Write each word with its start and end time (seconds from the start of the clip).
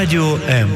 Радио 0.00 0.38
М. 0.48 0.70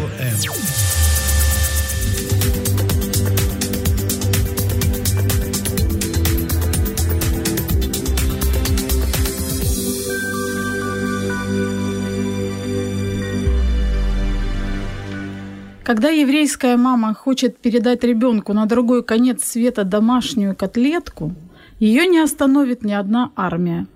Когда 15.84 16.10
еврейская 16.10 16.76
мама 16.76 17.14
хочет 17.14 17.56
передать 17.56 18.04
ребенку 18.04 18.52
на 18.52 18.66
другой 18.66 19.02
конец 19.02 19.42
света 19.42 19.84
домашнюю 19.84 20.54
котлетку, 20.54 21.34
ее 21.78 22.06
не 22.06 22.18
остановит 22.18 22.84
ни 22.84 22.92
одна 22.92 23.32
армия. 23.36 23.86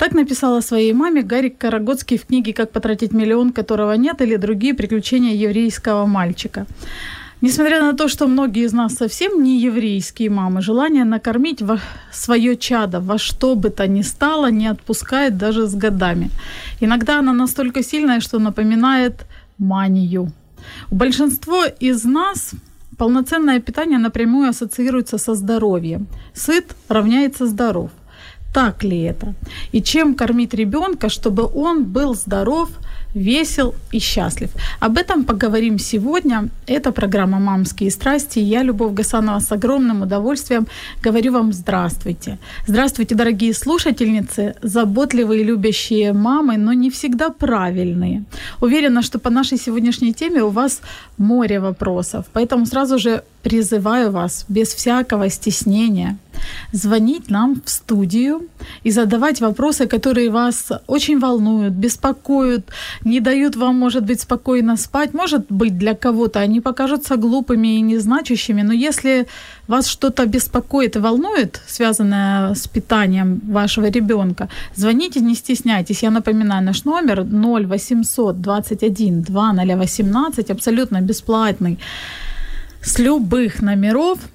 Так 0.00 0.14
написала 0.14 0.62
своей 0.62 0.94
маме 0.94 1.20
Гарик 1.20 1.58
Карагодский 1.58 2.16
в 2.16 2.24
книге 2.24 2.54
«Как 2.54 2.70
потратить 2.72 3.12
миллион, 3.12 3.52
которого 3.52 3.92
нет» 3.92 4.22
или 4.22 4.36
«Другие 4.36 4.72
приключения 4.72 5.34
еврейского 5.34 6.06
мальчика». 6.06 6.66
Несмотря 7.42 7.82
на 7.82 7.92
то, 7.92 8.08
что 8.08 8.26
многие 8.26 8.64
из 8.64 8.72
нас 8.72 8.94
совсем 8.94 9.42
не 9.42 9.60
еврейские 9.60 10.30
мамы, 10.30 10.62
желание 10.62 11.04
накормить 11.04 11.60
во 11.60 11.78
свое 12.10 12.56
чадо 12.56 13.00
во 13.00 13.18
что 13.18 13.54
бы 13.54 13.68
то 13.68 13.86
ни 13.86 14.00
стало 14.00 14.50
не 14.50 14.68
отпускает 14.68 15.36
даже 15.36 15.66
с 15.66 15.74
годами. 15.74 16.30
Иногда 16.80 17.18
она 17.18 17.34
настолько 17.34 17.82
сильная, 17.82 18.20
что 18.20 18.38
напоминает 18.38 19.26
манию. 19.58 20.32
У 20.90 20.94
большинства 20.94 21.66
из 21.66 22.04
нас 22.04 22.52
полноценное 22.96 23.60
питание 23.60 23.98
напрямую 23.98 24.48
ассоциируется 24.48 25.18
со 25.18 25.34
здоровьем. 25.34 26.06
Сыт 26.32 26.74
равняется 26.88 27.46
здоров. 27.46 27.90
Так 28.52 28.82
ли 28.82 29.00
это? 29.02 29.34
И 29.72 29.82
чем 29.82 30.14
кормить 30.14 30.54
ребенка, 30.54 31.08
чтобы 31.08 31.46
он 31.46 31.84
был 31.84 32.14
здоров– 32.14 32.70
весел 33.14 33.74
и 33.92 33.98
счастлив. 33.98 34.50
Об 34.80 34.96
этом 34.96 35.24
поговорим 35.24 35.78
сегодня. 35.78 36.48
Это 36.66 36.92
программа 36.92 37.38
«Мамские 37.38 37.90
страсти». 37.90 38.38
Я, 38.38 38.62
Любовь 38.62 38.92
Гасанова, 38.92 39.40
с 39.40 39.52
огромным 39.52 40.02
удовольствием 40.02 40.66
говорю 41.02 41.32
вам 41.32 41.52
здравствуйте. 41.52 42.38
Здравствуйте, 42.66 43.14
дорогие 43.14 43.54
слушательницы, 43.54 44.54
заботливые 44.62 45.44
любящие 45.44 46.12
мамы, 46.12 46.56
но 46.56 46.72
не 46.72 46.90
всегда 46.90 47.30
правильные. 47.30 48.24
Уверена, 48.60 49.02
что 49.02 49.18
по 49.18 49.30
нашей 49.30 49.58
сегодняшней 49.58 50.14
теме 50.14 50.42
у 50.42 50.50
вас 50.50 50.80
море 51.18 51.60
вопросов, 51.60 52.26
поэтому 52.32 52.66
сразу 52.66 52.98
же 52.98 53.22
призываю 53.42 54.10
вас 54.10 54.44
без 54.48 54.68
всякого 54.74 55.30
стеснения 55.30 56.18
звонить 56.72 57.30
нам 57.30 57.60
в 57.64 57.70
студию 57.70 58.48
и 58.82 58.90
задавать 58.90 59.40
вопросы, 59.40 59.86
которые 59.86 60.30
вас 60.30 60.72
очень 60.86 61.18
волнуют, 61.18 61.74
беспокоят, 61.74 62.66
не 63.04 63.20
дают 63.20 63.56
вам, 63.56 63.78
может 63.78 64.04
быть, 64.04 64.20
спокойно 64.20 64.76
спать. 64.76 65.14
Может 65.14 65.46
быть, 65.48 65.78
для 65.78 65.94
кого-то 65.94 66.40
они 66.40 66.60
покажутся 66.60 67.16
глупыми 67.16 67.76
и 67.76 67.80
незначащими, 67.80 68.62
но 68.62 68.72
если 68.72 69.26
вас 69.68 69.86
что-то 69.86 70.26
беспокоит 70.26 70.96
и 70.96 70.98
волнует, 70.98 71.60
связанное 71.66 72.54
с 72.54 72.66
питанием 72.68 73.40
вашего 73.52 73.86
ребенка, 73.90 74.48
звоните, 74.76 75.20
не 75.20 75.34
стесняйтесь. 75.34 76.02
Я 76.02 76.10
напоминаю, 76.10 76.64
наш 76.64 76.84
номер 76.84 77.22
0800 77.22 78.40
21 78.40 79.22
2018, 79.22 80.50
абсолютно 80.50 81.00
бесплатный, 81.00 81.78
с 82.82 82.98
любых 82.98 83.62
номеров– 83.62 84.18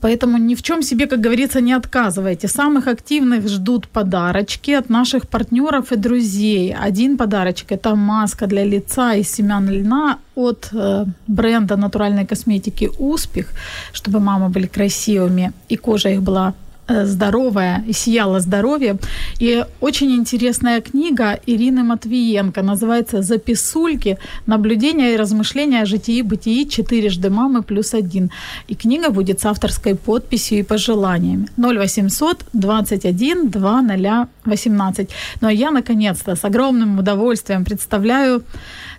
Поэтому 0.00 0.38
ни 0.38 0.54
в 0.54 0.62
чем 0.62 0.82
себе, 0.82 1.06
как 1.06 1.20
говорится, 1.20 1.60
не 1.60 1.72
отказывайте. 1.76 2.48
Самых 2.48 2.86
активных 2.86 3.48
ждут 3.48 3.86
подарочки 3.86 4.72
от 4.72 4.90
наших 4.90 5.28
партнеров 5.28 5.92
и 5.92 5.96
друзей. 5.96 6.74
Один 6.74 7.16
подарочек– 7.16 7.66
это 7.72 7.94
маска 7.94 8.46
для 8.46 8.64
лица 8.64 9.14
из 9.14 9.30
семян 9.30 9.70
льна 9.70 10.18
от 10.34 10.68
э, 10.72 11.04
бренда 11.26 11.76
натуральной 11.76 12.26
косметики 12.26 12.90
«Успех», 12.98 13.46
чтобы 13.92 14.20
мамы 14.20 14.48
были 14.48 14.66
красивыми 14.66 15.52
и 15.68 15.76
кожа 15.76 16.08
их 16.08 16.22
была 16.22 16.54
здоровая 16.88 17.84
и 17.86 17.92
сияла 17.92 18.40
здоровьем. 18.40 18.98
И 19.38 19.64
очень 19.80 20.12
интересная 20.12 20.80
книга 20.80 21.38
Ирины 21.46 21.82
Матвиенко 21.82 22.62
называется 22.62 23.22
«Записульки. 23.22 24.18
Наблюдения 24.46 25.14
и 25.14 25.16
размышления 25.16 25.82
о 25.82 25.86
житии 25.86 26.18
и 26.18 26.22
бытии 26.22 26.68
четырежды 26.68 27.30
мамы 27.30 27.62
плюс 27.62 27.94
один». 27.94 28.30
И 28.68 28.74
книга 28.74 29.10
будет 29.10 29.40
с 29.40 29.46
авторской 29.46 29.94
подписью 29.94 30.58
и 30.58 30.62
пожеланиями. 30.62 31.48
0800 31.56 32.44
21 32.52 33.50
2018. 33.50 35.10
Ну 35.40 35.48
а 35.48 35.52
я, 35.52 35.70
наконец-то, 35.70 36.34
с 36.34 36.44
огромным 36.44 36.98
удовольствием 36.98 37.64
представляю 37.64 38.42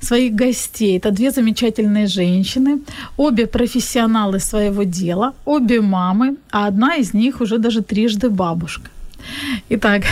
своих 0.03 0.33
гостей. 0.33 0.97
Это 0.97 1.11
две 1.11 1.31
замечательные 1.31 2.07
женщины, 2.07 2.79
обе 3.17 3.47
профессионалы 3.47 4.39
своего 4.39 4.83
дела, 4.83 5.33
обе 5.45 5.81
мамы, 5.81 6.35
а 6.51 6.67
одна 6.67 6.95
из 6.95 7.13
них 7.13 7.41
уже 7.41 7.57
даже 7.57 7.81
трижды 7.81 8.29
бабушка. 8.29 8.89
Итак, 9.69 10.03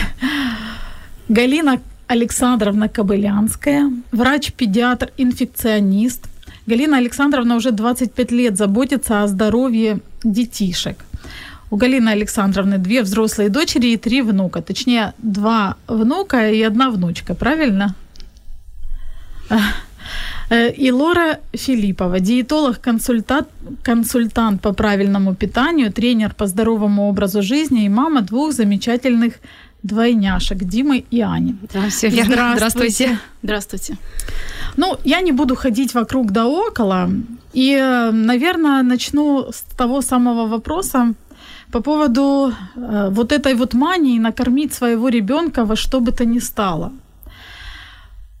Галина 1.28 1.80
Александровна 2.06 2.88
Кобылянская, 2.88 3.90
врач-педиатр, 4.12 5.10
инфекционист. 5.16 6.28
Галина 6.66 6.98
Александровна 6.98 7.56
уже 7.56 7.70
25 7.70 8.32
лет 8.32 8.56
заботится 8.56 9.22
о 9.22 9.26
здоровье 9.26 10.00
детишек. 10.24 10.96
У 11.70 11.76
Галины 11.76 12.10
Александровны 12.10 12.78
две 12.78 13.02
взрослые 13.02 13.48
дочери 13.48 13.92
и 13.92 13.96
три 13.96 14.20
внука. 14.22 14.60
Точнее, 14.60 15.14
два 15.18 15.76
внука 15.86 16.50
и 16.50 16.60
одна 16.62 16.90
внучка, 16.90 17.34
правильно? 17.34 17.94
Э, 20.50 20.70
и 20.70 20.92
Лора 20.92 21.38
Филиппова, 21.54 22.20
диетолог, 22.20 22.78
консультант, 22.80 23.48
консультант 23.82 24.60
по 24.60 24.72
правильному 24.72 25.34
питанию, 25.34 25.90
тренер 25.92 26.34
по 26.34 26.46
здоровому 26.46 27.08
образу 27.08 27.42
жизни 27.42 27.84
и 27.84 27.88
мама 27.88 28.20
двух 28.20 28.52
замечательных 28.52 29.34
двойняшек 29.82 30.58
Димы 30.58 31.04
и 31.10 31.22
Ани. 31.22 31.54
Да, 31.72 31.88
все 31.88 32.08
верно. 32.08 32.52
Здравствуйте. 32.56 33.18
Здравствуйте. 33.42 33.96
Ну, 34.76 34.96
я 35.04 35.22
не 35.22 35.32
буду 35.32 35.56
ходить 35.56 35.94
вокруг 35.94 36.30
да 36.30 36.46
около. 36.46 37.10
И, 37.54 37.76
наверное, 38.12 38.82
начну 38.82 39.50
с 39.50 39.62
того 39.76 40.02
самого 40.02 40.46
вопроса 40.46 41.14
по 41.70 41.80
поводу 41.80 42.52
э, 42.76 43.08
вот 43.10 43.32
этой 43.32 43.54
вот 43.54 43.74
мании 43.74 44.18
накормить 44.18 44.74
своего 44.74 45.08
ребенка 45.08 45.64
во 45.64 45.76
что 45.76 46.00
бы 46.00 46.12
то 46.12 46.24
ни 46.24 46.40
стало. 46.40 46.92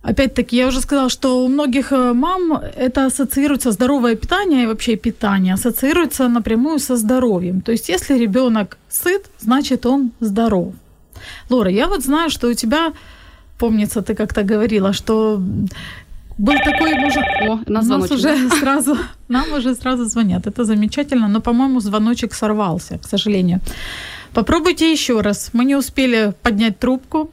Опять-таки, 0.02 0.56
я 0.56 0.66
уже 0.66 0.80
сказала, 0.80 1.08
что 1.08 1.44
у 1.44 1.48
многих 1.48 1.92
э, 1.92 2.12
мам 2.12 2.60
это 2.76 3.06
ассоциируется 3.06 3.70
здоровое 3.70 4.16
питание 4.16 4.64
и 4.64 4.66
вообще 4.66 4.96
питание 4.96 5.54
ассоциируется 5.54 6.28
напрямую 6.28 6.78
со 6.78 6.96
здоровьем. 6.96 7.60
То 7.60 7.72
есть, 7.72 7.88
если 7.88 8.18
ребенок 8.18 8.78
сыт, 8.88 9.26
значит 9.38 9.86
он 9.86 10.10
здоров. 10.20 10.74
Лора, 11.50 11.70
я 11.70 11.86
вот 11.86 12.02
знаю, 12.02 12.30
что 12.30 12.48
у 12.48 12.54
тебя, 12.54 12.92
помнится, 13.58 14.02
ты 14.02 14.14
как-то 14.14 14.42
говорила, 14.42 14.92
что 14.92 15.40
был 16.38 16.54
такой 16.64 16.94
мужик. 16.98 17.24
О, 17.48 17.60
на 17.66 17.82
нас 17.82 18.10
уже 18.10 18.50
сразу, 18.50 18.96
нам 19.28 19.52
уже 19.52 19.74
сразу 19.74 20.04
звонят. 20.04 20.46
Это 20.46 20.64
замечательно, 20.64 21.28
но, 21.28 21.40
по-моему, 21.40 21.80
звоночек 21.80 22.34
сорвался, 22.34 22.98
к 22.98 23.04
сожалению. 23.08 23.60
Попробуйте 24.34 24.90
еще 24.90 25.20
раз. 25.20 25.50
Мы 25.52 25.64
не 25.64 25.76
успели 25.76 26.32
поднять 26.42 26.78
трубку. 26.78 27.30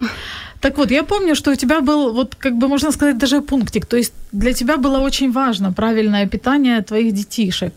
Так 0.59 0.77
вот, 0.77 0.91
я 0.91 1.03
помню, 1.03 1.35
что 1.35 1.51
у 1.51 1.55
тебя 1.55 1.79
был, 1.79 2.13
вот 2.13 2.35
как 2.35 2.57
бы 2.57 2.67
можно 2.67 2.91
сказать, 2.91 3.17
даже 3.17 3.41
пунктик. 3.41 3.85
То 3.85 3.97
есть 3.97 4.13
для 4.31 4.53
тебя 4.53 4.77
было 4.77 4.99
очень 4.99 5.31
важно 5.31 5.71
правильное 5.71 6.27
питание 6.27 6.81
твоих 6.81 7.13
детишек. 7.13 7.73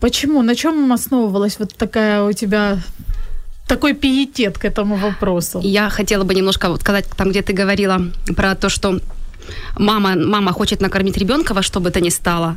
Почему? 0.00 0.42
На 0.42 0.54
чем 0.54 0.92
основывалась 0.92 1.58
вот 1.58 1.74
такая 1.74 2.22
у 2.22 2.32
тебя 2.32 2.78
такой 3.68 3.94
пиетет 3.94 4.58
к 4.58 4.64
этому 4.64 4.96
вопросу? 4.96 5.60
Я 5.62 5.88
хотела 5.90 6.24
бы 6.24 6.34
немножко 6.34 6.68
вот 6.68 6.80
сказать, 6.80 7.06
там, 7.16 7.30
где 7.30 7.42
ты 7.42 7.52
говорила 7.52 8.00
про 8.36 8.54
то, 8.56 8.68
что 8.68 9.00
мама, 9.78 10.16
мама 10.16 10.52
хочет 10.52 10.80
накормить 10.80 11.16
ребенка 11.16 11.54
во 11.54 11.62
что 11.62 11.80
бы 11.80 11.90
то 11.90 12.00
ни 12.00 12.10
стало. 12.10 12.56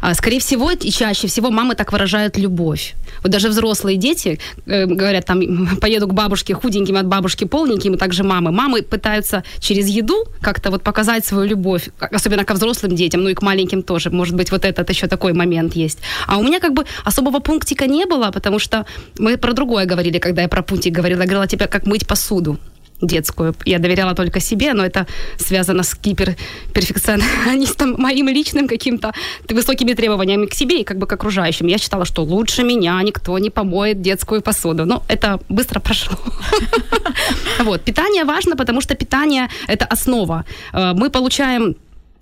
А, 0.00 0.14
скорее 0.14 0.38
всего, 0.38 0.70
и 0.70 0.90
чаще 0.90 1.26
всего 1.26 1.50
мамы 1.50 1.74
так 1.74 1.92
выражают 1.92 2.36
любовь. 2.36 2.94
Вот 3.22 3.32
даже 3.32 3.48
взрослые 3.48 3.96
дети 3.96 4.38
э, 4.66 4.86
говорят, 4.86 5.24
там, 5.24 5.40
поеду 5.80 6.06
к 6.06 6.14
бабушке 6.14 6.54
худеньким, 6.54 6.96
от 6.96 7.06
бабушки 7.06 7.44
полненьким, 7.44 7.94
и 7.94 7.96
также 7.96 8.22
мамы. 8.22 8.52
Мамы 8.52 8.82
пытаются 8.82 9.42
через 9.60 9.88
еду 9.88 10.26
как-то 10.40 10.70
вот 10.70 10.82
показать 10.82 11.24
свою 11.26 11.48
любовь, 11.48 11.88
особенно 11.98 12.44
ко 12.44 12.54
взрослым 12.54 12.94
детям, 12.94 13.22
ну 13.22 13.28
и 13.28 13.34
к 13.34 13.42
маленьким 13.42 13.82
тоже. 13.82 14.10
Может 14.10 14.34
быть, 14.34 14.50
вот 14.50 14.64
этот 14.64 14.90
еще 14.90 15.06
такой 15.06 15.32
момент 15.32 15.76
есть. 15.76 15.98
А 16.26 16.38
у 16.38 16.42
меня 16.42 16.60
как 16.60 16.72
бы 16.72 16.84
особого 17.04 17.40
пунктика 17.40 17.86
не 17.86 18.06
было, 18.06 18.30
потому 18.30 18.58
что 18.58 18.84
мы 19.18 19.36
про 19.36 19.52
другое 19.52 19.86
говорили, 19.86 20.18
когда 20.18 20.42
я 20.42 20.48
про 20.48 20.62
пунктик 20.62 20.92
говорила. 20.92 21.20
Я 21.20 21.26
говорила 21.26 21.46
тебе, 21.46 21.66
как 21.66 21.86
мыть 21.86 22.06
посуду 22.06 22.58
детскую. 23.06 23.54
Я 23.64 23.78
доверяла 23.78 24.14
только 24.14 24.40
себе, 24.40 24.74
но 24.74 24.84
это 24.84 25.06
связано 25.38 25.82
с 25.82 25.94
гиперперфекционистом, 25.94 27.94
моим 27.98 28.28
личным 28.28 28.68
каким-то 28.68 29.12
высокими 29.48 29.94
требованиями 29.94 30.46
к 30.46 30.54
себе 30.54 30.80
и 30.80 30.84
как 30.84 30.98
бы 30.98 31.06
к 31.06 31.12
окружающим. 31.12 31.68
Я 31.68 31.78
считала, 31.78 32.04
что 32.04 32.24
лучше 32.24 32.64
меня 32.64 33.00
никто 33.02 33.38
не 33.38 33.50
помоет 33.50 34.00
детскую 34.00 34.42
посуду. 34.42 34.84
Но 34.84 35.02
это 35.08 35.38
быстро 35.48 35.80
прошло. 35.80 36.16
Вот. 37.64 37.82
Питание 37.82 38.24
важно, 38.24 38.56
потому 38.56 38.80
что 38.80 38.94
питание– 38.94 39.48
это 39.68 39.84
основа. 39.84 40.44
Э, 40.72 40.92
мы 40.94 41.10
получаем 41.10 41.76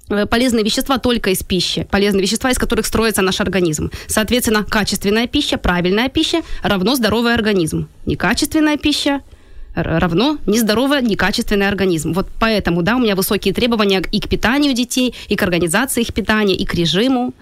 э, 0.08 0.26
полезные 0.26 0.64
вещества 0.64 0.98
только 0.98 1.30
из 1.30 1.42
пищи, 1.42 1.86
полезные 1.90 2.22
вещества, 2.22 2.50
из 2.50 2.58
которых 2.58 2.86
строится 2.86 3.22
наш 3.22 3.40
организм. 3.40 3.90
Соответственно, 4.06 4.64
качественная 4.64 5.26
пища, 5.26 5.56
правильная 5.56 6.08
пища 6.08 6.42
равно 6.62 6.94
здоровый 6.94 7.34
организм. 7.34 7.88
Некачественная 8.06 8.76
пища 8.76 9.20
равно 9.74 10.38
нездоровый, 10.46 11.02
некачественный 11.02 11.68
организм. 11.68 12.12
Вот 12.12 12.28
поэтому, 12.38 12.82
да, 12.82 12.96
у 12.96 12.98
меня 12.98 13.16
высокие 13.16 13.54
требования 13.54 14.02
и 14.12 14.20
к 14.20 14.28
питанию 14.28 14.74
детей, 14.74 15.14
и 15.28 15.36
к 15.36 15.42
организации 15.42 16.02
их 16.02 16.12
питания, 16.12 16.54
и 16.54 16.64
к 16.64 16.74
режиму. 16.74 17.32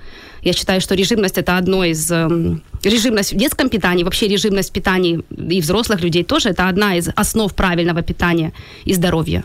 Я 0.43 0.53
считаю, 0.53 0.81
что 0.81 0.95
режимность 0.95 1.39
это 1.39 1.59
одно 1.59 1.85
из... 1.85 2.11
Эм, 2.11 2.63
режимность 2.83 3.33
в 3.33 3.37
детском 3.37 3.69
питании, 3.69 4.05
вообще 4.05 4.29
режимность 4.29 4.73
питания 4.73 5.23
и 5.51 5.61
взрослых 5.61 6.01
людей 6.03 6.25
тоже 6.25 6.51
это 6.51 6.69
одна 6.69 6.97
из 6.97 7.09
основ 7.15 7.53
правильного 7.55 8.03
питания 8.03 8.53
и 8.85 8.95
здоровья. 8.95 9.45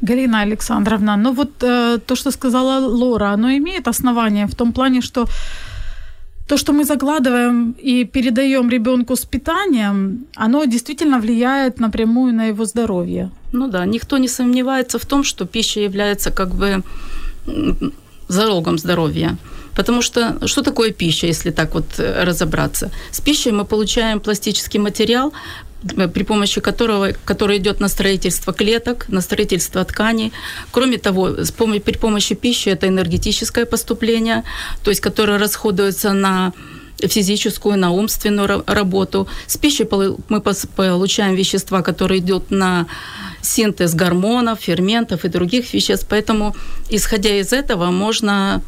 Галина 0.00 0.40
Александровна, 0.40 1.16
ну 1.16 1.32
вот 1.32 1.62
э, 1.62 1.98
то, 2.04 2.16
что 2.16 2.32
сказала 2.32 2.84
Лора, 2.84 3.32
оно 3.32 3.50
имеет 3.52 3.86
основание 3.86 4.46
в 4.46 4.54
том 4.54 4.72
плане, 4.72 5.00
что 5.00 5.26
то, 6.48 6.56
что 6.56 6.72
мы 6.72 6.84
закладываем 6.84 7.74
и 7.78 8.04
передаем 8.04 8.70
ребенку 8.70 9.16
с 9.16 9.24
питанием, 9.24 10.26
оно 10.36 10.64
действительно 10.64 11.18
влияет 11.18 11.80
напрямую 11.80 12.34
на 12.34 12.48
его 12.48 12.64
здоровье. 12.64 13.30
Ну 13.52 13.68
да, 13.68 13.86
никто 13.86 14.18
не 14.18 14.28
сомневается 14.28 14.98
в 14.98 15.04
том, 15.04 15.24
что 15.24 15.46
пища 15.46 15.80
является 15.80 16.30
как 16.30 16.54
бы 16.54 16.82
залогом 18.28 18.78
здоровья. 18.78 19.36
Потому 19.76 20.02
что 20.02 20.46
что 20.46 20.62
такое 20.62 20.90
пища, 20.92 21.26
если 21.26 21.50
так 21.50 21.74
вот 21.74 21.84
э, 21.98 22.24
разобраться? 22.24 22.90
С 23.10 23.20
пищей 23.20 23.52
мы 23.52 23.64
получаем 23.64 24.20
пластический 24.20 24.80
материал, 24.80 25.32
при 26.14 26.22
помощи 26.24 26.60
которого, 26.60 27.12
который 27.24 27.58
идет 27.58 27.80
на 27.80 27.88
строительство 27.88 28.52
клеток, 28.52 29.08
на 29.08 29.20
строительство 29.20 29.84
тканей. 29.84 30.32
Кроме 30.70 30.98
того, 30.98 31.44
с 31.44 31.52
пом- 31.52 31.80
при 31.80 31.96
помощи 31.98 32.34
пищи 32.34 32.70
это 32.70 32.86
энергетическое 32.86 33.64
поступление, 33.64 34.44
то 34.82 34.90
есть 34.90 35.00
которое 35.00 35.38
расходуется 35.38 36.12
на 36.12 36.52
физическую, 36.98 37.76
на 37.78 37.90
умственную 37.90 38.62
работу. 38.66 39.26
С 39.46 39.56
пищей 39.56 39.88
мы 40.28 40.40
получаем 40.40 41.34
вещества, 41.34 41.82
которые 41.82 42.20
идут 42.20 42.50
на 42.50 42.86
синтез 43.40 43.94
гормонов, 43.94 44.60
ферментов 44.60 45.24
и 45.24 45.28
других 45.28 45.74
веществ. 45.74 46.06
Поэтому, 46.08 46.54
исходя 46.90 47.30
из 47.30 47.52
этого, 47.52 47.90
можно 47.90 48.62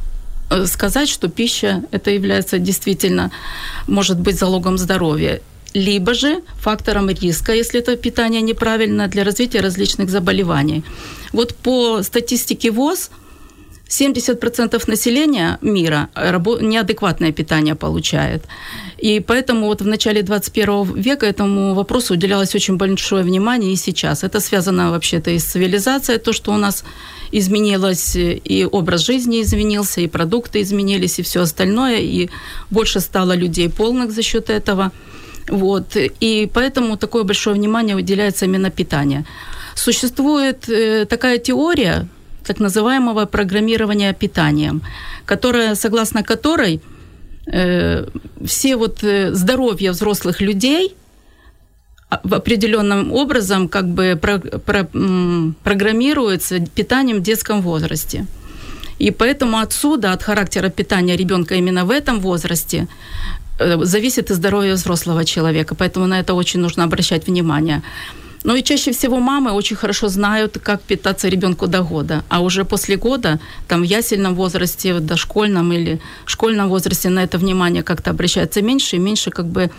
Э, 0.51 0.67
сказать, 0.67 1.09
что 1.09 1.29
пища 1.29 1.83
это 1.91 2.11
является 2.11 2.59
действительно, 2.59 3.31
может 3.87 4.21
быть, 4.21 4.39
залогом 4.39 4.79
здоровья 4.79 5.41
либо 5.75 6.15
же 6.15 6.43
фактором 6.61 7.11
риска, 7.11 7.53
если 7.53 7.81
это 7.81 7.97
питание 7.97 8.43
неправильное, 8.43 9.09
для 9.09 9.25
развития 9.25 9.61
различных 9.61 10.09
заболеваний. 10.09 10.85
Вот 11.33 11.55
по 11.55 12.03
статистике 12.03 12.71
ВОЗ 12.71 13.11
70% 13.89 14.91
населения 14.91 15.59
мира 15.61 16.09
неадекватное 16.15 17.33
питание 17.33 17.75
получает. 17.75 18.45
И 18.99 19.21
поэтому 19.21 19.67
вот 19.67 19.83
в 19.83 19.87
начале 19.87 20.23
21 20.23 20.95
века 20.95 21.27
этому 21.27 21.75
вопросу 21.75 22.15
уделялось 22.15 22.55
очень 22.55 22.77
большое 22.77 23.23
внимание 23.25 23.73
и 23.73 23.77
сейчас. 23.77 24.25
Это 24.25 24.41
связано 24.41 24.91
вообще-то 24.91 25.31
и 25.31 25.39
с 25.39 25.45
цивилизацией, 25.45 26.19
то, 26.19 26.33
что 26.33 26.53
у 26.53 26.57
нас 26.57 26.85
изменилось, 27.33 28.17
и 28.17 28.69
образ 28.71 29.07
жизни 29.07 29.43
изменился, 29.43 30.01
и 30.01 30.09
продукты 30.09 30.63
изменились, 30.63 31.19
и 31.19 31.23
все 31.23 31.41
остальное, 31.41 31.99
и 31.99 32.31
больше 32.71 33.01
стало 33.01 33.37
людей 33.37 33.69
полных 33.69 34.13
за 34.13 34.23
счет 34.23 34.51
этого. 34.51 34.93
Вот. 35.49 35.97
И 36.21 36.51
поэтому 36.53 36.97
такое 36.97 37.25
большое 37.25 37.57
внимание 37.57 37.97
уделяется 37.97 38.45
именно 38.45 38.71
питанию. 38.71 39.25
Существует 39.75 40.69
э, 40.69 41.05
такая 41.05 41.39
теория, 41.39 42.07
так 42.47 42.61
называемого 42.61 43.27
программирования 43.27 44.13
питанием, 44.13 44.83
которая, 45.27 45.75
согласно 45.75 46.23
которой 46.23 46.81
э, 47.47 48.07
все 48.45 48.77
вот 48.77 49.05
э, 49.05 49.35
здоровье 49.35 49.91
взрослых 49.91 50.41
людей 50.41 50.95
а, 52.11 52.21
в 52.23 52.35
определенном 52.35 53.13
образом 53.13 53.69
как 53.69 53.89
бы 53.89 54.19
про, 54.21 54.39
про, 54.39 54.89
программируется 55.65 56.61
питанием 56.61 57.19
в 57.19 57.23
детском 57.23 57.61
возрасте. 57.63 58.27
И 59.01 59.11
поэтому 59.11 59.59
отсюда, 59.59 60.13
от 60.13 60.23
характера 60.23 60.69
питания 60.69 61.17
ребенка 61.17 61.55
именно 61.55 61.85
в 61.85 61.91
этом 61.91 62.21
возрасте, 62.21 62.87
зависит 63.59 64.31
и 64.31 64.35
здоровье 64.35 64.75
взрослого 64.75 65.25
человека. 65.25 65.75
Поэтому 65.75 66.07
на 66.07 66.21
это 66.21 66.35
очень 66.35 66.61
нужно 66.61 66.85
обращать 66.85 67.27
внимание. 67.27 67.83
Ну 68.45 68.55
и 68.55 68.63
чаще 68.63 68.93
всего 68.93 69.21
мамы 69.21 69.53
очень 69.53 69.77
хорошо 69.77 70.09
знают, 70.09 70.59
как 70.63 70.83
питаться 70.83 71.29
ребенку 71.29 71.67
до 71.67 71.81
года. 71.81 72.25
А 72.29 72.41
уже 72.41 72.65
после 72.67 72.97
года, 72.97 73.41
там 73.69 73.81
в 73.81 73.85
ясельном 73.85 74.35
возрасте, 74.35 74.93
в 74.93 75.01
дошкольном 75.01 75.73
или 75.73 76.01
школьном 76.27 76.69
возрасте 76.69 77.09
на 77.09 77.25
это 77.25 77.39
внимание 77.39 77.83
как-то 77.83 78.11
обращается 78.11 78.61
меньше 78.61 78.97
и 78.97 78.99
меньше 78.99 79.31
как 79.31 79.47
бы 79.47 79.71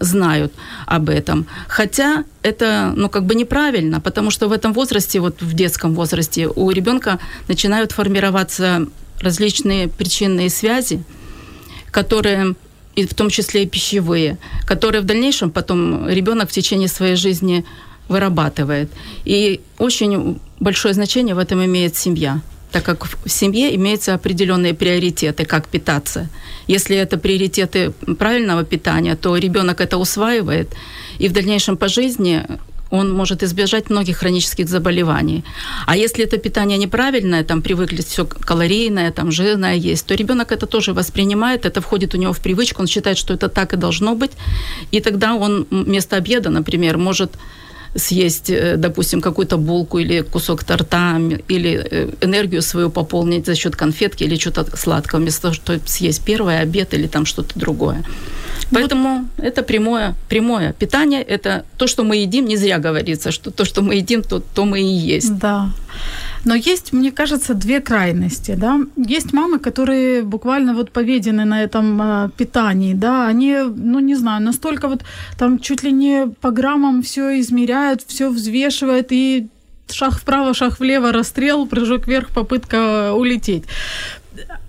знают 0.00 0.52
об 0.86 1.08
этом. 1.08 1.46
Хотя 1.66 2.24
это, 2.42 2.92
ну, 2.94 3.08
как 3.08 3.24
бы 3.24 3.34
неправильно, 3.34 4.00
потому 4.00 4.30
что 4.30 4.48
в 4.48 4.52
этом 4.52 4.74
возрасте, 4.74 5.20
вот 5.20 5.40
в 5.40 5.54
детском 5.54 5.94
возрасте, 5.94 6.46
у 6.46 6.70
ребенка 6.70 7.18
начинают 7.48 7.92
формироваться 7.92 8.86
различные 9.20 9.88
причинные 9.88 10.50
связи, 10.50 11.02
которые 11.90 12.54
и 12.96 13.06
в 13.06 13.14
том 13.14 13.30
числе 13.30 13.62
и 13.62 13.66
пищевые, 13.66 14.38
которые 14.66 15.00
в 15.00 15.04
дальнейшем 15.04 15.50
потом 15.50 16.08
ребенок 16.08 16.48
в 16.50 16.52
течение 16.52 16.88
своей 16.88 17.16
жизни 17.16 17.64
вырабатывает. 18.08 18.90
И 19.24 19.60
очень 19.78 20.38
большое 20.58 20.94
значение 20.94 21.34
в 21.34 21.38
этом 21.38 21.64
имеет 21.64 21.96
семья 21.96 22.40
так 22.72 22.84
как 22.84 23.08
в 23.24 23.28
семье 23.28 23.74
имеются 23.74 24.14
определенные 24.14 24.74
приоритеты, 24.74 25.44
как 25.44 25.66
питаться. 25.66 26.28
Если 26.68 26.96
это 26.96 27.18
приоритеты 27.18 27.90
правильного 28.18 28.64
питания, 28.64 29.16
то 29.16 29.36
ребенок 29.36 29.80
это 29.80 29.98
усваивает, 29.98 30.68
и 31.18 31.28
в 31.28 31.32
дальнейшем 31.32 31.76
по 31.76 31.88
жизни 31.88 32.44
он 32.90 33.12
может 33.12 33.42
избежать 33.42 33.90
многих 33.90 34.18
хронических 34.18 34.68
заболеваний. 34.68 35.44
А 35.86 35.96
если 35.96 36.24
это 36.24 36.36
питание 36.38 36.78
неправильное, 36.78 37.44
там 37.44 37.62
привыкли 37.62 38.02
все 38.02 38.24
калорийное, 38.24 39.12
там 39.12 39.32
жирное 39.32 39.74
есть, 39.74 40.06
то 40.06 40.14
ребенок 40.14 40.52
это 40.52 40.66
тоже 40.66 40.92
воспринимает, 40.92 41.64
это 41.64 41.80
входит 41.80 42.14
у 42.14 42.18
него 42.18 42.32
в 42.32 42.40
привычку, 42.40 42.82
он 42.82 42.88
считает, 42.88 43.16
что 43.18 43.34
это 43.34 43.48
так 43.48 43.72
и 43.72 43.76
должно 43.76 44.14
быть, 44.14 44.32
и 44.92 45.00
тогда 45.00 45.34
он 45.34 45.66
вместо 45.70 46.16
обеда, 46.16 46.50
например, 46.50 46.98
может 46.98 47.30
съесть, 47.96 48.50
э, 48.50 48.76
допустим, 48.76 49.20
какую-то 49.20 49.56
булку 49.56 49.98
или 49.98 50.22
кусок 50.22 50.64
торта, 50.64 51.20
или 51.48 51.86
э, 51.90 52.08
энергию 52.20 52.62
свою 52.62 52.90
пополнить 52.90 53.46
за 53.46 53.54
счет 53.54 53.76
конфетки 53.76 54.24
или 54.24 54.36
чего-то 54.36 54.76
сладкого, 54.76 55.20
вместо 55.20 55.42
того, 55.42 55.54
чтобы 55.54 55.80
съесть 55.86 56.24
первый 56.24 56.60
обед 56.60 56.94
или 56.94 57.08
там 57.08 57.26
что-то 57.26 57.58
другое. 57.58 58.04
Поэтому 58.72 59.26
вот. 59.36 59.46
это 59.46 59.62
прямое, 59.62 60.14
прямое 60.28 60.72
питание. 60.72 61.22
Это 61.22 61.64
то, 61.76 61.86
что 61.86 62.04
мы 62.04 62.16
едим, 62.16 62.46
не 62.46 62.56
зря 62.56 62.78
говорится, 62.78 63.32
что 63.32 63.50
то, 63.50 63.64
что 63.64 63.82
мы 63.82 63.96
едим, 63.96 64.22
то, 64.22 64.40
то 64.40 64.64
мы 64.64 64.80
и 64.80 65.16
есть. 65.16 65.38
Да. 65.38 65.70
Но 66.44 66.54
есть, 66.54 66.92
мне 66.92 67.10
кажется, 67.10 67.54
две 67.54 67.80
крайности, 67.80 68.56
да. 68.56 68.80
Есть 68.96 69.32
мамы, 69.32 69.58
которые 69.58 70.22
буквально 70.22 70.74
вот 70.74 70.90
поведены 70.90 71.44
на 71.44 71.62
этом 71.62 72.00
э, 72.02 72.30
питании, 72.36 72.94
да, 72.94 73.28
они, 73.28 73.56
ну 73.76 73.98
не 73.98 74.14
знаю, 74.14 74.42
настолько 74.42 74.88
вот 74.88 75.02
там 75.38 75.58
чуть 75.58 75.82
ли 75.82 75.92
не 75.92 76.26
по 76.40 76.50
граммам 76.50 77.02
все 77.02 77.40
измеряют, 77.40 78.02
все 78.06 78.30
взвешивают 78.30 79.08
и 79.10 79.48
шаг 79.92 80.14
вправо, 80.14 80.54
шаг 80.54 80.80
влево, 80.80 81.12
расстрел, 81.12 81.66
прыжок 81.66 82.06
вверх, 82.06 82.30
попытка 82.30 83.12
улететь. 83.12 83.64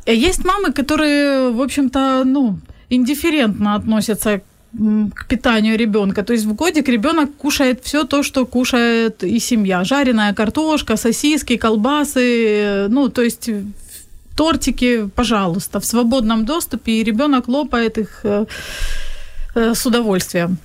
Есть 0.05 0.43
мамы, 0.43 0.73
которые, 0.73 1.51
в 1.51 1.61
общем-то, 1.61 2.23
ну, 2.25 2.57
индифферентно 2.91 3.75
относятся 3.75 4.41
к 5.15 5.27
питанию 5.27 5.77
ребенка. 5.77 6.23
То 6.23 6.33
есть 6.33 6.45
в 6.45 6.53
годик 6.53 6.87
ребенок 6.89 7.35
кушает 7.35 7.81
все 7.83 8.03
то, 8.03 8.23
что 8.23 8.45
кушает 8.45 9.23
и 9.23 9.39
семья. 9.39 9.83
Жареная 9.83 10.33
картошка, 10.33 10.97
сосиски, 10.97 11.57
колбасы, 11.57 12.87
ну, 12.89 13.09
то 13.09 13.21
есть 13.21 13.49
тортики, 14.35 15.09
пожалуйста, 15.15 15.79
в 15.79 15.85
свободном 15.85 16.45
доступе, 16.45 16.91
и 16.91 17.03
ребенок 17.03 17.47
лопает 17.47 17.97
их 17.97 18.21
э, 18.23 18.45
э, 19.55 19.73
с 19.73 19.85
удовольствием. 19.85 20.57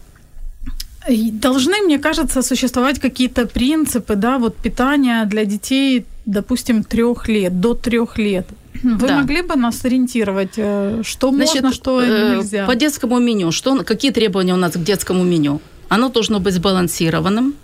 Должны, 1.33 1.83
мне 1.85 1.99
кажется, 1.99 2.42
существовать 2.42 3.00
какие-то 3.00 3.47
принципы, 3.47 4.14
да, 4.16 4.38
вот 4.38 4.56
питания 4.56 5.25
для 5.25 5.45
детей, 5.45 6.04
допустим, 6.26 6.85
трех 6.85 7.28
лет, 7.28 7.61
до 7.61 7.75
трех 7.75 8.18
лет. 8.18 8.47
Вы 8.83 9.09
да. 9.09 9.21
могли 9.21 9.42
бы 9.42 9.56
нас 9.56 9.85
ориентировать, 9.85 10.54
э, 10.59 11.02
что 11.02 11.30
Значит, 11.30 11.62
можно, 11.62 11.73
что 11.73 12.02
э, 12.02 12.37
нельзя? 12.37 12.66
По 12.66 12.75
детскому 12.75 13.18
меню, 13.18 13.52
что, 13.52 13.83
какие 13.85 14.11
требования 14.11 14.52
у 14.52 14.59
нас 14.59 14.73
к 14.73 14.83
детскому 14.83 15.25
меню? 15.25 15.61
Оно 15.88 16.09
должно 16.09 16.40
быть 16.40 16.54
сбалансированным, 16.54 17.54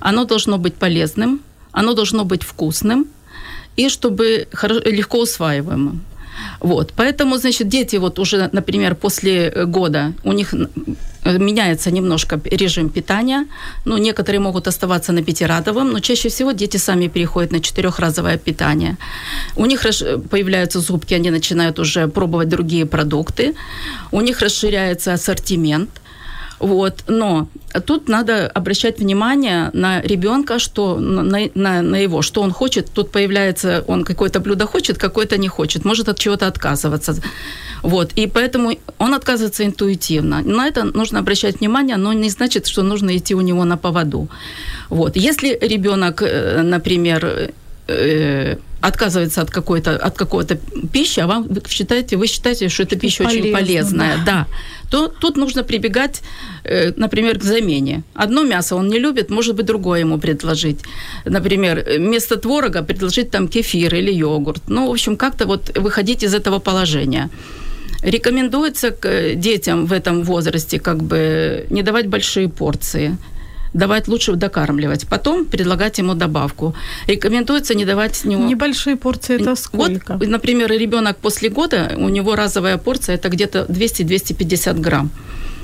оно 0.00 0.24
должно 0.24 0.56
быть 0.56 0.74
полезным, 0.74 1.40
оно 1.72 1.92
должно 1.94 2.24
быть 2.24 2.42
вкусным 2.42 3.06
и 3.76 3.88
чтобы 3.88 4.46
легко 4.84 5.18
усваиваемым. 5.18 6.00
Вот, 6.60 6.92
поэтому, 6.96 7.36
значит, 7.36 7.68
дети 7.68 7.96
вот 7.96 8.18
уже, 8.18 8.48
например, 8.52 8.94
после 8.94 9.66
года, 9.66 10.12
у 10.24 10.32
них 10.32 10.54
меняется 11.24 11.90
немножко 11.90 12.40
режим 12.44 12.88
питания. 12.88 13.46
Ну, 13.84 13.96
некоторые 13.98 14.40
могут 14.40 14.66
оставаться 14.66 15.12
на 15.12 15.22
пятиразовом, 15.22 15.92
но 15.92 16.00
чаще 16.00 16.28
всего 16.28 16.52
дети 16.52 16.78
сами 16.78 17.08
переходят 17.08 17.52
на 17.52 17.60
четырехразовое 17.60 18.38
питание. 18.38 18.96
У 19.56 19.66
них 19.66 19.82
появляются 20.30 20.80
зубки, 20.80 21.14
они 21.14 21.30
начинают 21.30 21.78
уже 21.78 22.08
пробовать 22.08 22.48
другие 22.48 22.86
продукты. 22.86 23.54
У 24.10 24.20
них 24.20 24.40
расширяется 24.40 25.12
ассортимент. 25.12 25.90
Вот. 26.62 27.04
Но 27.08 27.48
тут 27.86 28.08
надо 28.08 28.46
обращать 28.46 29.00
внимание 29.00 29.70
на 29.72 30.00
ребенка, 30.00 30.60
что 30.60 30.98
на, 30.98 31.22
на, 31.54 31.82
на 31.82 31.96
его, 31.96 32.22
что 32.22 32.40
он 32.40 32.52
хочет. 32.52 32.88
Тут 32.94 33.10
появляется, 33.10 33.84
он 33.88 34.04
какое-то 34.04 34.38
блюдо 34.40 34.66
хочет, 34.66 34.96
какое-то 34.96 35.38
не 35.38 35.48
хочет, 35.48 35.84
может 35.84 36.08
от 36.08 36.18
чего-то 36.18 36.46
отказываться. 36.46 37.14
Вот. 37.82 38.12
И 38.14 38.28
поэтому 38.28 38.78
он 38.98 39.14
отказывается 39.14 39.64
интуитивно. 39.64 40.40
На 40.42 40.68
это 40.68 40.84
нужно 40.84 41.18
обращать 41.18 41.60
внимание, 41.60 41.96
но 41.96 42.12
не 42.12 42.30
значит, 42.30 42.68
что 42.68 42.82
нужно 42.82 43.16
идти 43.16 43.34
у 43.34 43.40
него 43.40 43.64
на 43.64 43.76
поводу. 43.76 44.28
Вот. 44.88 45.16
Если 45.16 45.58
ребенок, 45.60 46.22
э, 46.22 46.62
например, 46.62 47.52
э, 47.88 48.56
отказывается 48.80 49.42
от 49.42 49.50
какой-то 49.50 49.96
от 49.96 50.16
какой-то 50.16 50.58
пищи, 50.92 51.20
а 51.20 51.26
вам 51.26 51.48
считаете, 51.68 52.16
вы 52.16 52.26
считаете, 52.26 52.68
что 52.68 52.82
эта 52.82 52.96
пища 52.96 53.24
полезно, 53.24 53.40
очень 53.40 53.52
полезная, 53.52 54.16
да. 54.16 54.24
да, 54.24 54.46
то 54.90 55.08
тут 55.08 55.36
нужно 55.36 55.62
прибегать, 55.62 56.22
э, 56.64 56.92
например, 56.96 57.38
к 57.38 57.44
замене. 57.44 58.02
Одно 58.14 58.42
мясо 58.42 58.76
он 58.76 58.88
не 58.88 58.98
любит, 58.98 59.30
может 59.30 59.56
быть, 59.56 59.66
другое 59.66 60.00
ему 60.00 60.18
предложить. 60.18 60.80
Например, 61.24 61.84
вместо 61.98 62.36
творога 62.36 62.82
предложить 62.82 63.30
там 63.30 63.48
кефир 63.48 63.94
или 63.94 64.12
йогурт. 64.12 64.62
Ну, 64.68 64.88
в 64.88 64.90
общем, 64.90 65.16
как-то 65.16 65.46
вот 65.46 65.78
выходить 65.78 66.24
из 66.24 66.34
этого 66.34 66.58
положения. 66.58 67.30
Рекомендуется 68.02 68.90
к 68.90 69.34
детям 69.36 69.86
в 69.86 69.92
этом 69.92 70.24
возрасте 70.24 70.80
как 70.80 71.02
бы 71.02 71.66
не 71.70 71.82
давать 71.82 72.08
большие 72.08 72.48
порции 72.48 73.16
давать 73.74 74.08
лучше 74.08 74.32
докармливать. 74.32 75.06
Потом 75.08 75.44
предлагать 75.44 75.98
ему 75.98 76.14
добавку. 76.14 76.74
Рекомендуется 77.06 77.74
не 77.74 77.84
давать 77.84 78.16
с 78.16 78.24
него... 78.24 78.44
Небольшие 78.44 78.96
порции 78.96 79.40
это 79.40 79.56
сколько? 79.56 80.14
Вот, 80.14 80.28
например, 80.28 80.70
ребенок 80.70 81.16
после 81.16 81.48
года, 81.48 81.92
у 81.96 82.08
него 82.08 82.36
разовая 82.36 82.78
порция 82.78 83.14
это 83.14 83.28
где-то 83.28 83.66
200-250 83.68 84.80
грамм. 84.80 85.10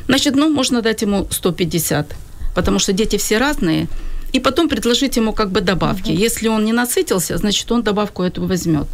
Значит, 0.07 0.37
ну, 0.37 0.49
можно 0.49 0.81
дать 0.81 1.03
ему 1.03 1.27
150, 1.31 2.15
потому 2.55 2.79
что 2.79 2.93
дети 2.93 3.17
все 3.17 3.39
разные. 3.39 3.89
И 4.35 4.41
потом 4.41 4.69
предложить 4.69 5.17
ему 5.17 5.33
как 5.33 5.51
бы 5.51 5.63
добавки. 5.63 6.11
Угу. 6.11 6.19
Если 6.19 6.49
он 6.49 6.65
не 6.65 6.73
насытился, 6.73 7.39
значит, 7.39 7.73
он 7.73 7.83
добавку 7.83 8.23
эту 8.23 8.47
возьмет. 8.47 8.87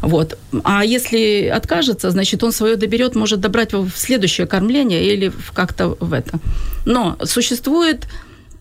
Вот. 0.00 0.38
А 0.64 0.82
если 0.82 1.52
откажется, 1.54 2.10
значит, 2.10 2.42
он 2.42 2.52
свое 2.52 2.76
доберет, 2.76 3.14
может 3.14 3.40
добрать 3.40 3.74
в 3.74 3.90
следующее 3.96 4.46
кормление 4.46 5.04
или 5.14 5.32
как-то 5.52 5.96
в 6.00 6.14
это. 6.14 6.38
Но 6.86 7.18
существует 7.24 8.06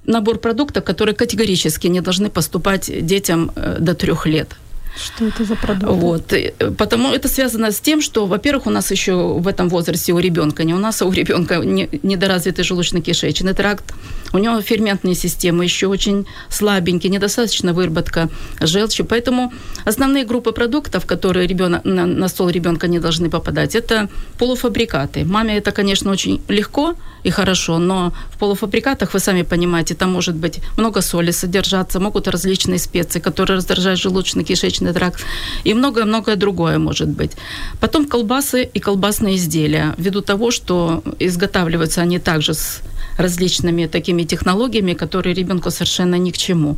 набор 0.06 0.38
продуктов, 0.38 0.84
которые 0.84 1.16
категорически 1.16 1.88
не 1.88 2.02
должны 2.02 2.30
поступать 2.30 3.06
детям 3.06 3.52
э, 3.56 3.78
до 3.80 3.94
трех 3.94 4.26
лет. 4.26 4.56
Что 4.96 5.26
это 5.26 5.46
за 5.46 5.56
продукты? 5.56 6.54
Вот. 6.60 6.78
Потому 6.78 7.14
это 7.14 7.28
связано 7.28 7.72
с 7.72 7.80
тем, 7.80 8.02
что, 8.02 8.26
во-первых, 8.26 8.68
у 8.68 8.70
нас 8.70 8.92
еще 8.92 9.14
в 9.14 9.48
этом 9.48 9.70
возрасте 9.70 10.14
у 10.14 10.20
ребенка, 10.20 10.64
не 10.64 10.74
у 10.74 10.80
нас, 10.80 11.02
а 11.02 11.06
у 11.06 11.12
ребенка 11.12 11.58
недоразвитый 11.58 12.66
желудочно-кишечный 12.66 13.54
тракт, 13.54 13.94
у 14.34 14.38
него 14.38 14.62
ферментные 14.62 15.16
системы 15.16 15.64
еще 15.64 15.88
очень 15.88 16.26
слабенькие, 16.50 17.12
недостаточно 17.12 17.74
выработка 17.74 18.30
желчи. 18.60 19.04
Поэтому 19.04 19.54
основные 19.86 20.26
группы 20.26 20.52
продуктов, 20.52 21.06
которые 21.06 21.48
ребенок, 21.48 21.84
на, 21.84 22.06
на 22.06 22.28
стол 22.28 22.50
ребенка 22.50 22.88
не 22.88 23.00
должны 23.00 23.30
попадать, 23.30 23.76
это 23.76 24.10
полуфабрикаты. 24.38 25.26
Маме 25.26 25.58
это, 25.58 25.72
конечно, 25.72 26.12
очень 26.12 26.42
легко 26.48 26.96
и 27.24 27.30
хорошо, 27.30 27.78
но 27.78 28.14
в 28.32 28.38
полуфабрикатах, 28.38 29.14
вы 29.14 29.20
сами 29.20 29.44
понимаете, 29.44 29.96
там 29.96 30.12
может 30.12 30.36
быть 30.36 30.60
много 30.78 31.02
соли 31.02 31.32
содержаться, 31.32 32.00
могут 32.00 32.28
различные 32.28 32.80
специи, 32.80 33.20
которые 33.20 33.58
раздражают 33.58 34.00
желудочно-кишечный 34.00 34.81
тракт, 34.94 35.26
и 35.64 35.74
многое-многое 35.74 36.36
другое 36.36 36.78
может 36.78 37.10
быть. 37.10 37.32
Потом 37.80 38.06
колбасы 38.06 38.64
и 38.64 38.80
колбасные 38.80 39.36
изделия, 39.36 39.94
ввиду 39.98 40.22
того, 40.22 40.52
что 40.52 41.04
изготавливаются 41.20 42.02
они 42.02 42.20
также 42.20 42.54
с 42.54 42.82
различными 43.18 43.88
такими 43.88 44.24
технологиями, 44.24 44.94
которые 44.94 45.36
ребенку 45.36 45.72
совершенно 45.72 46.16
ни 46.16 46.32
к 46.32 46.38
чему. 46.38 46.78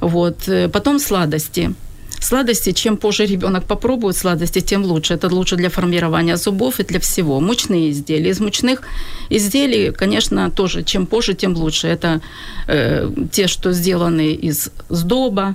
Вот. 0.00 0.48
Потом 0.72 0.98
сладости. 0.98 1.74
Сладости, 2.20 2.72
чем 2.72 2.96
позже 2.96 3.26
ребенок 3.26 3.64
попробует 3.64 4.16
сладости, 4.16 4.60
тем 4.60 4.84
лучше. 4.84 5.14
Это 5.14 5.28
лучше 5.28 5.56
для 5.56 5.70
формирования 5.70 6.36
зубов 6.36 6.80
и 6.80 6.84
для 6.84 6.98
всего. 6.98 7.40
Мучные 7.40 7.90
изделия. 7.90 8.30
Из 8.30 8.40
мучных 8.40 8.82
изделий, 9.30 9.92
конечно, 9.92 10.50
тоже 10.50 10.82
чем 10.82 11.06
позже, 11.06 11.34
тем 11.34 11.54
лучше. 11.54 11.86
Это 11.86 12.20
э, 12.66 13.08
те, 13.30 13.46
что 13.46 13.72
сделаны 13.72 14.32
из 14.32 14.70
сдоба, 14.88 15.54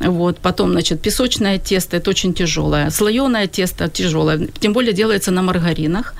вот, 0.00 0.38
потом, 0.38 0.72
значит, 0.72 1.00
песочное 1.00 1.58
тесто, 1.58 1.96
это 1.96 2.10
очень 2.10 2.34
тяжелое. 2.34 2.90
Слоеное 2.90 3.46
тесто 3.46 3.88
тяжелое, 3.88 4.48
тем 4.60 4.72
более 4.72 4.92
делается 4.92 5.30
на 5.30 5.42
маргаринах 5.42 6.14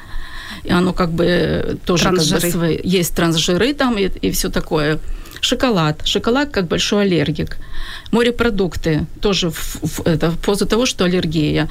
и 0.64 0.70
оно 0.70 0.92
как 0.92 1.10
бы 1.12 1.78
тоже 1.84 2.04
как 2.04 2.14
бы 2.14 2.50
свои, 2.50 2.78
есть 2.82 3.14
трансжиры 3.14 3.74
там 3.74 3.96
и, 3.98 4.04
и 4.04 4.30
все 4.30 4.50
такое. 4.50 4.98
Шоколад. 5.40 6.06
Шоколад 6.06 6.50
как 6.50 6.66
большой 6.66 7.04
аллергик. 7.04 7.58
Морепродукты 8.10 9.06
тоже 9.20 9.50
в, 9.50 9.78
в, 9.82 10.06
это 10.06 10.30
в 10.30 10.38
пользу 10.38 10.66
того, 10.66 10.86
что 10.86 11.04
аллергия. 11.04 11.68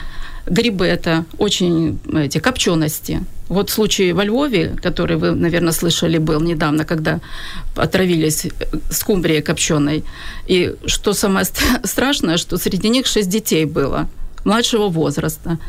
Грибы 0.49 0.85
это 0.85 1.25
очень 1.37 1.99
эти 2.13 2.39
копчености. 2.39 3.21
Вот 3.49 3.69
случай 3.69 4.13
во 4.13 4.25
Львове, 4.25 4.75
который 4.81 5.17
вы, 5.17 5.31
наверное, 5.31 5.71
слышали, 5.71 6.17
был 6.17 6.41
недавно, 6.41 6.85
когда 6.85 7.19
отравились 7.75 8.45
э, 8.45 8.49
скумбрией 8.89 9.41
копченой. 9.41 10.03
И 10.47 10.75
что 10.85 11.13
самое 11.13 11.45
страшное, 11.83 12.37
что 12.37 12.57
среди 12.57 12.89
них 12.89 13.07
шесть 13.07 13.29
детей 13.29 13.65
было 13.65 14.07
младшего 14.43 14.87
возраста. 14.87 15.59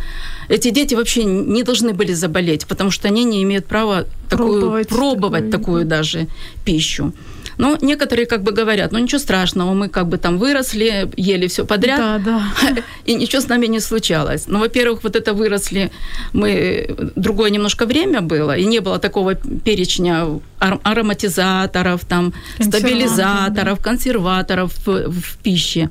Эти 0.49 0.70
дети 0.70 0.94
вообще 0.94 1.25
не 1.25 1.62
должны 1.62 1.92
были 1.92 2.14
заболеть, 2.14 2.66
потому 2.66 2.90
что 2.90 3.08
они 3.08 3.25
не 3.25 3.42
имеют 3.42 3.66
права 3.66 4.06
такую, 4.30 4.61
пробовать, 4.61 4.88
пробовать 4.88 5.50
такую, 5.50 5.85
такую 5.85 5.85
даже 5.85 6.28
пищу. 6.64 7.12
Но 7.58 7.76
некоторые 7.80 8.26
как 8.26 8.42
бы 8.42 8.52
говорят, 8.52 8.92
ну 8.92 8.98
ничего 8.98 9.18
страшного, 9.18 9.74
мы 9.74 9.88
как 9.88 10.06
бы 10.06 10.16
там 10.18 10.38
выросли, 10.38 11.10
ели 11.16 11.46
все 11.46 11.64
подряд, 11.64 12.22
да, 12.24 12.42
да. 12.62 12.82
и 13.04 13.14
ничего 13.14 13.42
с 13.42 13.48
нами 13.48 13.66
не 13.66 13.80
случалось. 13.80 14.44
Ну, 14.48 14.58
во-первых, 14.58 15.02
вот 15.02 15.16
это 15.16 15.34
выросли, 15.34 15.90
мы 16.32 16.96
другое 17.16 17.50
немножко 17.50 17.86
время 17.86 18.20
было, 18.20 18.56
и 18.56 18.64
не 18.64 18.80
было 18.80 18.98
такого 18.98 19.34
перечня 19.34 20.26
ароматизаторов, 20.58 22.04
там, 22.04 22.32
стабилизаторов, 22.60 23.78
да. 23.78 23.84
консерваторов 23.84 24.72
в, 24.86 25.10
в 25.10 25.36
пище. 25.42 25.90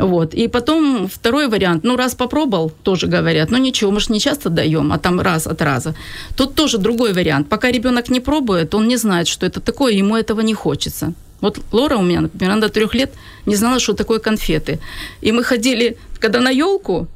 Вот. 0.00 0.34
И 0.34 0.48
потом 0.48 1.08
второй 1.08 1.48
вариант, 1.48 1.84
ну, 1.84 1.96
раз 1.96 2.14
попробовал, 2.14 2.72
тоже 2.82 3.06
говорят, 3.06 3.50
ну, 3.50 3.58
ничего, 3.58 3.90
мы 3.90 4.00
же 4.00 4.12
не 4.12 4.18
часто 4.18 4.48
даем, 4.48 4.92
а 4.92 4.98
там 4.98 5.20
раз 5.20 5.46
от 5.46 5.62
раза. 5.62 5.94
Тут 6.36 6.54
тоже 6.54 6.78
другой 6.78 7.12
вариант. 7.12 7.48
Пока 7.48 7.70
ребенок 7.70 8.10
не 8.10 8.20
пробует, 8.20 8.74
он 8.74 8.88
не 8.88 8.96
знает, 8.96 9.28
что 9.28 9.46
это 9.46 9.60
такое, 9.60 9.92
ему 9.92 10.16
этого 10.16 10.40
не 10.40 10.54
хочется. 10.54 11.12
Вот 11.42 11.58
Лора 11.72 11.96
у 11.96 12.02
меня, 12.02 12.20
например, 12.20 12.52
она 12.52 12.60
до 12.60 12.68
трех 12.68 12.94
лет 12.94 13.12
не 13.46 13.56
знала, 13.56 13.78
что 13.78 13.92
такое 13.92 14.18
конфеты. 14.18 14.78
И 15.20 15.32
мы 15.32 15.44
ходили, 15.44 15.96
когда 16.18 16.40
на 16.40 16.50
елку, 16.50 17.06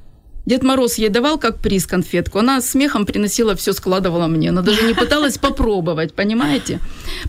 Дед 0.47 0.63
Мороз 0.63 0.99
ей 0.99 1.09
давал 1.09 1.39
как 1.39 1.59
приз 1.59 1.87
конфетку, 1.87 2.39
она 2.39 2.61
смехом 2.61 3.07
приносила 3.07 3.55
все, 3.55 3.73
складывала 3.73 4.27
мне. 4.27 4.51
Она 4.51 4.61
даже 4.61 4.83
не 4.83 4.93
пыталась 4.93 5.39
попробовать, 5.39 6.13
понимаете? 6.13 6.81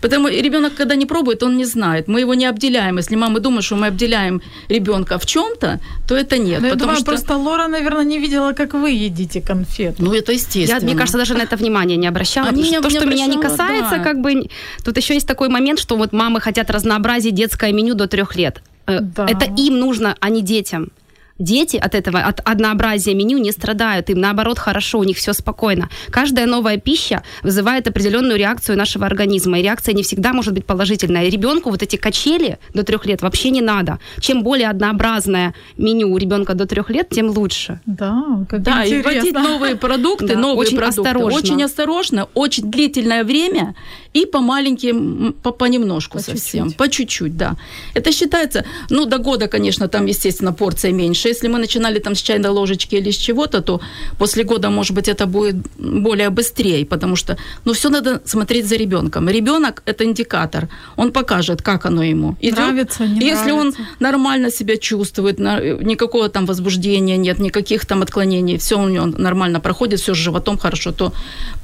Потому 0.02 0.28
ребенок, 0.28 0.74
когда 0.74 0.96
не 0.96 1.06
пробует, 1.06 1.42
он 1.42 1.56
не 1.56 1.64
знает. 1.64 2.08
Мы 2.08 2.20
его 2.20 2.34
не 2.34 2.44
обделяем. 2.44 2.98
Если 2.98 3.16
мама 3.16 3.40
думает, 3.40 3.64
что 3.64 3.76
мы 3.76 3.86
обделяем 3.86 4.42
ребенка 4.68 5.18
в 5.18 5.24
чем-то, 5.24 5.80
то 6.06 6.14
это 6.14 6.36
нет. 6.36 6.60
Но 6.60 6.68
я 6.68 6.74
думаю, 6.74 6.96
что... 6.96 7.06
просто 7.06 7.36
Лора, 7.36 7.68
наверное, 7.68 8.04
не 8.04 8.18
видела, 8.18 8.52
как 8.52 8.74
вы 8.74 8.90
едите 8.90 9.40
конфеты. 9.40 10.02
Ну, 10.02 10.12
это 10.12 10.32
естественно. 10.32 10.78
Я, 10.78 10.84
мне 10.84 10.94
кажется, 10.94 11.16
даже 11.16 11.34
на 11.34 11.42
это 11.42 11.56
внимание 11.56 11.96
не 11.96 12.06
обращала. 12.06 12.48
Они 12.48 12.70
не, 12.70 12.80
то, 12.80 12.90
что 12.90 13.06
меня 13.06 13.26
не 13.26 13.40
касается, 13.40 13.96
да. 13.96 14.04
как 14.04 14.20
бы... 14.20 14.48
Тут 14.84 14.96
еще 14.98 15.14
есть 15.14 15.26
такой 15.26 15.48
момент, 15.48 15.78
что 15.78 15.96
вот 15.96 16.12
мамы 16.12 16.40
хотят 16.40 16.70
разнообразить 16.70 17.34
детское 17.34 17.72
меню 17.72 17.94
до 17.94 18.08
трех 18.08 18.36
лет. 18.36 18.62
Э, 18.86 19.00
да. 19.00 19.26
Это 19.26 19.46
им 19.56 19.78
нужно, 19.78 20.16
а 20.20 20.28
не 20.28 20.42
детям. 20.42 20.90
Дети 21.38 21.76
от 21.76 21.94
этого, 21.94 22.20
от 22.20 22.40
однообразия 22.44 23.14
меню 23.14 23.38
не 23.38 23.52
страдают, 23.52 24.08
им 24.08 24.20
наоборот 24.20 24.58
хорошо, 24.58 24.98
у 24.98 25.04
них 25.04 25.18
все 25.18 25.34
спокойно. 25.34 25.90
Каждая 26.10 26.46
новая 26.46 26.78
пища 26.78 27.22
вызывает 27.42 27.86
определенную 27.86 28.38
реакцию 28.38 28.78
нашего 28.78 29.06
организма, 29.06 29.58
и 29.58 29.62
реакция 29.62 29.94
не 29.94 30.02
всегда 30.02 30.32
может 30.32 30.54
быть 30.54 30.64
положительная. 30.64 31.26
И 31.26 31.30
ребенку 31.30 31.70
вот 31.70 31.82
эти 31.82 31.96
качели 31.96 32.58
до 32.72 32.84
трех 32.84 33.04
лет 33.04 33.20
вообще 33.20 33.50
не 33.50 33.60
надо. 33.60 33.98
Чем 34.20 34.42
более 34.42 34.70
однообразное 34.70 35.54
меню 35.76 36.12
у 36.12 36.16
ребенка 36.16 36.54
до 36.54 36.66
трех 36.66 36.88
лет, 36.88 37.10
тем 37.10 37.28
лучше. 37.28 37.80
Да, 37.84 38.46
как 38.48 38.62
да, 38.62 38.86
интересно. 38.86 39.10
и 39.10 39.14
вводить 39.14 39.34
новые 39.34 39.76
продукты, 39.86 40.28
да, 40.28 40.38
новые 40.38 40.68
очень 40.68 40.78
продукты. 40.78 41.00
Осторожно. 41.00 41.38
Очень 41.38 41.64
осторожно, 41.64 42.28
очень 42.34 42.70
длительное 42.70 43.24
время 43.24 43.74
и 44.14 44.24
по 44.24 44.40
маленьким, 44.40 45.34
по, 45.42 45.50
понемножку 45.50 46.18
по 46.18 46.24
совсем, 46.24 46.64
чуть-чуть. 46.64 46.76
по 46.78 46.88
чуть-чуть, 46.88 47.36
да. 47.36 47.56
Это 47.92 48.12
считается, 48.12 48.64
ну, 48.88 49.04
до 49.04 49.18
года, 49.18 49.48
конечно, 49.48 49.88
там, 49.88 50.06
естественно, 50.06 50.54
порция 50.54 50.92
меньше 50.92 51.25
раньше, 51.26 51.28
если 51.28 51.48
мы 51.48 51.58
начинали 51.58 51.98
там 51.98 52.14
с 52.14 52.22
чайной 52.22 52.50
ложечки 52.50 52.96
или 52.96 53.10
с 53.10 53.16
чего-то, 53.16 53.60
то 53.60 53.80
после 54.18 54.44
года, 54.44 54.70
может 54.70 54.94
быть, 54.94 55.08
это 55.08 55.26
будет 55.26 55.56
более 55.78 56.30
быстрее, 56.30 56.84
потому 56.84 57.16
что, 57.16 57.36
ну, 57.64 57.72
все 57.72 57.88
надо 57.88 58.20
смотреть 58.24 58.66
за 58.66 58.76
ребенком. 58.76 59.28
Ребенок– 59.28 59.82
это 59.86 60.04
индикатор, 60.04 60.68
он 60.96 61.12
покажет, 61.12 61.62
как 61.62 61.86
оно 61.86 62.02
ему. 62.02 62.36
Идет. 62.42 62.58
Нравится, 62.58 63.06
не 63.06 63.20
Если 63.20 63.50
нравится. 63.50 63.80
он 63.80 63.86
нормально 64.00 64.50
себя 64.50 64.76
чувствует, 64.76 65.38
никакого 65.38 66.28
там 66.28 66.46
возбуждения 66.46 67.18
нет, 67.18 67.38
никаких 67.38 67.86
там 67.86 68.02
отклонений, 68.02 68.56
все 68.56 68.76
у 68.76 68.88
него 68.88 69.06
нормально 69.06 69.60
проходит, 69.60 70.00
все 70.00 70.14
с 70.14 70.18
животом 70.18 70.58
хорошо, 70.58 70.92
то 70.92 71.12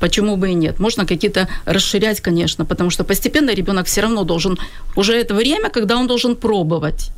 почему 0.01 0.37
бы 0.37 0.49
и 0.49 0.55
нет? 0.55 0.81
Можно 0.81 1.07
какие-то 1.07 1.49
расширять, 1.67 2.21
конечно, 2.21 2.65
потому 2.65 2.91
что 2.91 3.05
постепенно 3.05 3.55
ребенок 3.55 3.87
все 3.87 4.01
равно 4.03 4.25
должен, 4.25 4.59
уже 4.97 5.13
это 5.13 5.35
время, 5.35 5.71
когда 5.71 5.97
он 5.97 6.07
должен 6.07 6.35
пробовать. 6.37 7.11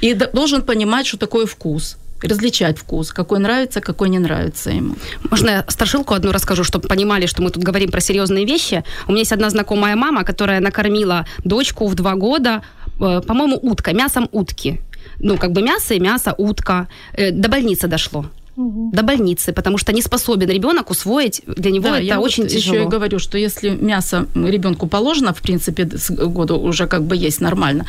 И 0.00 0.14
должен 0.14 0.62
понимать, 0.62 1.06
что 1.06 1.16
такое 1.16 1.46
вкус 1.46 1.96
различать 2.22 2.78
вкус, 2.78 3.12
какой 3.12 3.38
нравится, 3.38 3.80
какой 3.80 4.08
не 4.08 4.18
нравится 4.18 4.70
ему. 4.70 4.94
Можно 5.30 5.50
я 5.50 5.64
страшилку 5.68 6.14
одну 6.14 6.32
расскажу, 6.32 6.64
чтобы 6.64 6.88
понимали, 6.88 7.26
что 7.26 7.42
мы 7.42 7.50
тут 7.50 7.62
говорим 7.62 7.90
про 7.90 8.00
серьезные 8.00 8.44
вещи. 8.44 8.84
У 9.06 9.10
меня 9.10 9.20
есть 9.20 9.32
одна 9.32 9.50
знакомая 9.50 9.96
мама, 9.96 10.24
которая 10.24 10.60
накормила 10.60 11.26
дочку 11.44 11.86
в 11.86 11.94
два 11.94 12.14
года, 12.14 12.62
э, 13.00 13.20
по-моему, 13.26 13.58
утка, 13.60 13.92
мясом 13.92 14.28
утки. 14.32 14.80
Ну, 15.18 15.36
как 15.36 15.52
бы 15.52 15.62
мясо 15.62 15.94
и 15.94 16.00
мясо, 16.00 16.34
утка. 16.38 16.86
Э, 17.12 17.30
до 17.32 17.48
больницы 17.48 17.88
дошло 17.88 18.26
угу. 18.56 18.90
до 18.92 19.02
больницы, 19.02 19.52
потому 19.52 19.78
что 19.78 19.92
не 19.92 20.02
способен 20.02 20.48
ребенок 20.48 20.90
усвоить, 20.90 21.42
для 21.46 21.70
него 21.70 21.88
да, 21.88 21.96
это 21.98 22.06
я 22.06 22.20
очень 22.20 22.44
вот 22.44 22.52
тяжело. 22.52 22.76
еще 22.76 22.84
и 22.84 22.88
говорю, 22.88 23.18
что 23.18 23.38
если 23.38 23.70
мясо 23.70 24.26
ребенку 24.34 24.86
положено, 24.86 25.32
в 25.32 25.40
принципе, 25.40 25.88
с 25.96 26.10
года 26.10 26.54
уже 26.54 26.86
как 26.86 27.02
бы 27.02 27.16
есть 27.16 27.40
нормально, 27.40 27.86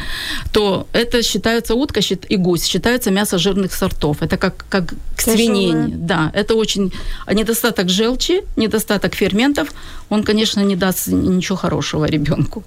то 0.51 0.88
это 0.93 1.24
считается 1.24 1.75
утка 1.75 2.01
и 2.29 2.38
гусь, 2.38 2.65
считается 2.65 3.12
мясо 3.12 3.38
жирных 3.38 3.74
сортов. 3.74 4.22
Это 4.22 4.38
как, 4.38 4.65
как 4.70 4.93
к 5.15 5.22
свинине. 5.22 5.96
Да, 5.96 6.32
это 6.34 6.55
очень 6.55 6.91
недостаток 7.32 7.89
желчи, 7.89 8.41
недостаток 8.55 9.15
ферментов, 9.15 9.70
он, 10.10 10.24
конечно, 10.24 10.62
не 10.62 10.75
даст 10.75 11.08
ничего 11.08 11.58
хорошего 11.58 12.05
ребенку. 12.05 12.63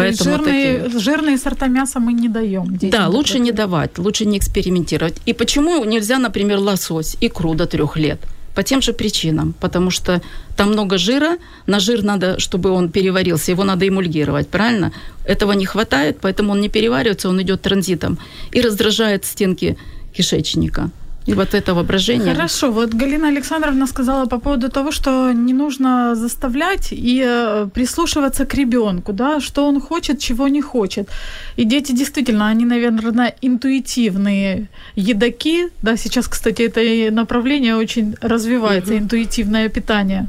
Поэтому 0.00 0.30
жирные, 0.30 0.78
такие... 0.78 1.00
жирные 1.00 1.38
сорта 1.38 1.66
мяса 1.68 2.00
мы 2.00 2.12
не 2.12 2.28
даем. 2.28 2.78
Да, 2.90 3.08
лучше 3.08 3.38
не 3.38 3.52
давать, 3.52 3.98
лучше 3.98 4.24
не 4.24 4.38
экспериментировать. 4.38 5.16
И 5.26 5.32
почему 5.32 5.84
нельзя, 5.84 6.18
например, 6.18 6.58
лосось, 6.58 7.16
икру 7.20 7.54
до 7.54 7.66
трех 7.66 7.96
лет? 7.96 8.20
По 8.54 8.62
тем 8.62 8.82
же 8.82 8.92
причинам, 8.92 9.54
потому 9.60 9.90
что 9.90 10.20
там 10.56 10.70
много 10.70 10.98
жира, 10.98 11.38
на 11.66 11.80
жир 11.80 12.02
надо, 12.02 12.38
чтобы 12.38 12.70
он 12.70 12.90
переварился, 12.90 13.52
его 13.52 13.64
надо 13.64 13.86
эмульгировать, 13.86 14.48
правильно? 14.48 14.92
Этого 15.24 15.52
не 15.52 15.66
хватает, 15.66 16.18
поэтому 16.20 16.52
он 16.52 16.60
не 16.60 16.68
переваривается, 16.68 17.28
он 17.28 17.40
идет 17.40 17.62
транзитом 17.62 18.18
и 18.50 18.60
раздражает 18.60 19.24
стенки 19.24 19.76
кишечника 20.12 20.90
и 21.30 21.34
вот 21.34 21.54
это 21.54 21.74
воображение. 21.74 22.34
Хорошо, 22.34 22.72
вот 22.72 22.94
Галина 22.94 23.28
Александровна 23.28 23.86
сказала 23.86 24.26
по 24.26 24.38
поводу 24.38 24.68
того, 24.68 24.92
что 24.92 25.32
не 25.32 25.52
нужно 25.52 26.14
заставлять 26.14 26.88
и 26.92 27.24
э, 27.24 27.68
прислушиваться 27.72 28.44
к 28.44 28.54
ребенку, 28.54 29.12
да, 29.12 29.40
что 29.40 29.66
он 29.66 29.80
хочет, 29.80 30.18
чего 30.18 30.48
не 30.48 30.60
хочет. 30.60 31.08
И 31.56 31.64
дети 31.64 31.92
действительно, 31.92 32.48
они, 32.48 32.64
наверное, 32.64 33.34
интуитивные 33.42 34.68
едоки, 34.96 35.68
да, 35.82 35.96
сейчас, 35.96 36.26
кстати, 36.28 36.62
это 36.62 37.14
направление 37.14 37.76
очень 37.76 38.14
развивается, 38.22 38.92
угу. 38.94 39.02
интуитивное 39.02 39.68
питание. 39.68 40.26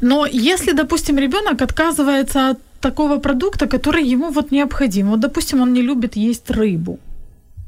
Но 0.00 0.26
если, 0.26 0.72
допустим, 0.72 1.18
ребенок 1.18 1.62
отказывается 1.62 2.50
от 2.50 2.58
такого 2.80 3.18
продукта, 3.18 3.66
который 3.66 4.12
ему 4.12 4.30
вот 4.30 4.50
необходим, 4.50 5.10
вот, 5.10 5.20
допустим, 5.20 5.60
он 5.60 5.72
не 5.72 5.82
любит 5.82 6.16
есть 6.16 6.50
рыбу, 6.50 6.98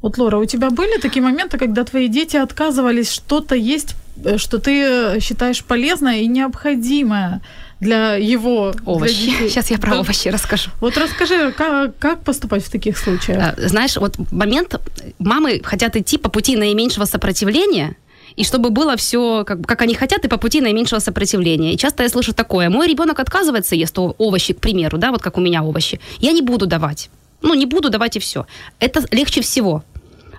вот, 0.03 0.19
Лора, 0.19 0.39
у 0.39 0.45
тебя 0.45 0.71
были 0.71 1.01
такие 1.01 1.23
моменты, 1.23 1.59
когда 1.59 1.85
твои 1.85 2.09
дети 2.09 2.37
отказывались 2.37 3.11
что-то 3.11 3.55
есть, 3.55 3.95
э, 4.25 4.37
что 4.37 4.59
ты 4.59 4.83
э, 4.83 5.21
считаешь 5.21 5.65
полезное 5.65 6.21
и 6.21 6.27
необходимое 6.27 7.41
для 7.79 8.15
его 8.15 8.73
овощи. 8.85 9.37
Для 9.39 9.49
Сейчас 9.49 9.71
я 9.71 9.79
про 9.79 9.93
да. 9.93 10.01
овощи 10.01 10.29
расскажу. 10.29 10.71
Вот 10.81 10.97
расскажи, 10.97 11.53
как, 11.53 11.97
как 11.99 12.23
поступать 12.25 12.65
в 12.65 12.71
таких 12.71 12.99
случаях? 12.99 13.55
А, 13.57 13.69
знаешь, 13.69 13.97
вот 13.97 14.17
момент 14.33 14.75
мамы 15.21 15.61
хотят 15.63 15.97
идти 15.97 16.19
по 16.19 16.29
пути 16.29 16.57
наименьшего 16.57 17.05
сопротивления, 17.05 17.97
и 18.35 18.45
чтобы 18.45 18.71
было 18.71 18.97
все, 18.97 19.45
как, 19.45 19.65
как 19.67 19.83
они 19.83 19.95
хотят, 19.95 20.25
и 20.25 20.29
по 20.29 20.37
пути 20.37 20.61
наименьшего 20.61 20.99
сопротивления. 20.99 21.75
И 21.75 21.77
часто 21.77 22.03
я 22.03 22.09
слышу 22.09 22.33
такое: 22.33 22.71
мой 22.71 22.89
ребенок 22.89 23.21
отказывается, 23.21 23.77
ест 23.77 23.97
овощи, 23.99 24.53
к 24.53 24.61
примеру, 24.61 24.99
да, 24.99 25.13
вот 25.13 25.23
как 25.23 25.39
у 25.39 25.41
меня 25.41 25.63
овощи. 25.63 26.01
Я 26.19 26.33
не 26.33 26.43
буду 26.43 26.67
давать. 26.67 27.11
Ну, 27.41 27.55
не 27.55 27.67
буду 27.67 27.91
давать 27.91 28.17
и 28.17 28.21
все. 28.21 28.47
Это 28.79 29.03
легче 29.11 29.43
всего 29.43 29.85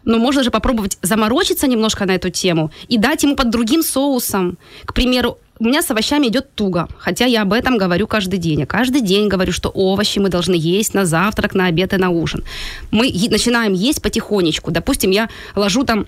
но 0.06 0.18
можно 0.18 0.44
же 0.44 0.52
попробовать 0.52 0.98
заморочиться 1.02 1.68
немножко 1.68 2.06
на 2.06 2.12
эту 2.12 2.30
тему 2.30 2.72
и 2.88 2.98
дать 2.98 3.24
ему 3.24 3.36
под 3.36 3.50
другим 3.50 3.84
соусом. 3.84 4.58
К 4.86 4.94
примеру, 4.94 5.38
у 5.60 5.66
меня 5.66 5.82
с 5.82 5.92
овощами 5.92 6.28
идет 6.28 6.54
туго, 6.56 6.88
хотя 6.98 7.26
я 7.26 7.44
об 7.44 7.54
этом 7.54 7.78
говорю 7.78 8.08
каждый 8.08 8.40
день. 8.40 8.62
Я 8.62 8.66
каждый 8.66 9.02
день 9.02 9.28
говорю, 9.28 9.52
что 9.52 9.70
овощи 9.70 10.20
мы 10.20 10.30
должны 10.30 10.56
есть 10.56 10.94
на 10.94 11.06
завтрак, 11.06 11.54
на 11.54 11.68
обед 11.68 11.94
и 11.94 11.98
на 11.98 12.10
ужин. 12.10 12.44
Мы 12.92 13.12
начинаем 13.30 13.74
есть 13.74 14.02
потихонечку. 14.02 14.72
Допустим, 14.72 15.12
я 15.12 15.30
ложу 15.56 15.84
там 15.84 16.08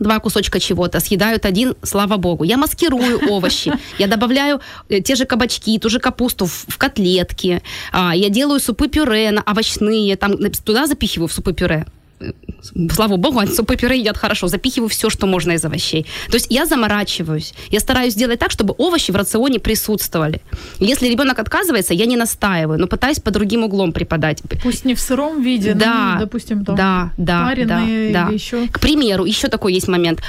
два 0.00 0.18
кусочка 0.20 0.60
чего-то, 0.60 1.00
съедают 1.00 1.44
один, 1.44 1.74
слава 1.82 2.16
богу. 2.16 2.44
Я 2.44 2.56
маскирую 2.56 3.28
овощи, 3.30 3.72
я 3.98 4.06
добавляю 4.06 4.60
э, 4.88 5.00
те 5.00 5.14
же 5.14 5.24
кабачки, 5.24 5.78
ту 5.78 5.88
же 5.88 5.98
капусту 5.98 6.46
в, 6.46 6.66
в 6.68 6.78
котлетки, 6.78 7.62
а, 7.92 8.14
я 8.14 8.28
делаю 8.28 8.60
супы-пюре 8.60 9.42
овощные, 9.46 10.16
там 10.16 10.36
туда 10.64 10.86
запихиваю 10.86 11.28
в 11.28 11.32
супы-пюре 11.32 11.86
слава 12.90 13.16
богу, 13.16 13.40
супы-пюре 13.46 13.98
едят 13.98 14.16
хорошо, 14.16 14.48
запихиваю 14.48 14.88
все, 14.88 15.10
что 15.10 15.26
можно 15.26 15.52
из 15.52 15.64
овощей. 15.64 16.06
То 16.28 16.34
есть 16.34 16.46
я 16.50 16.66
заморачиваюсь, 16.66 17.54
я 17.70 17.80
стараюсь 17.80 18.14
сделать 18.14 18.38
так, 18.38 18.50
чтобы 18.50 18.74
овощи 18.78 19.10
в 19.10 19.16
рационе 19.16 19.58
присутствовали. 19.60 20.40
Если 20.80 21.08
ребенок 21.08 21.38
отказывается, 21.38 21.94
я 21.94 22.06
не 22.06 22.16
настаиваю, 22.16 22.78
но 22.78 22.86
пытаюсь 22.86 23.20
по 23.20 23.30
другим 23.30 23.64
углом 23.64 23.92
преподать. 23.92 24.42
Пусть 24.62 24.84
не 24.84 24.94
в 24.94 25.00
сыром 25.00 25.42
виде, 25.42 25.74
да, 25.74 26.14
ну, 26.14 26.24
допустим, 26.24 26.64
там 26.64 26.76
да, 26.76 27.12
да, 27.16 27.46
пареные 27.46 28.12
да, 28.12 28.26
да. 28.26 28.32
еще. 28.32 28.66
К 28.68 28.80
примеру, 28.80 29.24
еще 29.24 29.48
такой 29.48 29.74
есть 29.74 29.88
момент. 29.88 30.20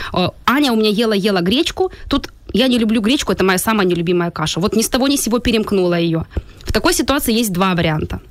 Аня 0.45 0.71
у 0.71 0.75
меня 0.75 0.89
ела-ела 0.89 1.41
гречку, 1.41 1.91
тут 2.07 2.29
я 2.53 2.67
не 2.67 2.77
люблю 2.79 3.01
гречку, 3.01 3.31
это 3.31 3.43
моя 3.43 3.57
самая 3.57 3.85
нелюбимая 3.85 4.31
каша. 4.31 4.59
Вот 4.59 4.75
ни 4.75 4.81
с 4.81 4.89
того 4.89 5.07
ни 5.07 5.15
с 5.15 5.21
сего 5.21 5.39
перемкнула 5.39 5.99
ее. 5.99 6.25
В 6.63 6.71
такой 6.71 6.93
ситуации 6.93 7.33
есть 7.33 7.51
два 7.51 7.73
варианта. 7.75 8.21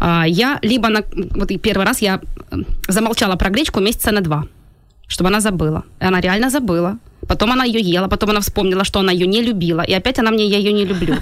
А, 0.00 0.24
я 0.26 0.58
либо 0.62 0.88
на... 0.88 1.02
Вот 1.36 1.50
первый 1.62 1.86
раз 1.86 2.02
я 2.02 2.20
замолчала 2.88 3.36
про 3.36 3.50
гречку 3.50 3.80
месяца 3.80 4.12
на 4.12 4.20
два, 4.20 4.44
чтобы 5.08 5.28
она 5.28 5.40
забыла. 5.40 5.84
И 6.00 6.04
она 6.04 6.20
реально 6.20 6.50
забыла. 6.50 6.98
Потом 7.28 7.52
она 7.52 7.64
ее 7.64 7.80
ела, 7.80 8.08
потом 8.08 8.30
она 8.30 8.40
вспомнила, 8.40 8.84
что 8.84 9.00
она 9.00 9.12
ее 9.12 9.26
не 9.26 9.42
любила, 9.42 9.82
и 9.82 9.92
опять 9.92 10.18
она 10.18 10.30
мне, 10.30 10.46
я 10.46 10.58
ее 10.58 10.72
не 10.72 10.84
люблю. 10.84 11.16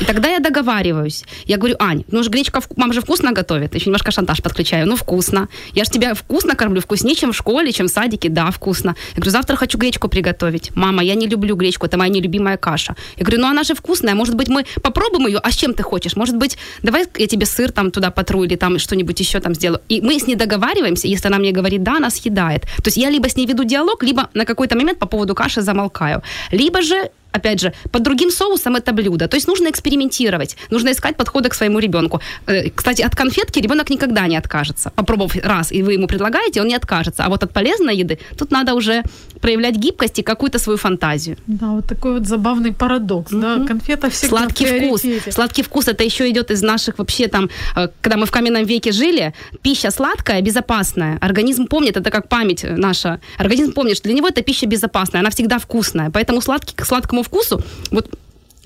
И 0.00 0.04
тогда 0.04 0.28
я 0.28 0.38
договариваюсь. 0.38 1.24
Я 1.44 1.56
говорю, 1.56 1.76
Ань, 1.78 2.04
ну 2.10 2.22
же 2.22 2.30
гречка, 2.30 2.60
мама 2.76 2.92
же 2.92 3.00
вкусно 3.00 3.32
готовит. 3.32 3.74
Еще 3.74 3.86
немножко 3.86 4.10
шантаж 4.10 4.42
подключаю. 4.42 4.86
Ну, 4.86 4.96
вкусно. 4.96 5.48
Я 5.74 5.84
же 5.84 5.90
тебя 5.90 6.14
вкусно 6.14 6.54
кормлю, 6.54 6.80
вкуснее, 6.80 7.16
чем 7.16 7.32
в 7.32 7.36
школе, 7.36 7.72
чем 7.72 7.86
в 7.86 7.90
садике. 7.90 8.28
Да, 8.28 8.50
вкусно. 8.50 8.94
Я 9.10 9.16
говорю, 9.16 9.30
завтра 9.30 9.56
хочу 9.56 9.78
гречку 9.78 10.08
приготовить. 10.08 10.70
Мама, 10.74 11.02
я 11.02 11.14
не 11.14 11.26
люблю 11.26 11.56
гречку, 11.56 11.86
это 11.86 11.96
моя 11.96 12.10
нелюбимая 12.10 12.56
каша. 12.56 12.94
Я 13.16 13.24
говорю, 13.24 13.42
ну 13.42 13.48
она 13.48 13.62
же 13.62 13.74
вкусная, 13.74 14.14
может 14.14 14.34
быть, 14.34 14.48
мы 14.48 14.64
попробуем 14.82 15.26
ее, 15.26 15.38
а 15.38 15.50
с 15.50 15.56
чем 15.56 15.74
ты 15.74 15.82
хочешь? 15.82 16.16
Может 16.16 16.36
быть, 16.36 16.58
давай 16.82 17.06
я 17.16 17.26
тебе 17.26 17.46
сыр 17.46 17.72
там 17.72 17.90
туда 17.90 18.10
потру 18.10 18.44
или 18.44 18.56
там 18.56 18.78
что-нибудь 18.78 19.18
еще 19.20 19.40
там 19.40 19.54
сделаю. 19.54 19.80
И 19.88 20.00
мы 20.00 20.18
с 20.18 20.26
ней 20.26 20.36
договариваемся, 20.36 21.08
если 21.08 21.28
она 21.28 21.38
мне 21.38 21.52
говорит, 21.52 21.82
да, 21.82 21.96
она 21.96 22.10
съедает. 22.10 22.62
То 22.62 22.86
есть 22.86 22.96
я 22.96 23.10
либо 23.10 23.28
с 23.28 23.36
ней 23.36 23.46
веду 23.46 23.64
диалог, 23.64 24.02
либо 24.02 24.28
на 24.34 24.44
какой-то 24.44 24.76
момент 24.76 24.98
по 24.98 25.06
поводу 25.06 25.27
каши 25.34 25.62
замолкаю. 25.62 26.22
Либо 26.52 26.82
же 26.82 27.10
опять 27.32 27.60
же, 27.60 27.72
под 27.90 28.02
другим 28.02 28.30
соусом 28.30 28.76
это 28.76 28.92
блюдо. 28.92 29.28
То 29.28 29.36
есть 29.36 29.48
нужно 29.48 29.68
экспериментировать, 29.68 30.56
нужно 30.70 30.90
искать 30.90 31.16
подходы 31.16 31.48
к 31.48 31.54
своему 31.54 31.78
ребенку. 31.78 32.20
Э, 32.46 32.70
кстати, 32.70 33.02
от 33.02 33.14
конфетки 33.14 33.60
ребенок 33.60 33.90
никогда 33.90 34.26
не 34.26 34.36
откажется. 34.36 34.90
Попробовав 34.96 35.36
раз, 35.36 35.72
и 35.72 35.82
вы 35.82 35.94
ему 35.94 36.06
предлагаете, 36.06 36.60
он 36.60 36.68
не 36.68 36.74
откажется. 36.74 37.24
А 37.24 37.28
вот 37.28 37.42
от 37.42 37.52
полезной 37.52 37.96
еды 37.96 38.18
тут 38.36 38.50
надо 38.50 38.74
уже 38.74 39.02
проявлять 39.40 39.76
гибкость 39.76 40.18
и 40.18 40.22
какую-то 40.22 40.58
свою 40.58 40.78
фантазию. 40.78 41.36
Да, 41.46 41.66
вот 41.66 41.86
такой 41.86 42.12
вот 42.12 42.26
забавный 42.26 42.72
парадокс. 42.72 43.32
Mm-hmm. 43.32 43.58
Да, 43.58 43.66
конфета 43.66 44.10
всегда 44.10 44.38
Сладкий 44.38 44.66
вкус. 44.66 45.02
Сладкий 45.30 45.62
вкус 45.62 45.88
это 45.88 46.04
еще 46.04 46.28
идет 46.30 46.50
из 46.50 46.62
наших 46.62 46.98
вообще 46.98 47.28
там, 47.28 47.50
э, 47.76 47.88
когда 48.00 48.16
мы 48.16 48.26
в 48.26 48.30
каменном 48.30 48.64
веке 48.64 48.92
жили, 48.92 49.34
пища 49.62 49.90
сладкая, 49.90 50.40
безопасная. 50.42 51.18
Организм 51.20 51.66
помнит, 51.66 51.96
это 51.96 52.10
как 52.10 52.28
память 52.28 52.64
наша. 52.64 53.20
Организм 53.38 53.72
помнит, 53.72 53.96
что 53.96 54.08
для 54.08 54.14
него 54.14 54.28
эта 54.28 54.42
пища 54.42 54.66
безопасная, 54.66 55.20
она 55.20 55.30
всегда 55.30 55.58
вкусная. 55.58 56.10
Поэтому 56.10 56.40
сладкий, 56.40 56.74
к 56.74 56.84
сладкому 56.84 57.17
вкусу, 57.22 57.62
вот 57.90 58.08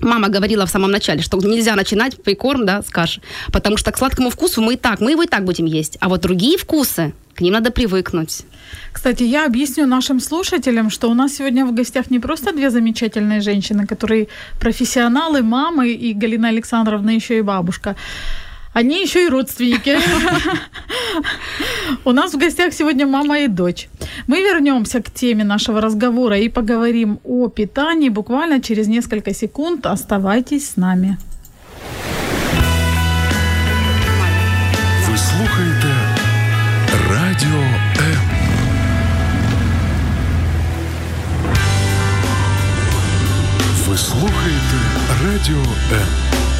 Мама 0.03 0.27
говорила 0.27 0.65
в 0.65 0.69
самом 0.69 0.91
начале, 0.91 1.21
что 1.21 1.37
нельзя 1.37 1.75
начинать 1.75 2.21
прикорм, 2.21 2.65
да, 2.65 2.81
с 2.81 2.89
каши, 2.89 3.21
потому 3.51 3.77
что 3.77 3.91
к 3.91 3.97
сладкому 3.97 4.29
вкусу 4.29 4.61
мы 4.61 4.73
и 4.73 4.77
так, 4.77 4.99
мы 4.99 5.11
его 5.11 5.23
и 5.23 5.27
так 5.27 5.45
будем 5.45 5.65
есть, 5.65 5.97
а 6.01 6.09
вот 6.09 6.21
другие 6.21 6.57
вкусы, 6.57 7.13
к 7.35 7.41
ним 7.41 7.53
надо 7.53 7.71
привыкнуть. 7.71 8.43
Кстати, 8.91 9.23
я 9.23 9.45
объясню 9.45 9.87
нашим 9.87 10.19
слушателям, 10.19 10.89
что 10.89 11.09
у 11.09 11.13
нас 11.13 11.33
сегодня 11.33 11.65
в 11.65 11.73
гостях 11.73 12.11
не 12.11 12.19
просто 12.19 12.51
две 12.51 12.69
замечательные 12.69 13.41
женщины, 13.41 13.87
которые 13.87 14.27
профессионалы, 14.59 15.41
мамы 15.41 15.91
и 15.91 16.13
Галина 16.13 16.49
Александровна 16.49 17.11
еще 17.11 17.37
и 17.37 17.41
бабушка, 17.41 17.95
Они 18.74 19.02
еще 19.02 19.24
и 19.24 19.28
родственники. 19.28 19.98
У 22.04 22.12
нас 22.12 22.34
в 22.34 22.38
гостях 22.38 22.72
сегодня 22.72 23.06
мама 23.06 23.38
и 23.38 23.48
дочь. 23.48 23.88
Мы 24.26 24.42
вернемся 24.42 25.00
к 25.00 25.10
теме 25.10 25.44
нашего 25.44 25.80
разговора 25.80 26.38
и 26.38 26.48
поговорим 26.48 27.18
о 27.24 27.48
питании 27.48 28.08
буквально 28.10 28.60
через 28.60 28.88
несколько 28.88 29.34
секунд. 29.34 29.86
Оставайтесь 29.86 30.68
с 30.70 30.76
нами. 30.76 31.16
Ви 35.10 35.18
слухаєте 35.18 35.94
Радіо 37.10 37.62
М. 37.98 38.20
Ви 43.88 43.98
слухаєте 43.98 44.78
Радіо 45.24 45.62
М. 45.92 46.51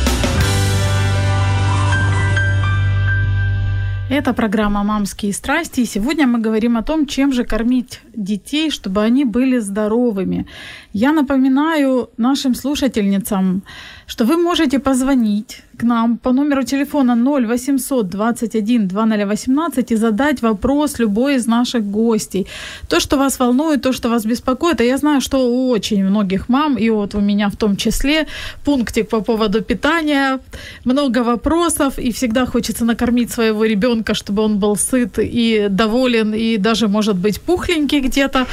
Это 4.14 4.32
программа 4.34 4.84
«Мамские 4.84 5.34
страсти». 5.34 5.82
И 5.82 5.86
сегодня 5.86 6.28
мы 6.28 6.38
говорим 6.38 6.78
о 6.78 6.84
том, 6.84 7.08
чем 7.08 7.34
же 7.34 7.46
кормить 7.46 8.00
детей, 8.14 8.70
чтобы 8.70 9.02
они 9.02 9.26
были 9.26 9.58
здоровыми. 9.58 10.46
Я 10.94 11.14
напоминаю 11.14 12.12
нашим 12.18 12.54
слушательницам, 12.54 13.64
что 14.06 14.26
вы 14.26 14.38
можете 14.38 14.78
позвонить 14.78 15.64
к 15.78 15.84
нам 15.84 16.18
по 16.18 16.32
номеру 16.32 16.64
телефона 16.64 17.16
0800 17.16 18.10
21 18.10 18.88
2018 18.88 19.92
и 19.92 19.96
задать 19.96 20.42
вопрос 20.42 21.00
любой 21.00 21.36
из 21.36 21.48
наших 21.48 21.84
гостей. 21.84 22.48
То, 22.88 23.00
что 23.00 23.18
вас 23.18 23.40
волнует, 23.40 23.82
то, 23.82 23.94
что 23.94 24.10
вас 24.10 24.26
беспокоит. 24.26 24.82
А 24.82 24.84
я 24.84 24.98
знаю, 24.98 25.22
что 25.22 25.38
у 25.38 25.70
очень 25.70 26.04
многих 26.04 26.50
мам, 26.50 26.78
и 26.78 26.90
вот 26.90 27.16
у 27.16 27.22
меня 27.22 27.50
в 27.50 27.56
том 27.56 27.76
числе, 27.76 28.28
пунктик 28.66 29.10
по 29.10 29.22
поводу 29.22 29.62
питания, 29.62 30.40
много 30.86 31.24
вопросов, 31.24 32.00
и 32.00 32.12
всегда 32.12 32.46
хочется 32.46 32.86
накормить 32.86 33.32
своего 33.32 33.66
ребенка, 33.66 34.14
чтобы 34.14 34.44
он 34.44 34.60
был 34.60 34.76
сыт 34.76 35.20
и 35.20 35.68
доволен, 35.70 36.34
и 36.34 36.58
даже, 36.58 36.88
может 36.88 37.16
быть, 37.16 37.42
пухленький 37.42 38.00
где-то. 38.00 38.46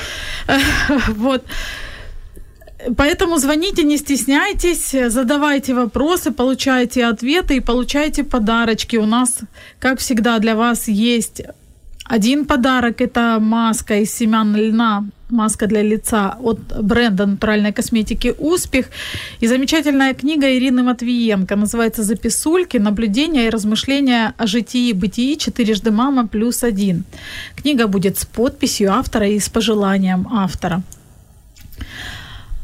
Вот. 1.20 1.44
Поэтому 2.96 3.38
звоните, 3.38 3.82
не 3.82 3.98
стесняйтесь, 3.98 4.94
задавайте 5.12 5.74
вопросы, 5.74 6.30
получайте 6.30 7.06
ответы 7.06 7.56
и 7.56 7.60
получайте 7.60 8.24
подарочки. 8.24 8.96
У 8.96 9.06
нас, 9.06 9.38
как 9.78 9.98
всегда, 9.98 10.38
для 10.38 10.54
вас 10.54 10.88
есть 10.88 11.42
один 12.04 12.44
подарок. 12.44 13.00
Это 13.00 13.38
маска 13.40 13.98
из 13.98 14.12
семян 14.12 14.56
льна, 14.56 15.04
маска 15.28 15.66
для 15.66 15.82
лица 15.82 16.36
от 16.42 16.58
бренда 16.82 17.26
натуральной 17.26 17.72
косметики 17.72 18.34
«Успех». 18.38 18.86
И 19.40 19.46
замечательная 19.46 20.14
книга 20.14 20.46
Ирины 20.46 20.82
Матвиенко. 20.82 21.56
Называется 21.56 22.02
«Записульки. 22.02 22.78
Наблюдения 22.78 23.46
и 23.46 23.50
размышления 23.50 24.34
о 24.38 24.46
житии 24.46 24.88
и 24.88 24.92
бытии. 24.94 25.36
Четырежды 25.36 25.90
мама 25.90 26.26
плюс 26.26 26.64
один». 26.64 27.04
Книга 27.54 27.86
будет 27.86 28.18
с 28.18 28.24
подписью 28.24 28.92
автора 28.92 29.28
и 29.28 29.38
с 29.38 29.48
пожеланием 29.48 30.26
автора. 30.32 30.82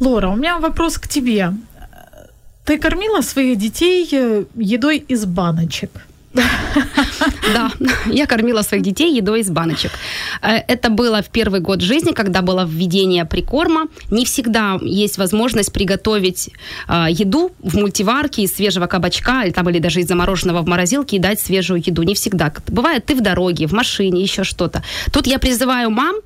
Лора, 0.01 0.29
у 0.29 0.37
меня 0.37 0.59
вопрос 0.59 0.99
к 0.99 1.09
тебе. 1.09 1.53
Ты 2.65 2.79
кормила 2.79 3.21
своих 3.21 3.59
детей 3.59 4.09
э, 4.13 4.45
едой 4.57 4.99
из 4.99 5.25
баночек? 5.25 6.06
Да, 7.53 7.71
я 8.07 8.27
кормила 8.27 8.63
своих 8.63 8.83
детей 8.83 9.17
едой 9.17 9.41
из 9.41 9.51
баночек. 9.51 9.93
Э, 10.43 10.57
Это 10.69 10.91
было 10.91 11.23
в 11.23 11.29
первый 11.29 11.61
год 11.61 11.81
жизни, 11.81 12.13
когда 12.13 12.43
было 12.43 12.67
введение 12.67 13.25
прикорма. 13.25 13.87
Не 14.11 14.25
всегда 14.25 14.79
есть 14.83 15.19
возможность 15.19 15.73
приготовить 15.73 16.51
э, 16.89 17.07
еду 17.11 17.53
в 17.61 17.77
мультиварке 17.77 18.43
из 18.43 18.55
свежего 18.55 18.87
кабачка 18.87 19.45
или, 19.45 19.53
там, 19.53 19.69
или 19.71 19.79
даже 19.79 20.01
из 20.01 20.09
замороженного 20.09 20.63
в 20.63 20.69
морозилке 20.69 21.17
и 21.17 21.19
дать 21.19 21.41
свежую 21.41 21.83
еду. 21.87 22.03
Не 22.03 22.15
всегда. 22.15 22.53
Бывает, 22.69 23.07
ты 23.07 23.15
в 23.15 23.21
дороге, 23.21 23.67
в 23.67 23.73
машине, 23.73 24.23
еще 24.23 24.45
что-то. 24.45 24.83
Тут 25.13 25.27
я 25.27 25.39
призываю 25.39 25.91
мам 25.91 26.17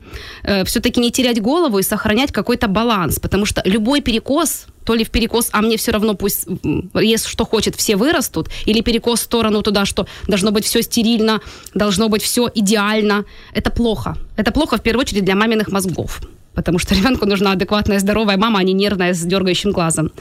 э, 0.42 0.64
все-таки 0.64 1.00
не 1.00 1.10
терять 1.10 1.40
голову 1.40 1.78
и 1.78 1.82
сохранять 1.82 2.32
какой-то 2.32 2.68
баланс, 2.68 3.18
потому 3.18 3.46
что 3.46 3.62
любой 3.64 4.00
перекос 4.00 4.66
то 4.84 4.94
ли 4.94 5.04
в 5.04 5.10
перекос, 5.10 5.50
а 5.52 5.62
мне 5.62 5.76
все 5.76 5.92
равно 5.92 6.14
пусть 6.14 6.46
ест, 6.94 7.26
что 7.26 7.44
хочет, 7.44 7.76
все 7.76 7.96
вырастут, 7.96 8.48
или 8.66 8.80
перекос 8.80 9.20
в 9.20 9.24
сторону 9.24 9.62
туда, 9.62 9.84
что 9.84 10.06
должно 10.26 10.50
быть 10.50 10.64
все 10.64 10.82
стерильно, 10.82 11.40
должно 11.74 12.08
быть 12.08 12.22
все 12.22 12.50
идеально. 12.54 13.24
Это 13.54 13.70
плохо. 13.70 14.16
Это 14.36 14.52
плохо 14.52 14.76
в 14.76 14.82
первую 14.82 15.02
очередь 15.02 15.24
для 15.24 15.34
маминых 15.34 15.68
мозгов 15.68 16.20
потому 16.52 16.78
что 16.78 16.94
ребенку 16.94 17.26
нужна 17.26 17.52
адекватная, 17.52 18.00
здоровая 18.00 18.36
мама, 18.36 18.58
а 18.58 18.62
не 18.62 18.72
нервная 18.72 19.14
с 19.14 19.20
дергающим 19.20 19.70
глазом. 19.70 20.12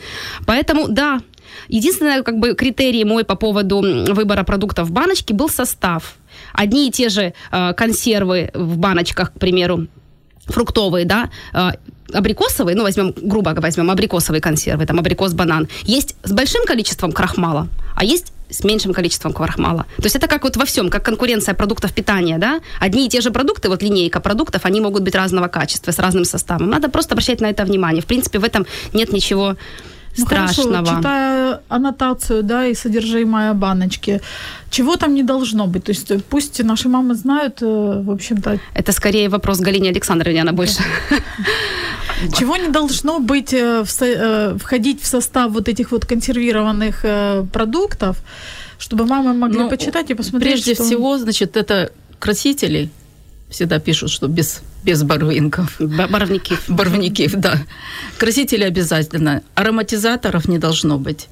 Поэтому, 0.46 0.88
да, 0.88 1.22
единственный 1.68 2.24
как 2.24 2.38
бы, 2.38 2.54
критерий 2.54 3.04
мой 3.04 3.24
по 3.24 3.36
поводу 3.36 3.82
выбора 4.14 4.44
продуктов 4.44 4.88
в 4.88 4.92
баночке 4.92 5.34
был 5.34 5.50
состав. 5.50 6.16
Одни 6.54 6.88
и 6.88 6.92
те 6.92 7.10
же 7.10 7.34
э, 7.52 7.74
консервы 7.74 8.52
в 8.54 8.78
баночках, 8.78 9.34
к 9.34 9.40
примеру, 9.40 9.88
фруктовые, 10.50 11.06
да, 11.06 11.30
э, 11.54 11.72
абрикосовые, 12.14 12.76
ну, 12.76 12.84
возьмем, 12.84 13.14
грубо 13.16 13.56
возьмем 13.58 13.90
абрикосовые 13.92 14.42
консервы, 14.42 14.86
там, 14.86 15.00
абрикос-банан, 15.00 15.68
есть 15.84 16.16
с 16.24 16.32
большим 16.32 16.66
количеством 16.66 17.12
крахмала, 17.12 17.68
а 17.96 18.04
есть 18.04 18.34
с 18.50 18.64
меньшим 18.64 18.94
количеством 18.94 19.34
крахмала. 19.34 19.86
То 19.98 20.04
есть 20.06 20.16
это 20.16 20.28
как 20.28 20.44
вот 20.44 20.58
во 20.58 20.66
всем, 20.66 20.90
как 20.90 21.06
конкуренция 21.06 21.54
продуктов 21.54 21.94
питания, 21.94 22.38
да? 22.38 22.60
Одни 22.80 23.06
и 23.06 23.10
те 23.10 23.22
же 23.22 23.32
продукты, 23.32 23.70
вот 23.70 23.84
линейка 23.84 24.20
продуктов, 24.20 24.66
они 24.66 24.82
могут 24.82 25.04
быть 25.04 25.16
разного 25.16 25.48
качества, 25.48 25.92
с 25.92 26.00
разным 26.00 26.26
составом. 26.26 26.70
Надо 26.70 26.90
просто 26.90 27.14
обращать 27.14 27.42
на 27.42 27.50
это 27.50 27.64
внимание. 27.64 28.02
В 28.02 28.06
принципе, 28.06 28.40
в 28.40 28.44
этом 28.44 28.66
нет 28.94 29.14
ничего 29.14 29.56
ну, 30.18 30.26
страшного. 30.26 30.78
Хорошо, 30.78 30.98
читая 30.98 31.62
аннотацию, 31.70 32.44
да, 32.44 32.66
и 32.68 32.74
содержимое 32.74 33.54
баночки, 33.54 34.22
чего 34.70 34.96
там 34.96 35.14
не 35.14 35.24
должно 35.24 35.68
быть? 35.68 35.84
То 35.84 35.92
есть 35.92 36.26
пусть 36.26 36.64
наши 36.64 36.90
мамы 36.90 37.16
знают, 37.16 37.62
э, 37.62 38.02
в 38.06 38.12
общем-то... 38.12 38.60
Это 38.74 38.92
скорее 38.92 39.30
вопрос 39.30 39.60
Галине 39.60 39.90
Александровне, 39.90 40.42
она 40.42 40.52
больше... 40.52 40.80
Чего 42.38 42.58
не 42.58 42.68
должно 42.68 43.20
быть, 43.20 43.54
э, 43.54 43.86
э, 44.02 44.58
входить 44.60 45.02
в 45.02 45.06
состав 45.06 45.52
вот 45.52 45.70
этих 45.70 45.92
вот 45.92 46.06
консервированных 46.06 47.06
продуктов, 47.52 48.18
чтобы 48.78 49.06
мамы 49.06 49.34
могли 49.34 49.60
ну, 49.60 49.70
почитать 49.70 50.10
и 50.10 50.14
посмотреть, 50.14 50.52
Прежде 50.52 50.74
что... 50.74 50.84
всего, 50.84 51.18
значит, 51.18 51.58
это 51.58 51.92
красители, 52.20 52.90
всегда 53.50 53.80
пишут, 53.80 54.12
что 54.12 54.28
без, 54.28 54.62
без 54.84 55.04
барвинков. 55.04 55.76
Барвников. 55.80 56.64
Барвников, 56.68 57.34
да. 57.36 57.58
Красители 58.18 58.64
обязательно. 58.64 59.42
Ароматизаторов 59.56 60.48
не 60.48 60.60
должно 60.60 60.98
быть. 60.98 61.28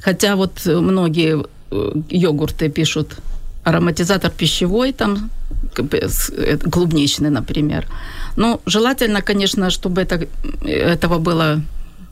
Хотя 0.00 0.36
вот 0.36 0.64
многие 0.66 1.44
йогурты 2.10 2.68
пишут 2.68 3.16
ароматизатор 3.64 4.30
пищевой, 4.30 4.92
там 4.92 5.30
клубничный, 6.70 7.30
например. 7.30 7.86
Ну, 8.36 8.60
желательно, 8.66 9.20
конечно, 9.20 9.70
чтобы 9.70 10.02
это, 10.02 10.26
этого 10.64 11.18
было 11.18 11.60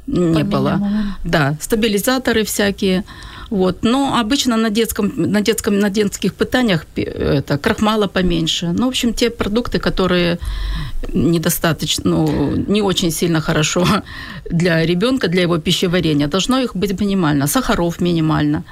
не 0.07 0.45
По 0.45 0.51
было. 0.51 0.81
Да, 1.25 1.57
стабилизаторы 1.61 2.45
всякие. 2.45 3.05
Вот. 3.51 3.85
Но 3.85 4.19
обычно 4.21 4.57
на, 4.57 4.71
детском, 4.71 5.13
на, 5.17 5.41
детском, 5.41 5.79
на 5.79 5.91
детских 5.91 6.35
пытаниях 6.35 6.87
это, 6.97 7.59
крахмала 7.59 8.07
поменьше. 8.07 8.73
Ну, 8.79 8.87
в 8.87 8.89
общем, 8.89 9.13
те 9.13 9.31
продукты, 9.31 9.79
которые 9.79 10.39
недостаточно, 11.15 12.11
ну, 12.11 12.57
не 12.69 12.83
очень 12.83 13.11
сильно 13.11 13.41
хорошо 13.41 13.87
для 14.51 14.87
ребенка, 14.87 15.29
для 15.29 15.43
его 15.43 15.59
пищеварения, 15.59 16.29
должно 16.29 16.59
их 16.59 16.75
быть 16.75 17.01
минимально. 17.01 17.47
Сахаров 17.47 18.01
минимально. 18.01 18.65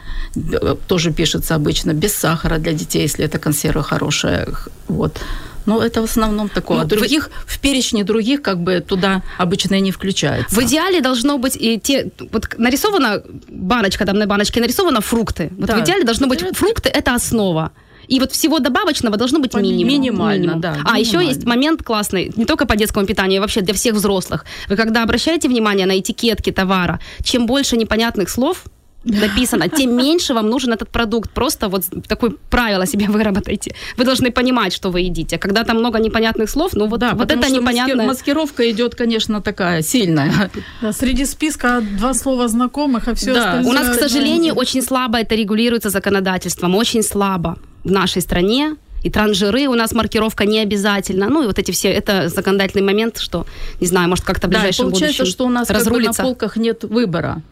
Тоже 0.89 1.13
пишется 1.13 1.55
обычно 1.55 1.93
без 1.93 2.15
сахара 2.15 2.59
для 2.59 2.73
детей, 2.73 3.03
если 3.03 3.25
это 3.25 3.39
консерва 3.39 3.83
хорошая. 3.83 4.49
Вот. 4.89 5.21
Но 5.67 5.83
это 5.83 6.01
в 6.01 6.05
основном 6.05 6.49
такое. 6.49 6.83
Ну, 6.83 6.85
других, 6.85 7.29
вы... 7.29 7.33
в 7.47 7.59
перечне 7.59 8.05
других 8.05 8.43
как 8.43 8.59
бы 8.59 8.81
туда 8.81 9.23
обычно 9.39 9.77
и 9.77 9.81
не 9.81 9.93
включается. 9.93 10.55
В 10.55 10.63
идеале 10.63 11.01
должно 11.01 11.39
быть 11.39 11.57
и 11.57 11.79
те... 11.79 12.11
Вот 12.33 12.59
нарисована 12.59 13.23
баночка, 13.49 14.05
там 14.05 14.19
на 14.19 14.27
баночке 14.27 14.61
нарисовано 14.61 15.01
фрукты. 15.01 15.51
Вот 15.59 15.67
да. 15.67 15.77
в 15.77 15.85
идеале 15.85 16.05
должно 16.05 16.27
быть 16.27 16.43
это... 16.43 16.55
фрукты, 16.55 16.89
это 16.89 17.15
основа. 17.15 17.73
И 18.09 18.21
вот 18.21 18.33
всего 18.33 18.59
добавочного 18.59 19.17
должно 19.17 19.39
быть 19.39 19.55
минимум. 19.55 19.89
Минимально, 19.89 20.43
минимум. 20.43 20.61
да. 20.61 20.77
А 20.85 20.99
еще 20.99 21.25
есть 21.25 21.45
момент 21.45 21.83
классный, 21.83 22.33
не 22.37 22.45
только 22.45 22.67
по 22.67 22.77
детскому 22.77 23.07
питанию, 23.07 23.41
а 23.41 23.43
вообще 23.43 23.63
для 23.63 23.75
всех 23.75 23.95
взрослых. 23.95 24.45
Вы 24.69 24.77
когда 24.77 25.03
обращаете 25.03 25.49
внимание 25.49 25.87
на 25.87 25.99
этикетки 25.99 26.53
товара, 26.53 27.01
чем 27.23 27.47
больше 27.47 27.77
непонятных 27.77 28.29
слов, 28.29 28.65
написано, 29.05 29.69
тем 29.69 29.97
меньше 29.97 30.35
вам 30.35 30.49
нужен 30.49 30.73
этот 30.73 30.89
продукт. 30.89 31.31
Просто 31.31 31.69
вот 31.69 31.85
такое 32.09 32.33
правило 32.51 32.87
себе 32.87 33.07
выработайте. 33.07 33.75
Вы 33.97 34.05
должны 34.05 34.31
понимать, 34.31 34.73
что 34.73 34.91
вы 34.91 35.03
едите. 35.03 35.39
Когда 35.39 35.65
там 35.65 35.79
много 35.79 35.99
непонятных 35.99 36.51
слов, 36.51 36.73
ну 36.75 36.87
вот, 36.87 37.01
да, 37.01 37.15
вот 37.15 37.31
это 37.31 37.51
непонятно. 37.51 38.05
Маскировка 38.05 38.71
идет, 38.71 38.95
конечно, 38.95 39.41
такая 39.41 39.83
сильная. 39.83 40.51
Да, 40.81 40.93
среди 40.93 41.25
списка 41.25 41.81
два 41.81 42.15
слова 42.15 42.49
знакомых, 42.49 43.09
а 43.09 43.15
все 43.15 43.35
да. 43.35 43.41
остальное... 43.41 43.71
У 43.71 43.73
нас, 43.73 43.97
к 43.97 44.01
сожалению, 44.01 44.55
очень 44.55 44.83
слабо 44.83 45.19
это 45.19 45.35
регулируется 45.35 45.91
законодательством, 45.91 46.75
очень 46.75 47.03
слабо 47.03 47.59
в 47.85 47.91
нашей 47.91 48.23
стране 48.23 48.77
и 49.05 49.11
транжиры 49.11 49.67
у 49.69 49.75
нас 49.75 49.93
маркировка 49.93 50.47
не 50.47 50.61
обязательно. 50.61 51.29
Ну 51.29 51.43
и 51.43 51.47
вот 51.47 51.59
эти 51.59 51.71
все, 51.71 51.91
это 51.91 52.31
законодательный 52.31 52.83
момент, 52.83 53.19
что, 53.19 53.47
не 53.81 53.87
знаю, 53.87 54.09
может 54.09 54.25
как-то 54.25 54.47
в 54.47 54.51
ближайшем 54.51 54.87
да, 54.87 54.91
получается, 54.91 55.19
будущем 55.19 55.33
что 55.33 55.47
у 55.47 55.51
нас 55.51 55.71
разрулится. 55.71 56.13
Как 56.13 56.17
бы 56.17 56.23
на 56.23 56.29
полках 56.29 56.57
нет 56.57 56.85
выбора 56.85 57.43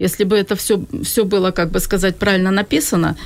Если 0.00 0.24
бы 0.24 0.36
это 0.36 0.54
все, 0.56 0.82
все 1.04 1.24
было, 1.24 1.50
как 1.50 1.70
бы 1.70 1.78
сказать, 1.80 2.16
правильно 2.16 2.50
написано, 2.50 3.16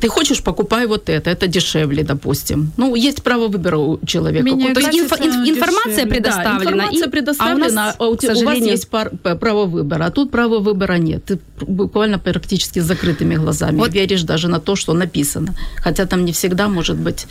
ты 0.00 0.08
хочешь, 0.08 0.42
покупай 0.42 0.86
вот 0.86 1.08
это, 1.08 1.28
это 1.28 1.48
дешевле, 1.48 2.04
допустим. 2.04 2.70
Ну, 2.76 2.94
есть 2.94 3.22
право 3.24 3.48
выбора 3.48 3.78
у 3.78 3.98
человека. 4.06 4.44
Меня 4.44 4.72
То 4.74 4.80
есть 4.80 4.92
инфо- 4.92 5.18
инф- 5.20 5.48
информация 5.48 6.04
дешевле. 6.04 6.10
предоставлена. 6.14 6.60
Да, 6.60 6.64
информация 6.84 7.06
и- 7.06 7.10
предоставлена, 7.10 7.66
а 7.66 7.68
у 7.68 7.72
нас, 7.74 7.94
а 7.98 8.06
у, 8.06 8.16
к 8.16 8.22
у 8.22 8.44
вас 8.44 8.58
есть 8.58 8.88
пар- 8.88 9.10
право 9.40 9.64
выбора, 9.66 10.04
а 10.06 10.10
тут 10.10 10.30
права 10.30 10.60
выбора 10.60 10.98
нет. 10.98 11.24
Ты 11.24 11.38
буквально 11.66 12.18
практически 12.20 12.78
с 12.80 12.84
закрытыми 12.84 13.34
глазами 13.34 13.78
Вот. 13.78 13.92
веришь 13.92 14.22
даже 14.22 14.46
на 14.48 14.60
то, 14.60 14.76
что 14.76 14.94
написано. 14.94 15.54
Хотя 15.82 16.06
там 16.06 16.24
не 16.24 16.30
всегда 16.32 16.68
может 16.68 16.96
быть, 16.96 17.26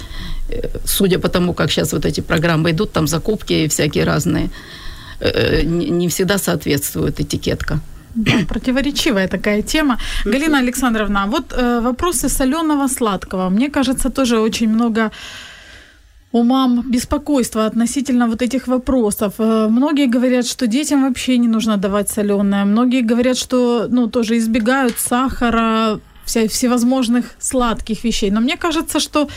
э, 0.50 0.68
судя 0.86 1.20
по 1.20 1.30
тому, 1.30 1.54
как 1.54 1.72
сейчас 1.72 1.94
вот 1.94 2.06
эти 2.06 2.20
программы 2.22 2.72
идут, 2.72 2.92
там 2.92 3.08
закупки 3.08 3.68
всякие 3.70 4.04
разные, 4.04 4.50
э, 5.22 5.62
не 5.64 5.90
не 5.90 6.08
всегда 6.08 6.38
соответствует 6.38 7.20
этикетка. 7.22 7.80
Да, 8.16 8.32
противоречивая 8.48 9.28
такая 9.28 9.62
тема. 9.62 9.98
Галина 10.26 10.60
Александровна, 10.60 11.26
вот 11.28 11.54
э, 11.54 11.82
вопросы 11.82 12.30
соленого 12.30 12.88
сладкого. 12.88 13.50
Мне 13.50 13.70
кажется, 13.70 14.10
тоже 14.10 14.40
очень 14.40 14.70
много 14.70 15.12
у 16.32 16.44
мам 16.44 16.84
беспокойства 16.92 17.66
относительно 17.66 18.28
вот 18.28 18.42
этих 18.42 18.68
вопросов. 18.68 19.34
Э, 19.40 19.68
Многие 19.70 20.08
говорят, 20.08 20.46
что 20.46 20.68
детям 20.68 21.04
вообще 21.04 21.38
не 21.38 21.48
нужно 21.48 21.78
давать 21.78 22.10
соленое. 22.10 22.66
Многие 22.66 23.02
говорят, 23.02 23.38
что 23.38 23.88
ну, 23.90 24.08
тоже 24.08 24.38
избегают 24.38 25.00
сахара, 25.00 26.00
вся, 26.30 26.48
всевозможных 26.48 27.26
сладких 27.40 28.04
вещей. 28.04 28.32
Но 28.32 28.42
мне 28.42 28.58
кажется, 28.58 29.00
что 29.00 29.28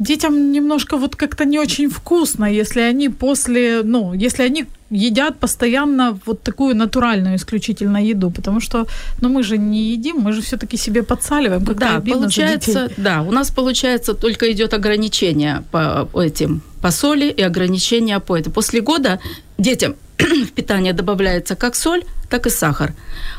детям 0.00 0.52
немножко 0.52 0.96
вот 0.96 1.16
как-то 1.16 1.44
не 1.44 1.58
очень 1.58 1.88
вкусно, 1.88 2.44
если 2.44 2.80
они 2.80 3.08
после, 3.08 3.82
ну, 3.84 4.14
если 4.14 4.42
они 4.42 4.64
едят 4.90 5.38
постоянно 5.38 6.18
вот 6.26 6.42
такую 6.42 6.74
натуральную 6.74 7.36
исключительно 7.36 7.98
еду, 7.98 8.30
потому 8.30 8.60
что, 8.60 8.86
ну, 9.22 9.28
мы 9.28 9.42
же 9.42 9.58
не 9.58 9.92
едим, 9.92 10.16
мы 10.16 10.32
же 10.32 10.40
все-таки 10.40 10.76
себе 10.76 11.02
подсаливаем. 11.02 11.64
Как-то 11.64 11.80
Да, 11.80 11.96
обидно 11.96 12.14
за 12.14 12.20
получается, 12.22 12.82
детей. 12.88 12.94
да, 12.96 13.22
у 13.22 13.30
нас 13.30 13.50
получается 13.50 14.14
только 14.14 14.50
идет 14.50 14.74
ограничение 14.74 15.62
по 15.70 16.08
этим 16.14 16.62
по 16.80 16.90
соли 16.90 17.26
и 17.26 17.42
ограничение 17.42 18.20
по 18.20 18.36
этому. 18.36 18.54
После 18.54 18.80
года 18.80 19.18
детям 19.58 19.94
в 20.18 20.50
питание 20.52 20.92
добавляется 20.92 21.54
как 21.54 21.76
соль, 21.76 22.02
так 22.30 22.46
и 22.46 22.50
сахар. 22.50 22.94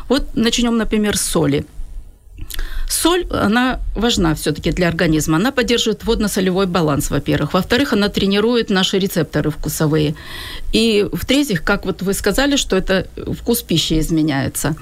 Вот 0.10 0.36
начнем, 0.36 0.78
например, 0.78 1.17
с 1.17 1.21
соли. 1.21 1.65
Соль, 2.88 3.25
она 3.32 3.80
важна 3.95 4.36
все-таки 4.36 4.71
для 4.71 4.88
организма. 4.88 5.38
Она 5.38 5.51
поддерживает 5.51 6.04
водно-солевой 6.04 6.65
баланс, 6.65 7.10
во-первых. 7.10 7.54
Во-вторых, 7.54 7.93
она 7.93 8.10
тренирует 8.10 8.69
наши 8.69 8.99
рецепторы 8.99 9.49
вкусовые. 9.49 10.15
И 10.73 11.08
в-третьих, 11.12 11.63
как 11.63 11.86
вот 11.86 12.01
вы 12.01 12.13
сказали, 12.13 12.58
что 12.58 12.75
это 12.75 13.08
вкус 13.39 13.62
пищи 13.62 13.99
изменяется. 13.99 14.75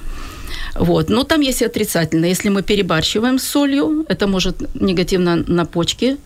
Вот. 0.75 1.09
Но 1.09 1.23
там 1.23 1.41
есть 1.41 1.61
и 1.61 1.65
отрицательно. 1.65 2.25
Если 2.25 2.49
мы 2.49 2.63
перебарщиваем 2.63 3.37
с 3.37 3.43
солью, 3.43 4.05
это 4.09 4.27
может 4.27 4.75
негативно 4.75 5.35
на 5.35 5.65
почки 5.65 6.17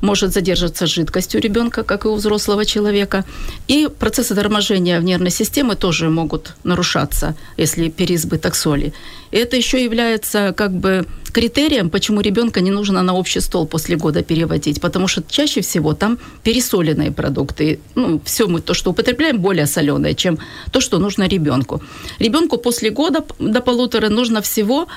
может 0.00 0.32
задерживаться 0.32 0.86
жидкость 0.86 1.34
у 1.34 1.38
ребенка, 1.38 1.82
как 1.82 2.04
и 2.04 2.08
у 2.08 2.14
взрослого 2.14 2.64
человека. 2.64 3.24
И 3.68 3.88
процессы 3.98 4.34
торможения 4.34 5.00
в 5.00 5.04
нервной 5.04 5.30
системе 5.30 5.74
тоже 5.74 6.08
могут 6.08 6.54
нарушаться, 6.64 7.34
если 7.56 7.88
переизбыток 7.88 8.54
соли. 8.54 8.92
И 9.30 9.36
это 9.36 9.56
еще 9.56 9.82
является 9.84 10.52
как 10.56 10.72
бы 10.72 11.06
критерием, 11.32 11.90
почему 11.90 12.20
ребенка 12.20 12.60
не 12.60 12.70
нужно 12.70 13.02
на 13.02 13.14
общий 13.14 13.40
стол 13.40 13.66
после 13.66 13.96
года 13.96 14.22
переводить, 14.22 14.80
потому 14.80 15.08
что 15.08 15.22
чаще 15.28 15.60
всего 15.60 15.94
там 15.94 16.18
пересоленные 16.42 17.10
продукты. 17.10 17.78
Ну, 17.94 18.20
все 18.24 18.46
мы 18.46 18.60
то, 18.60 18.74
что 18.74 18.90
употребляем, 18.90 19.38
более 19.38 19.66
соленое, 19.66 20.14
чем 20.14 20.38
то, 20.72 20.80
что 20.80 20.98
нужно 20.98 21.28
ребенку. 21.28 21.82
Ребенку 22.18 22.58
после 22.58 22.90
года 22.90 23.24
до 23.38 23.60
полутора 23.60 24.08
нужно 24.08 24.40
всего 24.40 24.88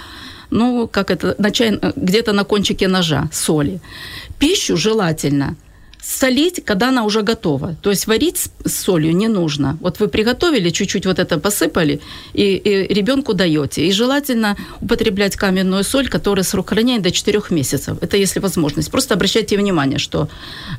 ну, 0.51 0.87
как 0.87 1.09
это, 1.09 1.35
на 1.39 1.51
чай, 1.51 1.79
где-то 1.95 2.33
на 2.33 2.43
кончике 2.43 2.87
ножа 2.87 3.29
соли. 3.31 3.79
Пищу 4.39 4.77
желательно 4.77 5.55
солить, 6.01 6.61
когда 6.65 6.89
она 6.89 7.03
уже 7.03 7.21
готова. 7.21 7.75
То 7.81 7.89
есть 7.91 8.07
варить 8.07 8.49
с 8.65 8.71
солью 8.71 9.15
не 9.15 9.27
нужно. 9.27 9.77
Вот 9.81 9.99
вы 9.99 10.07
приготовили, 10.07 10.69
чуть-чуть 10.71 11.05
вот 11.05 11.19
это 11.19 11.37
посыпали, 11.37 11.99
и, 12.33 12.55
и 12.55 12.93
ребенку 12.93 13.33
даете. 13.33 13.87
И 13.87 13.91
желательно 13.91 14.57
употреблять 14.81 15.35
каменную 15.35 15.83
соль, 15.83 16.07
которая 16.07 16.43
срок 16.43 16.69
хранения 16.69 17.01
до 17.01 17.11
4 17.11 17.41
месяцев. 17.51 17.97
Это 18.01 18.17
если 18.17 18.41
возможность. 18.41 18.91
Просто 18.91 19.13
обращайте 19.13 19.57
внимание, 19.57 19.99
что 19.99 20.27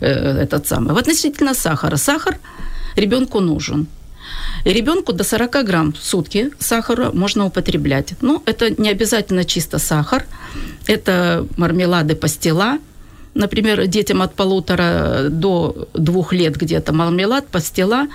э, 0.01 0.43
этот 0.43 0.67
самый. 0.67 0.95
В 0.95 0.99
относительно 0.99 1.55
сахара. 1.55 1.97
Сахар 1.97 2.39
ребенку 2.97 3.41
нужен. 3.41 3.87
Ребенку 4.65 5.13
до 5.13 5.25
40 5.25 5.65
грамм 5.65 5.93
в 5.93 5.99
сутки 5.99 6.51
сахара 6.59 7.11
можно 7.13 7.47
употреблять. 7.47 8.15
Ну, 8.21 8.43
это 8.47 8.71
не 8.71 8.91
обязательно 8.91 9.45
чисто 9.45 9.79
сахар. 9.79 10.25
Это 10.87 11.47
мармелады, 11.57 12.15
пастила. 12.15 12.79
Например, 13.35 13.87
детям 13.87 14.23
от 14.23 14.35
полутора 14.35 15.29
до 15.31 15.89
двух 15.95 16.33
лет 16.33 16.57
где-то 16.57 16.93
мармелад, 16.93 17.47
пастила, 17.49 18.07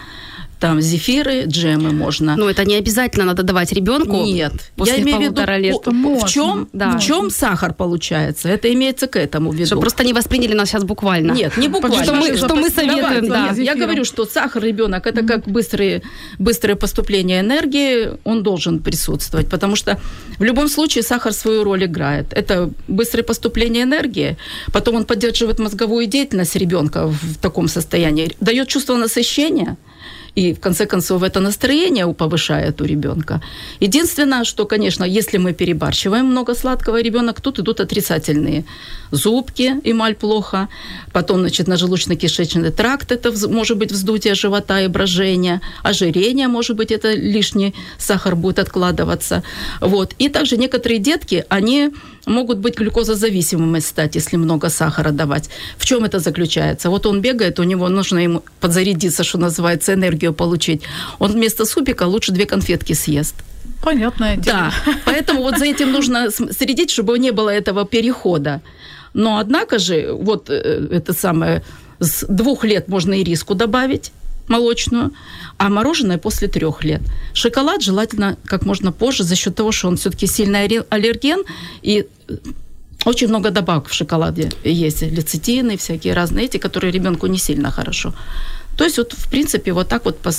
там 0.60 0.82
зефиры, 0.82 1.44
джемы 1.46 1.92
можно. 1.92 2.36
Ну, 2.36 2.48
это 2.48 2.66
не 2.66 2.76
обязательно 2.76 3.26
надо 3.26 3.44
давать 3.44 3.72
ребенку. 3.72 4.24
Нет, 4.24 4.54
после 4.76 4.98
я 4.98 5.02
имею 5.04 5.18
в 5.18 5.22
виду, 5.22 5.42
лет. 5.58 5.88
о- 5.88 5.92
в 5.92 6.30
чем, 6.30 6.68
Да. 6.74 6.98
в 6.98 7.04
чем 7.04 7.30
сахар 7.30 7.74
получается. 7.74 8.50
Это 8.50 8.74
имеется 8.74 9.08
к 9.08 9.16
этому 9.16 9.52
в 9.52 9.56
виду. 9.56 9.68
Чтобы 9.68 9.82
просто 9.82 10.04
не 10.04 10.14
восприняли 10.14 10.54
нас 10.54 10.70
сейчас 10.70 10.84
буквально. 10.84 11.32
Нет, 11.34 11.58
не 11.58 11.68
буквально. 11.68 12.04
Что 12.04 12.14
мы, 12.14 12.38
что 12.38 12.56
мы 12.56 12.70
советуем, 12.70 13.28
да. 13.30 13.52
я 13.56 13.76
говорю, 13.76 14.04
что 14.06 14.26
сахар 14.26 14.64
ребенок 14.64 15.06
это 15.06 15.24
как 15.26 15.48
быстрые, 15.48 16.02
быстрое 16.40 16.76
поступление 16.76 17.42
энергии, 17.42 18.18
он 18.24 18.44
должен 18.44 18.80
присутствовать, 18.80 19.50
потому 19.50 19.76
что 19.76 20.00
в 20.40 20.44
любом 20.44 20.70
случае 20.70 21.04
сахар 21.04 21.34
свою 21.34 21.64
роль 21.64 21.86
играет. 21.86 22.34
Это 22.34 22.70
быстрое 22.88 23.24
поступление 23.24 23.84
энергии, 23.84 24.38
потом 24.74 24.96
он 24.96 25.06
поддерживает 25.06 25.60
мозговую 25.60 26.08
деятельность 26.08 26.56
ребенка 26.56 27.08
в 27.08 27.36
таком 27.42 27.68
состоянии, 27.68 28.32
дает 28.40 28.68
чувство 28.68 28.96
насыщения. 28.98 29.78
И 30.38 30.54
в 30.54 30.60
конце 30.60 30.86
концов 30.86 31.24
это 31.24 31.40
настроение 31.40 32.14
повышает 32.14 32.82
у 32.82 32.86
ребенка. 32.86 33.42
Единственное, 33.80 34.44
что, 34.44 34.66
конечно, 34.66 35.04
если 35.04 35.40
мы 35.40 35.54
перебарщиваем 35.54 36.26
много 36.26 36.54
сладкого 36.56 37.02
ребенок, 37.02 37.42
тут 37.42 37.60
идут 37.60 37.80
отрицательные 37.80 38.64
зубки, 39.12 39.76
эмаль 39.84 40.14
плохо, 40.14 40.68
потом, 41.12 41.40
значит, 41.40 41.68
на 41.68 41.74
желудочно-кишечный 41.74 42.72
тракт, 42.72 43.12
это 43.12 43.32
может 43.48 43.78
быть 43.78 43.92
вздутие 43.92 44.36
живота 44.36 44.82
и 44.82 44.88
брожение, 44.88 45.60
ожирение, 45.84 46.48
может 46.48 46.76
быть, 46.76 46.92
это 46.92 47.14
лишний 47.14 47.74
сахар 47.98 48.36
будет 48.36 48.60
откладываться. 48.60 49.42
Вот. 49.82 50.14
И 50.20 50.30
также 50.30 50.58
некоторые 50.58 51.00
детки, 51.00 51.46
они 51.50 51.90
могут 52.28 52.60
быть 52.60 52.78
глюкозозависимыми 52.78 53.80
стать, 53.80 54.16
если 54.16 54.38
много 54.38 54.70
сахара 54.70 55.12
давать. 55.12 55.50
В 55.78 55.86
чем 55.86 56.04
это 56.04 56.20
заключается? 56.20 56.90
Вот 56.90 57.06
он 57.06 57.22
бегает, 57.22 57.60
у 57.60 57.64
него 57.64 57.90
нужно 57.90 58.20
ему 58.20 58.44
подзарядиться, 58.60 59.24
что 59.24 59.38
называется, 59.38 59.94
энергию 59.94 60.34
получить. 60.34 60.84
Он 61.20 61.32
вместо 61.32 61.66
супика 61.66 62.04
лучше 62.04 62.32
две 62.32 62.46
конфетки 62.46 62.94
съест. 62.94 63.36
Понятное 63.82 64.38
дело. 64.38 64.58
Да, 64.58 64.74
поэтому 65.06 65.42
вот 65.42 65.58
за 65.58 65.66
этим 65.66 65.92
нужно 65.92 66.30
следить, 66.32 66.92
чтобы 66.92 67.20
не 67.20 67.32
было 67.32 67.50
этого 67.50 67.86
перехода. 67.86 68.62
Но 69.14 69.38
однако 69.38 69.80
же, 69.80 70.12
вот 70.12 70.50
э, 70.50 70.88
это 70.92 71.14
самое, 71.14 71.64
с 72.00 72.26
двух 72.28 72.64
лет 72.66 72.88
можно 72.88 73.14
и 73.14 73.24
риску 73.24 73.56
добавить 73.56 74.12
молочную, 74.48 75.12
а 75.58 75.70
мороженое 75.70 76.18
после 76.18 76.48
трех 76.48 76.84
лет. 76.84 77.02
Шоколад 77.34 77.82
желательно 77.82 78.38
как 78.46 78.66
можно 78.66 78.92
позже 78.92 79.24
за 79.24 79.36
счет 79.36 79.56
того, 79.56 79.72
что 79.72 79.88
он 79.88 79.98
все-таки 79.98 80.28
сильный 80.28 80.66
аллерген 80.90 81.44
и 81.82 82.08
э, 82.28 82.36
очень 83.06 83.28
много 83.28 83.52
добавок 83.52 83.88
в 83.88 83.94
шоколаде 83.94 84.52
есть, 84.64 85.02
лецитины, 85.02 85.78
всякие 85.78 86.14
разные 86.14 86.46
эти, 86.46 86.58
которые 86.58 86.92
ребенку 86.92 87.28
не 87.28 87.38
сильно 87.38 87.72
хорошо. 87.72 88.14
То 88.78 88.84
есть 88.84 88.98
вот, 88.98 89.14
в 89.14 89.30
принципе, 89.30 89.74
вот 89.74 89.88
так 89.88 90.06
вот 90.06 90.20
по, 90.20 90.32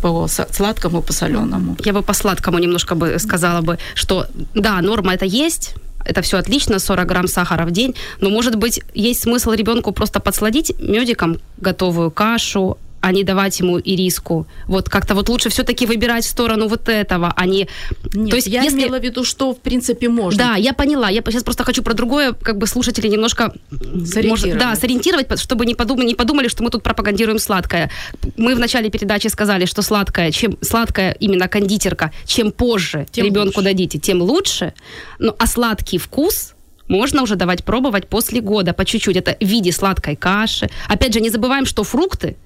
по 0.00 0.26
сладкому, 0.28 1.02
по 1.02 1.12
соленому. 1.12 1.76
Я 1.84 1.92
бы 1.92 2.02
по 2.02 2.14
сладкому 2.14 2.58
немножко 2.58 2.94
бы 2.94 3.18
сказала 3.18 3.60
бы, 3.60 3.78
что 3.94 4.26
да, 4.54 4.80
норма 4.80 5.14
это 5.14 5.26
есть, 5.26 5.74
это 6.04 6.22
все 6.22 6.38
отлично, 6.38 6.78
40 6.78 7.06
грамм 7.06 7.28
сахара 7.28 7.66
в 7.66 7.70
день, 7.70 7.94
но, 8.20 8.30
может 8.30 8.56
быть, 8.56 8.80
есть 8.94 9.22
смысл 9.22 9.52
ребенку 9.52 9.92
просто 9.92 10.20
подсладить 10.20 10.72
медиком 10.80 11.38
готовую 11.58 12.10
кашу, 12.10 12.78
а 13.02 13.12
не 13.12 13.24
давать 13.24 13.58
ему 13.60 13.78
ириску. 13.80 14.46
Вот 14.68 14.88
как-то 14.88 15.14
вот 15.14 15.28
лучше 15.28 15.50
все-таки 15.50 15.86
выбирать 15.86 16.24
в 16.24 16.28
сторону 16.28 16.68
вот 16.68 16.88
этого, 16.88 17.32
а 17.36 17.46
не... 17.46 17.68
Нет, 18.14 18.30
То 18.30 18.36
есть 18.36 18.46
я 18.46 18.62
если- 18.62 18.78
имела 18.78 18.98
в 19.00 19.02
виду, 19.02 19.24
что 19.24 19.52
в 19.52 19.58
принципе 19.60 20.08
можно. 20.08 20.38
Да, 20.38 20.54
я 20.54 20.72
поняла. 20.72 21.10
Я 21.10 21.20
сейчас 21.26 21.42
просто 21.42 21.64
хочу 21.64 21.82
про 21.82 21.94
другое, 21.94 22.32
как 22.32 22.58
бы 22.58 22.66
слушатели 22.68 23.08
немножко 23.08 23.52
Сориентировать. 23.70 24.26
может, 24.28 24.58
да, 24.58 24.76
сориентировать, 24.76 25.38
чтобы 25.40 25.66
не 25.66 25.74
подумали, 25.74 26.06
не 26.06 26.14
подумали, 26.14 26.46
что 26.48 26.62
мы 26.62 26.70
тут 26.70 26.82
пропагандируем 26.84 27.38
сладкое. 27.40 27.90
Мы 28.36 28.54
в 28.54 28.58
начале 28.60 28.88
передачи 28.88 29.26
сказали, 29.26 29.66
что 29.66 29.82
сладкое, 29.82 30.30
чем 30.30 30.56
сладкая 30.60 31.12
именно 31.18 31.48
кондитерка, 31.48 32.12
чем 32.24 32.52
позже 32.52 33.06
Тем 33.10 33.26
ребенку 33.26 33.58
лучше. 33.58 33.62
дадите, 33.62 33.98
тем 33.98 34.22
лучше. 34.22 34.74
Ну, 35.18 35.34
а 35.38 35.46
сладкий 35.48 35.98
вкус 35.98 36.54
можно 36.86 37.22
уже 37.22 37.34
давать 37.36 37.64
пробовать 37.64 38.06
после 38.08 38.40
года 38.40 38.72
по 38.72 38.84
чуть-чуть. 38.84 39.16
Это 39.16 39.36
в 39.40 39.44
виде 39.44 39.72
сладкой 39.72 40.14
каши. 40.14 40.70
Опять 40.88 41.14
же, 41.14 41.20
не 41.20 41.30
забываем, 41.30 41.66
что 41.66 41.82
фрукты 41.84 42.36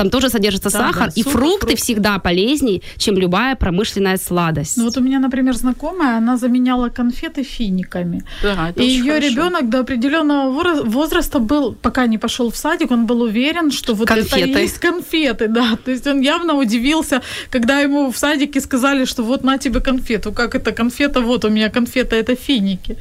там 0.00 0.10
тоже 0.10 0.30
содержится 0.30 0.70
Да, 0.70 0.78
сахар, 0.78 1.06
да, 1.08 1.12
и 1.14 1.22
сухо, 1.22 1.36
фрукты 1.38 1.58
фрукты. 1.66 1.76
всегда 1.76 2.18
полезнее, 2.18 2.80
чем 2.96 3.18
любая 3.18 3.54
промышленная 3.54 4.16
сладость. 4.16 4.76
Ну 4.78 4.84
вот 4.84 4.96
у 4.96 5.00
меня, 5.00 5.18
например, 5.18 5.54
знакомая, 5.54 6.16
она 6.16 6.36
заменяла 6.36 6.88
конфеты 6.88 7.42
финиками. 7.42 8.22
Да, 8.42 8.70
это 8.70 8.82
И 8.82 8.86
ее 8.86 9.12
хорошо. 9.12 9.28
ребенок 9.28 9.68
до 9.68 9.80
определенного 9.80 10.50
возраста 10.84 11.38
был, 11.38 11.74
пока 11.82 12.06
не 12.06 12.16
пошел 12.18 12.50
в 12.50 12.56
садик, 12.56 12.90
он 12.90 13.04
был 13.06 13.20
уверен, 13.22 13.70
что 13.70 13.94
вот 13.94 14.10
это 14.10 14.20
Конфеты. 14.20 14.58
и 14.58 14.62
есть 14.62 14.78
конфеты, 14.78 15.48
да. 15.48 15.76
То 15.84 15.90
есть 15.90 16.06
он 16.06 16.20
явно 16.22 16.54
удивился, 16.54 17.20
когда 17.50 17.80
ему 17.80 18.10
в 18.10 18.16
садике 18.16 18.60
сказали, 18.60 19.04
что 19.04 19.22
вот 19.22 19.44
на 19.44 19.58
тебе 19.58 19.80
конфету. 19.80 20.32
Как 20.32 20.54
это 20.54 20.72
конфета? 20.72 21.20
Вот 21.20 21.44
у 21.44 21.48
меня 21.50 21.68
конфета, 21.68 22.16
это 22.16 22.34
финики. 22.36 22.96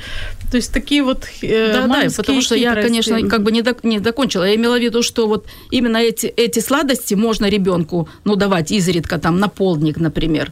То 0.52 0.58
есть 0.58 0.74
такие 0.74 1.04
вот 1.04 1.26
э, 1.44 1.74
Да, 1.74 1.88
да, 1.88 2.08
потому 2.18 2.42
что 2.42 2.56
я, 2.56 2.70
хитрости. 2.70 2.88
конечно, 2.88 3.30
как 3.30 3.44
бы 3.44 3.52
не, 3.52 3.62
док- 3.62 3.84
не 3.84 4.00
закончила. 4.00 4.44
Я 4.48 4.56
имела 4.56 4.78
в 4.78 4.82
виду, 4.82 5.04
что 5.04 5.28
вот 5.28 5.46
именно 5.72 5.98
эти, 5.98 6.26
эти 6.26 6.60
сладости 6.60 6.89
можно 7.16 7.50
ребенку, 7.50 8.08
ну, 8.26 8.36
давать 8.36 8.72
изредка, 8.72 9.18
там, 9.18 9.40
на 9.40 9.48
полдник, 9.48 9.98
например. 9.98 10.52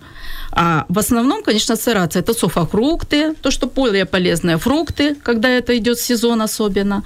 А 0.52 0.86
в 0.89 1.00
основном, 1.00 1.43
конечно, 1.43 1.76
стараться. 1.76 2.19
Это 2.19 2.34
сухофрукты, 2.34 3.34
то, 3.41 3.52
что 3.52 3.67
более 3.67 4.06
полезные 4.06 4.58
фрукты, 4.58 5.15
когда 5.23 5.50
это 5.50 5.78
идет 5.78 6.00
сезон 6.00 6.41
особенно. 6.41 7.04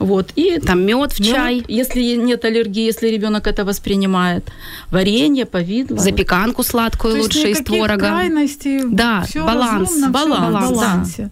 Вот. 0.00 0.32
И 0.34 0.58
Там 0.58 0.80
мед 0.86 1.12
в 1.12 1.20
мёд, 1.20 1.30
чай, 1.34 1.62
если 1.68 2.16
нет 2.16 2.44
аллергии, 2.44 2.86
если 2.86 3.08
ребенок 3.08 3.46
это 3.46 3.64
воспринимает. 3.64 4.50
Варенье, 4.90 5.44
повидло. 5.44 5.98
запеканку 5.98 6.62
сладкую 6.62 7.12
То 7.12 7.18
есть 7.18 7.34
лучше 7.36 7.50
из 7.50 7.58
творога. 7.62 7.98
крайностей, 8.08 8.80
Да, 8.90 9.22
всё 9.28 9.46
баланс, 9.46 9.90
разумно, 9.90 10.06
всё 10.06 10.12
баланс, 10.12 10.48
в 10.48 10.52
да. 10.52 10.74
балансе. 10.74 11.30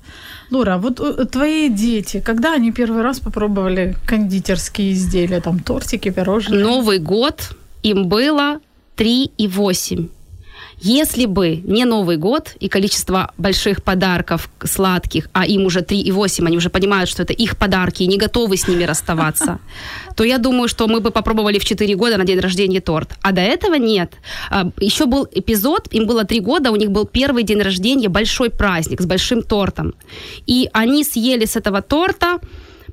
Лора, 0.50 0.76
вот 0.78 1.00
э, 1.00 1.24
твои 1.24 1.68
дети, 1.70 2.22
когда 2.24 2.54
они 2.54 2.70
первый 2.70 3.02
раз 3.02 3.20
попробовали 3.20 3.96
кондитерские 4.06 4.92
изделия, 4.92 5.40
там 5.40 5.58
тортики, 5.60 6.10
пирожные? 6.10 6.62
Новый 6.62 6.98
год 6.98 7.56
им 7.82 8.06
было 8.08 8.60
3,8. 8.98 10.08
Если 10.80 11.26
бы 11.26 11.56
не 11.64 11.84
Новый 11.84 12.16
год 12.16 12.54
и 12.60 12.68
количество 12.68 13.32
больших 13.36 13.82
подарков 13.82 14.48
сладких, 14.64 15.28
а 15.32 15.44
им 15.44 15.66
уже 15.66 15.80
3,8, 15.80 16.46
они 16.46 16.56
уже 16.56 16.70
понимают, 16.70 17.10
что 17.10 17.22
это 17.22 17.32
их 17.32 17.56
подарки 17.56 18.04
и 18.04 18.06
не 18.06 18.16
готовы 18.16 18.56
с 18.56 18.68
ними 18.68 18.84
расставаться, 18.84 19.58
то 20.16 20.24
я 20.24 20.38
думаю, 20.38 20.68
что 20.68 20.86
мы 20.86 21.00
бы 21.00 21.10
попробовали 21.10 21.58
в 21.58 21.64
4 21.64 21.94
года 21.96 22.16
на 22.16 22.24
день 22.24 22.38
рождения 22.38 22.80
торт. 22.80 23.10
А 23.22 23.32
до 23.32 23.40
этого 23.40 23.74
нет. 23.74 24.12
А, 24.50 24.70
Еще 24.80 25.06
был 25.06 25.26
эпизод, 25.32 25.88
им 25.90 26.06
было 26.06 26.24
3 26.24 26.40
года, 26.40 26.70
у 26.70 26.76
них 26.76 26.90
был 26.90 27.06
первый 27.06 27.42
день 27.42 27.62
рождения, 27.62 28.08
большой 28.08 28.50
праздник 28.50 29.00
с 29.00 29.06
большим 29.06 29.42
тортом. 29.42 29.94
И 30.46 30.68
они 30.72 31.04
съели 31.04 31.44
с 31.44 31.56
этого 31.56 31.82
торта 31.82 32.38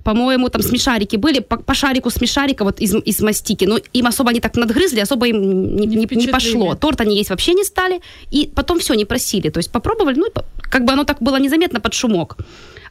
по-моему, 0.06 0.50
там 0.50 0.62
смешарики 0.62 1.18
были, 1.18 1.39
по, 1.39 1.58
по 1.58 1.74
шарику 1.74 2.10
смешарика 2.12 2.63
вот 2.63 2.80
из, 2.80 2.94
из 2.94 3.22
мастики, 3.22 3.65
но 3.65 3.80
им 3.94 4.06
особо 4.06 4.30
они 4.30 4.39
так 4.39 4.56
надгрызли, 4.56 5.00
особо 5.02 5.26
им 5.28 5.76
не, 5.76 5.88
не- 5.88 5.96
не 5.96 6.28
пошло. 6.28 6.76
Торт 6.76 7.02
они 7.02 7.18
есть 7.18 7.30
вообще 7.32 7.54
не 7.56 7.63
стали, 7.63 8.00
и 8.32 8.52
потом 8.56 8.78
все, 8.80 8.94
не 8.94 9.06
просили. 9.06 9.50
То 9.50 9.60
есть 9.60 9.72
попробовали, 9.72 10.15
ну, 10.20 10.28
как 10.62 10.86
бы 10.86 10.94
оно 10.94 11.04
так 11.06 11.18
было 11.22 11.38
незаметно 11.39 11.80
под 11.80 11.94
шумок. 11.94 12.38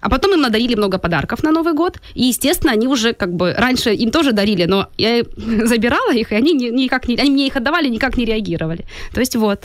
А 0.01 0.11
потом 0.11 0.33
им 0.35 0.41
надарили 0.41 0.75
много 0.75 0.99
подарков 0.99 1.43
на 1.45 1.53
Новый 1.53 1.73
год, 1.73 1.99
и, 2.17 2.25
естественно, 2.25 2.73
они 2.73 2.89
уже 2.89 3.13
как 3.13 3.33
бы, 3.33 3.55
раньше 3.57 3.95
им 3.95 4.11
тоже 4.11 4.33
дарили, 4.33 4.65
но 4.67 4.89
я 4.99 5.23
забирала 5.67 6.13
их, 6.13 6.33
и 6.33 6.35
они 6.35 6.53
ни- 6.53 6.71
никак 6.71 7.09
не, 7.09 7.15
они 7.17 7.31
мне 7.31 7.47
их 7.47 7.57
отдавали, 7.57 7.89
никак 7.89 8.17
не 8.17 8.25
реагировали. 8.25 8.85
То 9.15 9.21
есть 9.21 9.37
вот, 9.37 9.61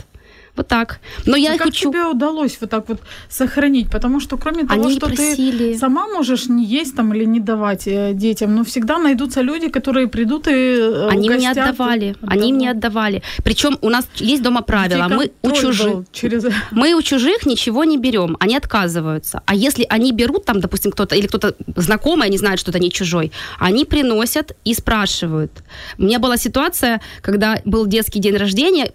вот 0.56 0.68
так. 0.68 1.00
Но 1.26 1.36
я 1.36 1.54
А 1.54 1.58
как 1.58 1.68
хочу... 1.68 1.90
тебе 1.90 2.04
удалось 2.04 2.58
вот 2.60 2.70
так 2.70 2.88
вот 2.88 3.00
сохранить? 3.28 3.90
Потому 3.90 4.20
что 4.20 4.36
кроме 4.36 4.66
того, 4.66 4.84
Они 4.84 4.96
что 4.96 5.06
просили. 5.06 5.72
ты 5.72 5.78
сама 5.78 6.06
можешь 6.06 6.48
не 6.48 6.64
есть 6.64 6.96
там 6.96 7.14
или 7.14 7.24
не 7.24 7.40
давать 7.40 7.86
э, 7.86 8.12
детям, 8.14 8.54
но 8.54 8.64
всегда 8.64 8.98
найдутся 8.98 9.40
люди, 9.42 9.68
которые 9.68 10.08
придут 10.08 10.48
и 10.48 10.50
э, 10.52 11.08
Они 11.08 11.30
мне 11.30 11.50
отдавали, 11.50 12.16
они 12.26 12.52
мне 12.52 12.70
отдавали. 12.70 13.22
Причем 13.44 13.78
у 13.80 13.90
нас 13.90 14.06
есть 14.16 14.42
дома 14.42 14.62
правила, 14.62 15.08
мы 15.08 15.30
у 15.42 15.50
чужих... 15.52 16.04
через... 16.12 16.44
Мы 16.70 16.94
у 16.94 17.02
чужих 17.02 17.46
ничего 17.46 17.84
не 17.84 17.98
берем, 17.98 18.36
они 18.40 18.56
отказываются. 18.56 19.42
А 19.46 19.54
если 19.54 19.86
они 19.88 20.12
берут, 20.12 20.44
там, 20.44 20.60
допустим, 20.60 20.92
кто-то 20.92 21.14
или 21.16 21.26
кто-то 21.26 21.54
знакомый, 21.76 22.26
они 22.28 22.38
знают, 22.38 22.60
что 22.60 22.70
это 22.70 22.78
не 22.78 22.90
чужой, 22.90 23.32
они 23.58 23.84
приносят 23.84 24.56
и 24.64 24.74
спрашивают. 24.74 25.50
У 25.98 26.02
меня 26.02 26.18
была 26.18 26.36
ситуация, 26.36 27.00
когда 27.22 27.60
был 27.64 27.86
детский 27.86 28.20
день 28.20 28.36
рождения, 28.36 28.90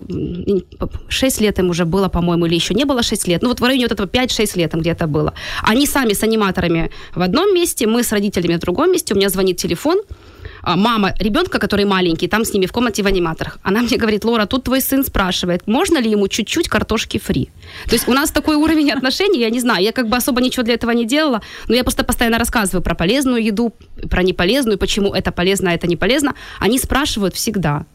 6 1.10 1.42
лет 1.42 1.45
им 1.60 1.70
уже 1.70 1.86
было, 1.86 2.10
по-моему, 2.10 2.46
или 2.46 2.56
еще 2.56 2.74
не 2.74 2.86
было 2.86 3.04
6 3.04 3.28
лет. 3.28 3.42
Ну 3.42 3.50
вот 3.50 3.60
в 3.60 3.64
районе 3.64 3.86
вот 3.86 3.92
этого 3.92 4.08
5-6 4.08 4.58
лет 4.58 4.72
там 4.72 4.82
где-то 4.82 5.08
было. 5.08 5.34
Они 5.64 5.88
сами 5.88 6.14
с 6.14 6.24
аниматорами 6.24 6.92
в 7.16 7.22
одном 7.22 7.54
месте, 7.54 7.88
мы 7.88 8.04
с 8.04 8.12
родителями 8.12 8.56
в 8.56 8.60
другом 8.60 8.92
месте, 8.92 9.14
у 9.14 9.18
меня 9.18 9.30
звонит 9.30 9.58
телефон, 9.58 10.02
а, 10.66 10.76
мама 10.76 11.14
ребенка, 11.20 11.60
который 11.60 11.86
маленький, 11.86 12.28
там 12.28 12.44
с 12.44 12.54
ними 12.54 12.66
в 12.66 12.72
комнате 12.72 13.04
в 13.04 13.08
аниматорах. 13.08 13.60
Она 13.64 13.82
мне 13.82 13.98
говорит, 13.98 14.26
Лора, 14.26 14.46
тут 14.46 14.64
твой 14.64 14.82
сын 14.82 15.04
спрашивает, 15.04 15.68
можно 15.68 16.00
ли 16.00 16.10
ему 16.10 16.28
чуть-чуть 16.28 16.68
картошки 16.68 17.20
фри. 17.20 17.50
То 17.86 17.94
есть 17.94 18.08
у 18.08 18.14
нас 18.14 18.32
такой 18.32 18.56
уровень 18.56 18.92
отношений, 18.92 19.40
я 19.40 19.50
не 19.50 19.60
знаю, 19.60 19.84
я 19.84 19.92
как 19.92 20.08
бы 20.08 20.18
особо 20.18 20.42
ничего 20.42 20.64
для 20.64 20.74
этого 20.74 20.92
не 20.92 21.06
делала, 21.06 21.42
но 21.68 21.76
я 21.76 21.84
просто 21.84 22.04
постоянно 22.04 22.40
рассказываю 22.40 22.82
про 22.82 22.96
полезную 22.96 23.44
еду, 23.44 23.74
про 24.10 24.24
неполезную, 24.24 24.80
почему 24.80 25.14
это 25.14 25.32
полезно, 25.32 25.70
а 25.70 25.74
это 25.74 25.88
не 25.88 25.96
полезно. 25.96 26.34
Они 26.60 26.80
спрашивают 26.80 27.36
всегда. 27.36 27.86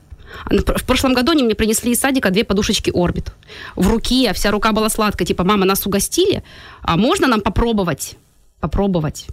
А 0.44 0.54
В 0.78 0.84
прошлом 0.84 1.14
году 1.14 1.32
они 1.32 1.42
мне 1.42 1.54
принесли 1.54 1.92
из 1.92 2.00
садика 2.00 2.30
две 2.30 2.44
подушечки 2.44 2.90
Орбит. 2.94 3.32
В 3.76 3.88
руке, 3.88 4.30
а 4.30 4.32
вся 4.32 4.50
рука 4.50 4.72
была 4.72 4.88
сладкая. 4.88 5.26
Типа, 5.26 5.44
мама, 5.44 5.64
нас 5.66 5.86
угостили, 5.86 6.42
а 6.82 6.96
можно 6.96 7.26
нам 7.26 7.40
попробовать? 7.40 8.16
Попробовать. 8.60 9.26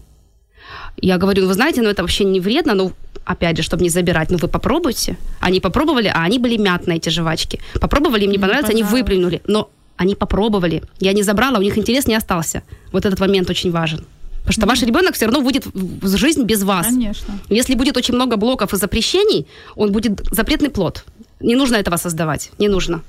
Я 0.98 1.18
говорю, 1.18 1.48
вы 1.48 1.54
знаете, 1.54 1.82
ну 1.82 1.90
это 1.90 2.02
вообще 2.02 2.24
не 2.26 2.40
вредно, 2.40 2.74
но 2.74 2.92
опять 3.26 3.58
же, 3.58 3.64
чтобы 3.64 3.84
не 3.84 3.90
забирать, 3.90 4.32
ну 4.32 4.38
вы 4.38 4.48
попробуйте. 4.48 5.18
Они 5.40 5.60
попробовали, 5.60 6.12
а 6.14 6.24
они 6.24 6.40
были 6.40 6.58
мятные, 6.58 6.98
эти 6.98 7.10
жвачки. 7.10 7.60
Попробовали, 7.80 8.24
им 8.24 8.32
не 8.32 8.38
Не 8.38 8.42
понравилось, 8.42 8.70
они 8.70 8.84
понравилось. 8.84 9.10
выплюнули. 9.10 9.42
Но 9.48 9.70
они 9.96 10.16
попробовали. 10.16 10.84
Я 11.00 11.14
не 11.14 11.24
забрала, 11.24 11.58
у 11.60 11.62
них 11.62 11.78
интерес 11.78 12.08
не 12.08 12.16
остался. 12.16 12.64
Вот 12.92 13.06
этот 13.06 13.20
момент 13.20 13.50
очень 13.50 13.72
важен. 13.72 14.06
Потому 14.48 14.54
что 14.54 14.66
ваш 14.68 14.82
ребенок 14.84 15.14
все 15.16 15.26
равно 15.26 15.42
будет 15.42 15.66
в 15.74 16.18
жизнь 16.18 16.44
без 16.44 16.64
вас. 16.64 16.86
Конечно. 16.88 17.38
Если 17.50 17.76
будет 17.76 17.98
очень 17.98 18.16
много 18.16 18.38
блоков 18.38 18.74
и 18.74 18.78
запрещений, 18.78 19.46
он 19.76 19.92
будет 19.92 20.22
запретный 20.32 20.70
плод. 20.70 21.04
Не 21.42 21.56
нужно 21.56 21.76
этого 21.76 21.98
создавать. 21.98 22.52
Не 22.58 22.70
нужно. 22.70 23.02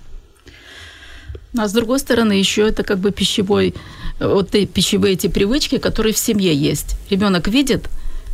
А 1.56 1.66
с 1.68 1.72
другой 1.72 1.98
стороны, 1.98 2.32
еще 2.32 2.68
это 2.68 2.82
как 2.82 2.98
бы 2.98 3.10
пищевой, 3.10 3.74
вот 4.20 4.54
и 4.54 4.66
пищевые 4.66 5.14
эти 5.14 5.28
привычки, 5.28 5.78
которые 5.78 6.12
в 6.12 6.18
семье 6.18 6.54
есть. 6.54 6.96
Ребенок 7.10 7.48
видит, 7.48 7.88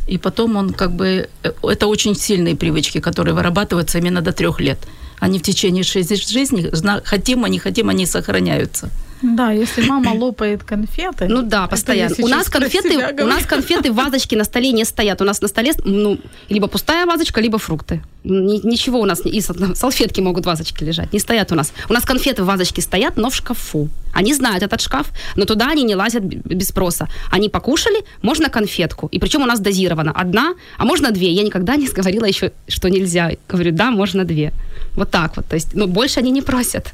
и 0.07 0.17
потом 0.17 0.55
он 0.57 0.73
как 0.73 0.91
бы... 0.91 1.29
э, 1.43 1.51
Это 1.63 1.87
очень 1.87 2.15
сильные 2.15 2.55
привычки, 2.55 2.99
которые 2.99 3.33
вырабатываются 3.33 3.99
именно 3.99 4.21
до 4.21 4.31
трех 4.33 4.59
лет. 4.59 4.79
Они 5.19 5.39
в 5.39 5.43
течение 5.43 5.83
шести 5.83 6.15
жизни, 6.15 6.69
зна- 6.73 7.01
хотим 7.05 7.45
не 7.45 7.59
хотим, 7.59 7.89
они 7.89 8.05
сохраняются. 8.05 8.89
Да, 9.21 9.51
если 9.51 9.87
мама 9.87 10.09
лопает 10.13 10.63
конфеты. 10.63 11.27
Ну 11.27 11.41
да, 11.41 11.67
постоянно. 11.67 12.15
У 12.19 12.27
нас 12.27 12.49
конфеты, 12.49 13.23
у 13.23 13.27
нас 13.27 13.45
конфеты 13.45 13.91
вазочки 13.91 14.35
на 14.35 14.43
столе 14.43 14.71
не 14.71 14.85
стоят. 14.85 15.21
У 15.21 15.25
нас 15.25 15.41
на 15.41 15.47
столе 15.47 15.73
ну 15.83 16.19
либо 16.49 16.67
пустая 16.67 17.05
вазочка, 17.05 17.41
либо 17.41 17.57
фрукты. 17.57 18.01
Ни- 18.23 18.65
ничего 18.67 18.99
у 18.99 19.05
нас 19.05 19.21
и 19.25 19.41
сал- 19.41 19.75
салфетки 19.75 20.21
могут 20.21 20.45
вазочки 20.45 20.83
лежать. 20.83 21.13
Не 21.13 21.19
стоят 21.19 21.51
у 21.51 21.55
нас. 21.55 21.73
У 21.89 21.93
нас 21.93 22.03
конфеты 22.03 22.43
в 22.43 22.45
вазочке 22.45 22.81
стоят, 22.81 23.17
но 23.17 23.29
в 23.29 23.35
шкафу. 23.35 23.89
Они 24.13 24.33
знают 24.33 24.63
этот 24.63 24.81
шкаф, 24.81 25.07
но 25.35 25.45
туда 25.45 25.67
они 25.71 25.83
не 25.83 25.95
лазят 25.95 26.23
без 26.23 26.67
спроса. 26.69 27.07
Они 27.31 27.49
покушали, 27.49 28.03
можно 28.21 28.49
конфетку. 28.49 29.07
И 29.07 29.19
причем 29.19 29.41
у 29.41 29.45
нас 29.45 29.59
дозировано. 29.59 30.11
Одна, 30.11 30.53
а 30.77 30.85
можно 30.85 31.11
две. 31.11 31.31
Я 31.31 31.43
никогда 31.43 31.75
не 31.75 31.87
говорила 31.87 32.25
еще, 32.25 32.51
что 32.67 32.89
нельзя. 32.89 33.31
Говорю, 33.49 33.71
да, 33.71 33.91
можно 33.91 34.23
две. 34.23 34.51
Вот 34.95 35.11
так 35.11 35.37
вот. 35.37 35.45
То 35.47 35.55
есть, 35.55 35.73
ну, 35.73 35.87
больше 35.87 36.19
они 36.19 36.31
не 36.31 36.41
просят. 36.41 36.93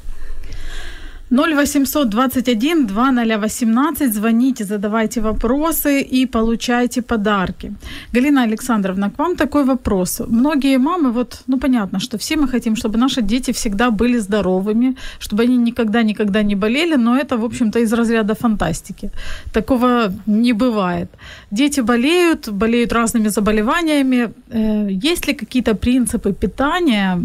0800 1.32 2.08
21 2.08 2.86
2018. 2.86 4.12
Звоните, 4.12 4.64
задавайте 4.64 5.20
вопросы 5.20 6.02
и 6.02 6.26
получайте 6.26 7.02
подарки. 7.02 7.72
Галина 8.12 8.42
Александровна, 8.42 9.10
к 9.10 9.18
вам 9.18 9.36
такой 9.36 9.64
вопрос. 9.64 10.22
Многие 10.28 10.78
мамы, 10.78 11.10
вот, 11.10 11.42
ну 11.46 11.58
понятно, 11.58 12.00
что 12.00 12.18
все 12.18 12.36
мы 12.36 12.48
хотим, 12.48 12.76
чтобы 12.76 12.98
наши 12.98 13.22
дети 13.22 13.50
всегда 13.52 13.90
были 13.90 14.18
здоровыми, 14.18 14.96
чтобы 15.20 15.44
они 15.44 15.56
никогда-никогда 15.56 16.42
не 16.42 16.54
болели, 16.54 16.96
но 16.96 17.16
это, 17.16 17.38
в 17.38 17.44
общем-то, 17.44 17.78
из 17.78 17.92
разряда 17.92 18.34
фантастики. 18.34 19.10
Такого 19.52 20.12
не 20.26 20.52
бывает. 20.52 21.08
Дети 21.50 21.80
болеют, 21.80 22.48
болеют 22.48 22.92
разными 22.92 23.28
заболеваниями. 23.28 24.28
Э, 24.50 24.88
Есть 24.90 25.28
ли 25.28 25.34
какие-то 25.34 25.74
принципы 25.74 26.32
питания, 26.32 27.18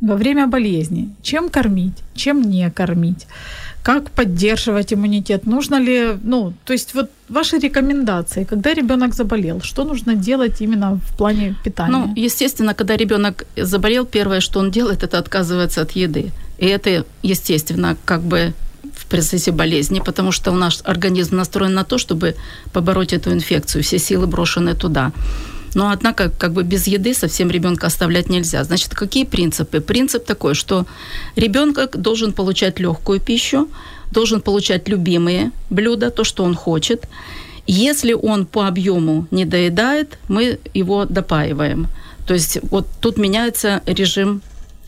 во 0.00 0.14
время 0.16 0.46
болезни. 0.46 1.08
Чем 1.22 1.48
кормить, 1.48 2.02
чем 2.14 2.42
не 2.42 2.70
кормить, 2.70 3.26
как 3.82 4.10
поддерживать 4.10 4.92
иммунитет, 4.92 5.46
нужно 5.46 5.80
ли, 5.80 6.18
ну, 6.24 6.52
то 6.64 6.72
есть 6.72 6.94
вот 6.94 7.10
ваши 7.28 7.58
рекомендации, 7.58 8.44
когда 8.44 8.74
ребенок 8.74 9.14
заболел, 9.14 9.60
что 9.62 9.84
нужно 9.84 10.14
делать 10.14 10.60
именно 10.60 10.96
в 10.96 11.16
плане 11.16 11.54
питания? 11.64 11.92
Ну, 11.92 12.12
естественно, 12.16 12.74
когда 12.74 12.96
ребенок 12.96 13.46
заболел, 13.56 14.04
первое, 14.04 14.40
что 14.40 14.60
он 14.60 14.70
делает, 14.70 15.02
это 15.02 15.18
отказывается 15.18 15.82
от 15.82 15.92
еды. 15.92 16.32
И 16.58 16.66
это, 16.66 17.04
естественно, 17.22 17.96
как 18.04 18.22
бы 18.22 18.52
в 18.92 19.06
процессе 19.06 19.52
болезни, 19.52 20.00
потому 20.04 20.32
что 20.32 20.52
наш 20.52 20.80
организм 20.84 21.36
настроен 21.36 21.74
на 21.74 21.84
то, 21.84 21.98
чтобы 21.98 22.34
побороть 22.72 23.12
эту 23.12 23.32
инфекцию, 23.32 23.82
все 23.82 23.98
силы 23.98 24.26
брошены 24.26 24.74
туда. 24.74 25.12
Но, 25.76 25.90
однако, 25.90 26.30
как 26.30 26.52
бы 26.52 26.62
без 26.62 26.86
еды 26.86 27.12
совсем 27.12 27.50
ребенка 27.50 27.88
оставлять 27.88 28.30
нельзя. 28.30 28.64
Значит, 28.64 28.94
какие 28.94 29.24
принципы? 29.24 29.80
Принцип 29.80 30.24
такой, 30.24 30.54
что 30.54 30.86
ребенок 31.36 32.00
должен 32.00 32.32
получать 32.32 32.80
легкую 32.80 33.20
пищу, 33.20 33.68
должен 34.10 34.40
получать 34.40 34.88
любимые 34.88 35.50
блюда, 35.68 36.10
то, 36.10 36.24
что 36.24 36.44
он 36.44 36.54
хочет. 36.54 37.06
Если 37.66 38.14
он 38.14 38.46
по 38.46 38.66
объему 38.68 39.26
не 39.30 39.44
доедает, 39.44 40.18
мы 40.28 40.58
его 40.74 41.04
допаиваем. 41.04 41.88
То 42.26 42.34
есть 42.34 42.58
вот 42.70 42.86
тут 43.00 43.18
меняется 43.18 43.82
режим 43.86 44.40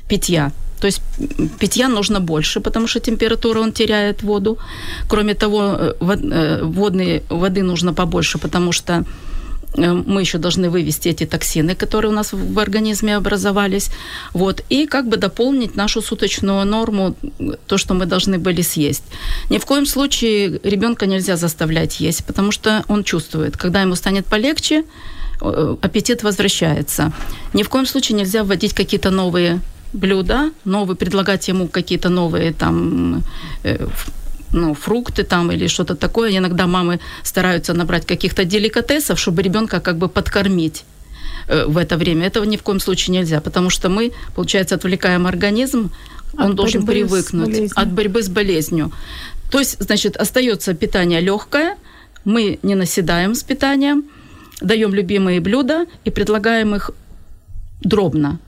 питья. 0.08 0.52
То 0.80 0.86
есть 0.86 1.02
питья 1.58 1.88
нужно 1.88 2.20
больше, 2.20 2.60
потому 2.60 2.86
что 2.86 3.00
температура 3.00 3.60
он 3.60 3.72
теряет 3.72 4.22
воду. 4.22 4.56
Кроме 5.06 5.34
того, 5.34 5.76
э, 5.78 5.94
э, 6.00 6.62
водной, 6.62 7.22
воды 7.28 7.62
нужно 7.62 7.92
побольше, 7.92 8.38
потому 8.38 8.72
что 8.72 9.04
мы 9.76 10.20
еще 10.20 10.38
должны 10.38 10.70
вывести 10.70 11.08
эти 11.08 11.26
токсины, 11.26 11.74
которые 11.74 12.10
у 12.10 12.14
нас 12.14 12.32
в 12.32 12.58
организме 12.58 13.16
образовались, 13.16 13.90
вот, 14.32 14.64
и 14.68 14.86
как 14.86 15.08
бы 15.08 15.16
дополнить 15.16 15.76
нашу 15.76 16.02
суточную 16.02 16.64
норму, 16.64 17.14
то, 17.66 17.78
что 17.78 17.94
мы 17.94 18.06
должны 18.06 18.38
были 18.38 18.62
съесть. 18.62 19.04
Ни 19.50 19.58
в 19.58 19.66
коем 19.66 19.86
случае 19.86 20.60
ребенка 20.62 21.06
нельзя 21.06 21.36
заставлять 21.36 22.00
есть, 22.00 22.24
потому 22.24 22.50
что 22.50 22.84
он 22.88 23.04
чувствует, 23.04 23.56
когда 23.56 23.82
ему 23.82 23.94
станет 23.94 24.26
полегче, 24.26 24.84
аппетит 25.40 26.22
возвращается. 26.22 27.12
Ни 27.52 27.62
в 27.62 27.68
коем 27.68 27.86
случае 27.86 28.18
нельзя 28.18 28.42
вводить 28.42 28.74
какие-то 28.74 29.10
новые 29.10 29.60
блюда, 29.92 30.50
новые, 30.64 30.96
предлагать 30.96 31.48
ему 31.48 31.68
какие-то 31.68 32.08
новые 32.08 32.52
там 32.52 33.22
э, 33.62 33.86
ну, 34.52 34.74
фрукты 34.74 35.24
там 35.24 35.52
или 35.52 35.66
что-то 35.68 35.94
такое. 35.94 36.36
Иногда 36.36 36.66
мамы 36.66 37.00
стараются 37.22 37.74
набрать 37.74 38.06
каких-то 38.06 38.44
деликатесов, 38.44 39.18
чтобы 39.18 39.42
ребенка 39.42 39.80
как 39.80 39.96
бы 39.96 40.08
подкормить 40.08 40.84
э, 41.48 41.66
в 41.66 41.76
это 41.76 41.96
время. 41.96 42.26
Этого 42.26 42.44
ни 42.44 42.56
в 42.56 42.62
коем 42.62 42.80
случае 42.80 43.18
нельзя, 43.18 43.40
потому 43.40 43.70
что 43.70 43.88
мы, 43.88 44.12
получается, 44.34 44.74
отвлекаем 44.74 45.26
организм, 45.26 45.90
он 46.34 46.50
от 46.50 46.54
должен 46.54 46.86
привыкнуть 46.86 47.72
от 47.74 47.92
борьбы 47.92 48.22
с 48.22 48.28
болезнью. 48.28 48.92
То 49.50 49.58
есть, 49.58 49.82
значит, 49.82 50.16
остается 50.16 50.74
питание 50.74 51.20
легкое, 51.20 51.76
мы 52.24 52.58
не 52.62 52.74
наседаем 52.74 53.34
с 53.34 53.42
питанием, 53.42 54.04
даем 54.60 54.92
любимые 54.92 55.40
блюда 55.40 55.86
и 56.04 56.10
предлагаем 56.10 56.74
их 56.74 56.90
дробно. 57.80 58.38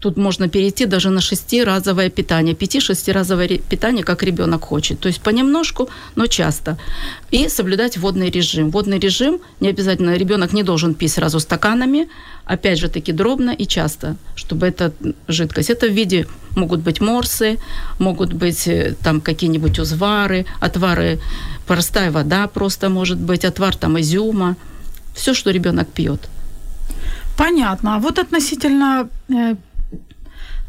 Тут 0.00 0.16
можно 0.16 0.48
перейти 0.48 0.86
даже 0.86 1.10
на 1.10 1.20
шестиразовое 1.20 2.08
питание, 2.08 2.54
пяти-шестиразовое 2.54 3.58
питание, 3.58 4.02
как 4.02 4.22
ребенок 4.22 4.64
хочет. 4.64 4.98
То 4.98 5.08
есть 5.08 5.20
понемножку, 5.20 5.88
но 6.16 6.26
часто. 6.26 6.78
И 7.30 7.48
соблюдать 7.48 7.98
водный 7.98 8.30
режим. 8.30 8.70
Водный 8.70 8.98
режим 8.98 9.40
не 9.60 9.68
обязательно, 9.68 10.16
ребенок 10.16 10.54
не 10.54 10.62
должен 10.62 10.94
пить 10.94 11.12
сразу 11.12 11.38
стаканами, 11.38 12.08
опять 12.46 12.78
же 12.78 12.88
таки 12.88 13.12
дробно 13.12 13.50
и 13.50 13.66
часто, 13.66 14.16
чтобы 14.34 14.66
эта 14.66 14.92
жидкость. 15.28 15.68
Это 15.68 15.86
в 15.86 15.92
виде 15.92 16.26
могут 16.56 16.80
быть 16.80 17.00
морсы, 17.02 17.58
могут 17.98 18.32
быть 18.32 18.68
э, 18.68 18.94
там 19.02 19.20
какие-нибудь 19.20 19.78
узвары, 19.78 20.46
отвары, 20.60 21.18
простая 21.66 22.10
вода 22.10 22.46
просто 22.46 22.88
может 22.88 23.18
быть, 23.18 23.44
отвар 23.44 23.76
там 23.76 23.98
изюма. 24.00 24.56
Все, 25.14 25.34
что 25.34 25.50
ребенок 25.50 25.88
пьет. 25.88 26.20
Понятно. 27.36 27.96
А 27.96 27.98
вот 27.98 28.18
относительно 28.18 29.08
э, 29.28 29.56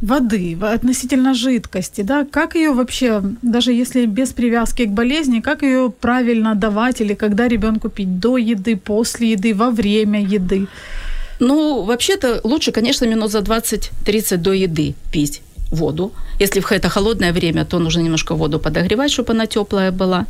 воды, 0.02 0.58
относительно 0.62 1.34
жидкости, 1.34 2.02
да, 2.02 2.26
как 2.30 2.56
ее 2.56 2.72
вообще, 2.72 3.22
даже 3.42 3.72
если 3.72 4.06
без 4.08 4.34
привязки 4.34 4.86
к 4.86 4.90
болезни, 4.90 5.40
как 5.40 5.62
ее 5.62 5.92
правильно 5.92 6.56
давать 6.56 7.02
или 7.02 7.14
когда 7.14 7.48
ребенку 7.48 7.90
пить 7.90 8.20
до 8.20 8.38
еды, 8.38 8.76
после 8.76 9.32
еды, 9.32 9.54
во 9.54 9.70
время 9.70 10.20
еды? 10.22 10.68
Ну, 11.40 11.84
вообще-то 11.84 12.42
лучше, 12.44 12.72
конечно, 12.72 13.06
минут 13.06 13.32
за 13.32 13.40
20-30 13.40 14.38
до 14.38 14.54
еды 14.54 14.94
пить 15.12 15.42
воду. 15.72 16.12
Если 16.40 16.60
в 16.60 16.72
это 16.72 16.90
холодное 16.90 17.34
время, 17.34 17.66
то 17.66 17.80
нужно 17.80 18.02
немножко 18.02 18.36
воду 18.36 18.60
подогревать, 18.60 19.12
чтобы 19.12 19.34
она 19.34 19.46
теплая 19.46 19.92
была. 19.92 20.26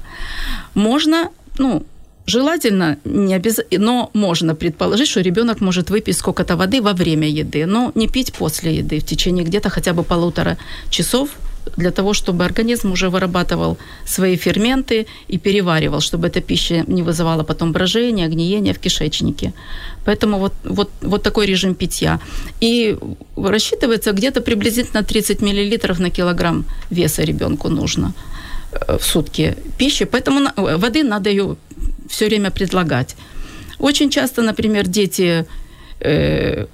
Можно, 0.73 1.29
ну, 1.57 1.83
Желательно, 2.27 2.97
не 3.03 3.33
обяз... 3.33 3.59
но 3.71 4.09
можно 4.13 4.55
предположить, 4.55 5.09
что 5.09 5.21
ребенок 5.21 5.61
может 5.61 5.89
выпить 5.89 6.17
сколько-то 6.17 6.55
воды 6.55 6.81
во 6.81 6.93
время 6.93 7.27
еды, 7.27 7.65
но 7.65 7.91
не 7.95 8.07
пить 8.07 8.33
после 8.33 8.77
еды 8.77 8.99
в 8.99 9.05
течение 9.05 9.43
где-то 9.43 9.69
хотя 9.69 9.93
бы 9.93 10.03
полутора 10.03 10.57
часов 10.89 11.29
для 11.77 11.91
того, 11.91 12.13
чтобы 12.13 12.45
организм 12.45 12.91
уже 12.91 13.09
вырабатывал 13.09 13.77
свои 14.05 14.35
ферменты 14.35 15.05
и 15.27 15.37
переваривал, 15.37 15.99
чтобы 15.99 16.27
эта 16.27 16.41
пища 16.41 16.83
не 16.87 17.03
вызывала 17.03 17.43
потом 17.43 17.71
брожения, 17.71 18.27
гниения 18.27 18.73
в 18.73 18.79
кишечнике. 18.79 19.53
Поэтому 20.05 20.39
вот, 20.39 20.53
вот, 20.63 20.89
вот 21.01 21.23
такой 21.23 21.45
режим 21.45 21.75
питья. 21.75 22.19
И 22.61 22.97
рассчитывается 23.35 24.11
где-то 24.11 24.41
приблизительно 24.41 25.03
30 25.03 25.41
мл 25.41 25.95
на 25.99 26.09
килограмм 26.09 26.65
веса 26.89 27.23
ребенку 27.23 27.69
нужно 27.69 28.13
в 28.87 29.01
сутки 29.01 29.55
пищи. 29.77 30.05
Поэтому 30.05 30.49
воды 30.55 31.03
надо 31.03 31.29
ее 31.29 31.57
все 32.09 32.25
время 32.25 32.51
предлагать. 32.51 33.15
Очень 33.79 34.09
часто, 34.09 34.41
например, 34.41 34.87
дети 34.87 35.45
э, 35.99 36.65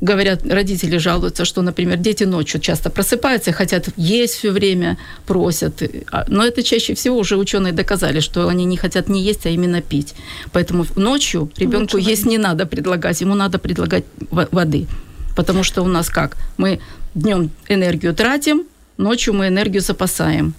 говорят, 0.00 0.42
родители 0.46 0.98
жалуются, 0.98 1.44
что, 1.44 1.62
например, 1.62 1.98
дети 1.98 2.24
ночью 2.24 2.60
часто 2.60 2.90
просыпаются, 2.90 3.52
хотят 3.52 3.88
есть 3.96 4.34
все 4.34 4.50
время, 4.50 4.96
просят. 5.26 5.82
А, 6.10 6.24
но 6.28 6.44
это 6.44 6.62
чаще 6.62 6.94
всего 6.94 7.18
уже 7.18 7.36
ученые 7.36 7.72
доказали, 7.72 8.20
что 8.20 8.48
они 8.48 8.64
не 8.64 8.76
хотят 8.76 9.08
не 9.08 9.22
есть, 9.22 9.46
а 9.46 9.50
именно 9.50 9.82
пить. 9.82 10.14
Поэтому 10.52 10.86
ночью 10.96 11.50
ребенку 11.56 11.96
Лучше 11.96 12.10
есть 12.10 12.24
воды. 12.24 12.30
не 12.30 12.38
надо 12.38 12.66
предлагать, 12.66 13.20
ему 13.20 13.34
надо 13.34 13.58
предлагать 13.58 14.04
воды. 14.30 14.86
Потому 15.36 15.62
что 15.62 15.82
у 15.82 15.88
нас 15.88 16.08
как? 16.08 16.36
Мы 16.56 16.80
днем 17.14 17.50
энергию 17.68 18.14
тратим, 18.14 18.64
ночью 18.96 19.34
мы 19.34 19.48
энергию 19.48 19.82
запасаем. 19.82 20.54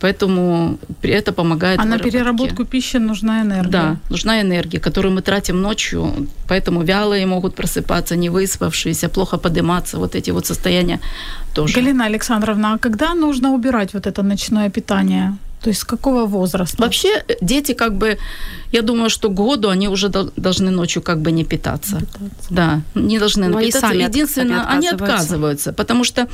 Поэтому 0.00 0.78
это 1.02 1.32
помогает. 1.32 1.80
А 1.80 1.84
на 1.84 1.98
переработку 1.98 2.64
пищи 2.64 2.98
нужна 2.98 3.42
энергия. 3.42 3.70
Да, 3.70 3.96
нужна 4.10 4.40
энергия, 4.40 4.80
которую 4.80 5.14
мы 5.14 5.22
тратим 5.22 5.62
ночью. 5.62 6.28
Поэтому 6.48 6.82
вялые 6.82 7.26
могут 7.26 7.54
просыпаться, 7.54 8.16
не 8.16 8.30
выспавшиеся, 8.30 9.08
плохо 9.08 9.38
подниматься. 9.38 9.98
Вот 9.98 10.14
эти 10.14 10.32
вот 10.32 10.46
состояния 10.46 11.00
тоже. 11.54 11.74
Галина 11.74 12.06
Александровна, 12.06 12.74
а 12.74 12.78
когда 12.78 13.14
нужно 13.14 13.52
убирать 13.52 13.94
вот 13.94 14.06
это 14.06 14.22
ночное 14.22 14.68
питание? 14.70 15.36
То 15.64 15.70
есть 15.70 15.80
с 15.80 15.84
какого 15.84 16.26
возраста? 16.26 16.82
Вообще 16.82 17.08
э, 17.26 17.36
дети 17.40 17.72
как 17.72 17.94
бы, 17.94 18.18
я 18.70 18.82
думаю, 18.82 19.08
что 19.08 19.30
к 19.30 19.34
году 19.34 19.70
они 19.70 19.88
уже 19.88 20.10
должны 20.36 20.70
ночью 20.70 21.00
как 21.00 21.22
бы 21.22 21.32
не 21.32 21.44
питаться. 21.44 22.00
питаться. 22.00 22.48
Да, 22.50 22.82
не 22.94 23.18
должны 23.18 23.48
Но 23.48 23.60
питаться. 23.60 23.80
Сами 23.88 24.02
Единственное, 24.02 24.60
они 24.68 24.88
отказываются, 24.88 25.72
потому 25.72 26.04
что 26.04 26.28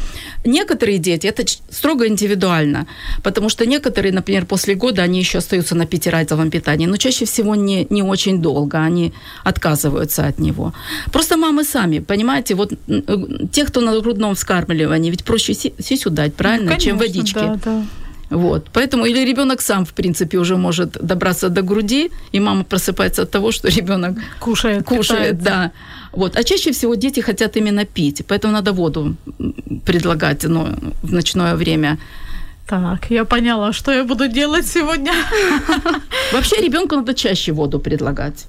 некоторые 0.45 0.99
дети, 0.99 1.29
это 1.29 1.45
строго 1.71 2.09
индивидуально, 2.09 2.87
потому 3.23 3.49
что 3.51 3.67
некоторые, 3.67 4.13
например, 4.13 4.47
после 4.47 4.75
года 4.75 5.03
они 5.03 5.21
еще 5.21 5.39
остаются 5.39 5.77
на 5.77 5.87
пятиразовом 5.87 6.51
питании, 6.51 6.87
но 6.87 6.97
чаще 6.97 7.25
всего 7.25 7.55
не, 7.55 7.87
не 7.91 8.03
очень 8.03 8.43
долго, 8.43 8.79
они 8.79 9.13
отказываются 9.45 10.27
от 10.27 10.41
него. 10.41 10.73
Просто 11.13 11.37
мамы 11.37 11.63
сами, 11.63 12.01
понимаете, 12.01 12.57
вот 12.57 12.73
э, 12.89 13.17
те, 13.53 13.65
кто 13.65 13.81
на 13.81 14.01
грудном 14.01 14.35
вскармливании, 14.35 15.11
ведь 15.11 15.23
проще 15.23 15.55
сисю 15.55 16.11
дать, 16.11 16.35
правильно, 16.35 16.65
ну, 16.65 16.71
конечно, 16.71 16.91
чем 16.91 16.99
водички. 16.99 17.35
Да, 17.35 17.59
да. 17.65 17.85
Вот. 18.31 18.71
Поэтому 18.73 19.07
или 19.07 19.25
ребенок 19.25 19.61
сам, 19.61 19.85
в 19.85 19.93
принципе, 19.93 20.39
уже 20.39 20.57
может 20.57 20.91
добраться 21.07 21.49
до 21.49 21.63
груди, 21.63 22.11
и 22.33 22.41
мама 22.41 22.65
просыпается 22.65 23.23
от 23.23 23.31
того, 23.31 23.53
что 23.53 23.69
ребенок 23.69 24.19
кушает, 24.39 24.85
кушает, 24.85 25.43
да. 25.43 25.71
Вот. 26.13 26.37
А 26.37 26.45
чаще 26.45 26.71
всего 26.71 26.95
дети 26.95 27.21
хотят 27.21 27.57
именно 27.57 27.85
пить, 27.85 28.23
поэтому 28.29 28.53
надо 28.53 28.73
воду 28.73 29.17
предлагать 29.85 30.45
ну, 30.45 30.69
в 31.03 31.13
ночное 31.13 31.55
время. 31.55 31.99
Так, 32.67 33.11
я 33.11 33.25
поняла, 33.25 33.73
что 33.73 33.93
я 33.93 34.05
буду 34.05 34.29
делать 34.29 34.67
сегодня. 34.67 35.13
Вообще 36.33 36.57
ребенку 36.63 36.95
надо 36.95 37.15
чаще 37.15 37.53
воду 37.53 37.81
предлагать. 37.81 38.47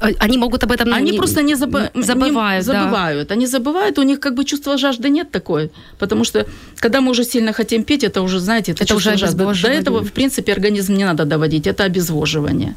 А, 0.00 0.10
они 0.18 0.38
могут 0.38 0.64
об 0.64 0.72
этом 0.72 0.92
Они 0.92 1.10
не, 1.10 1.18
просто 1.18 1.42
не, 1.42 1.56
забы... 1.56 1.90
забывают. 1.94 2.66
Не 2.66 2.72
забывают. 2.72 3.28
Да. 3.28 3.34
Они 3.34 3.46
забывают, 3.46 3.98
у 3.98 4.02
них 4.02 4.20
как 4.20 4.34
бы 4.34 4.44
чувство 4.44 4.78
жажды 4.78 5.10
нет 5.10 5.30
такой. 5.30 5.70
Потому 5.98 6.24
что, 6.24 6.46
когда 6.76 7.00
мы 7.00 7.10
уже 7.10 7.24
сильно 7.24 7.52
хотим 7.52 7.84
пить, 7.84 8.04
это 8.04 8.22
уже, 8.22 8.40
знаете, 8.40 8.72
это, 8.72 8.84
это 8.84 8.94
уже 8.96 9.16
жажда. 9.16 9.44
До 9.44 9.68
этого, 9.68 10.02
в 10.02 10.12
принципе, 10.12 10.52
организм 10.52 10.94
не 10.94 11.04
надо 11.04 11.24
доводить, 11.24 11.66
это 11.66 11.84
обезвоживание. 11.84 12.74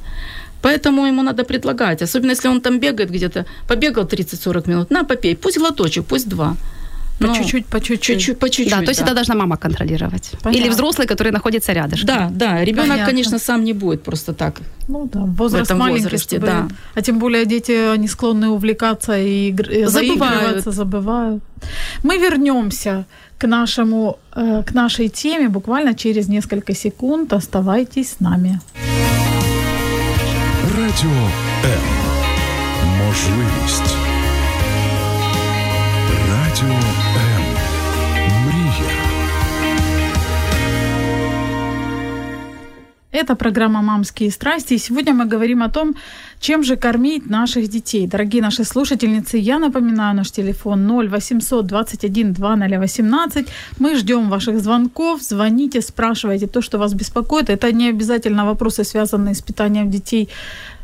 Поэтому 0.62 1.06
ему 1.06 1.24
надо 1.24 1.44
предлагать. 1.44 2.02
Особенно, 2.02 2.32
если 2.32 2.50
он 2.50 2.62
там 2.62 2.80
бегает 2.80 3.10
где-то, 3.10 3.46
побегал 3.68 4.04
30-40 4.04 4.70
минут, 4.70 4.92
на, 4.92 5.04
попей, 5.04 5.36
пусть 5.36 5.58
глоточек, 5.58 6.06
пусть 6.06 6.28
два. 6.28 6.56
По 7.20 7.28
ну, 7.28 7.36
чуть-чуть, 7.36 7.66
по 7.66 7.80
чуть-чуть. 7.80 8.18
чуть-чуть, 8.18 8.40
по 8.40 8.50
чуть-чуть. 8.50 8.70
Да, 8.70 8.82
то 8.82 8.90
есть 8.90 9.00
да. 9.00 9.06
это 9.06 9.14
должна 9.14 9.36
мама 9.36 9.58
контролировать. 9.58 10.32
Понятно. 10.42 10.60
Или 10.60 10.70
взрослый, 10.70 11.08
который 11.08 11.32
находится 11.32 11.74
рядом. 11.74 12.00
Да, 12.04 12.30
да. 12.32 12.64
Ребенок, 12.66 13.06
конечно, 13.06 13.40
сам 13.40 13.64
не 13.64 13.74
будет 13.74 14.04
просто 14.04 14.34
так. 14.34 14.62
Ну 14.88 15.10
да, 15.14 15.20
возраст 15.20 15.68
в 15.68 15.72
этом 15.72 15.80
маленький, 15.80 16.04
возрасте, 16.04 16.38
чтобы... 16.38 16.48
да. 16.48 16.68
А 16.96 17.02
тем 17.02 17.20
более 17.20 17.46
дети, 17.46 17.94
они 17.94 18.08
склонны 18.08 18.50
увлекаться 18.50 19.18
и 19.18 19.54
забывают. 19.86 20.64
забывают. 20.66 21.44
Мы 22.04 22.18
вернемся 22.18 23.06
к 23.38 23.48
нашему, 23.48 24.18
э, 24.36 24.64
к 24.64 24.74
нашей 24.74 25.10
теме 25.10 25.50
буквально 25.50 25.94
через 25.94 26.28
несколько 26.28 26.74
секунд. 26.74 27.34
Оставайтесь 27.34 28.10
с 28.10 28.20
нами. 28.20 28.60
Радіо 30.78 31.30
М. 31.66 31.82
Можливість. 33.06 34.09
Радіо 36.30 36.70
М. 36.70 37.56
Мрія. 38.46 38.94
Это 43.14 43.36
программа 43.36 43.82
«Мамские 43.82 44.32
страсти». 44.32 44.74
И 44.74 44.78
сегодня 44.78 45.14
мы 45.14 45.26
говорим 45.26 45.64
о 45.64 45.70
том, 45.70 45.96
чем 46.40 46.64
же 46.64 46.76
кормить 46.76 47.30
наших 47.30 47.68
детей. 47.68 48.08
Дорогие 48.08 48.42
наши 48.42 48.64
слушательницы, 48.64 49.38
я 49.38 49.60
напоминаю 49.60 50.16
наш 50.16 50.32
телефон 50.32 50.88
0 50.88 51.08
800 51.08 51.66
21 51.66 52.34
2018. 52.34 53.48
Мы 53.80 53.96
ждем 53.96 54.30
ваших 54.30 54.60
звонков. 54.60 55.22
Звоните, 55.22 55.82
спрашивайте 55.82 56.48
то, 56.48 56.62
что 56.62 56.78
вас 56.78 56.94
беспокоит. 56.94 57.50
Это 57.50 57.72
не 57.72 57.90
обязательно 57.90 58.46
вопросы, 58.46 58.84
связанные 58.84 59.34
с 59.34 59.42
питанием 59.42 59.90
детей 59.90 60.30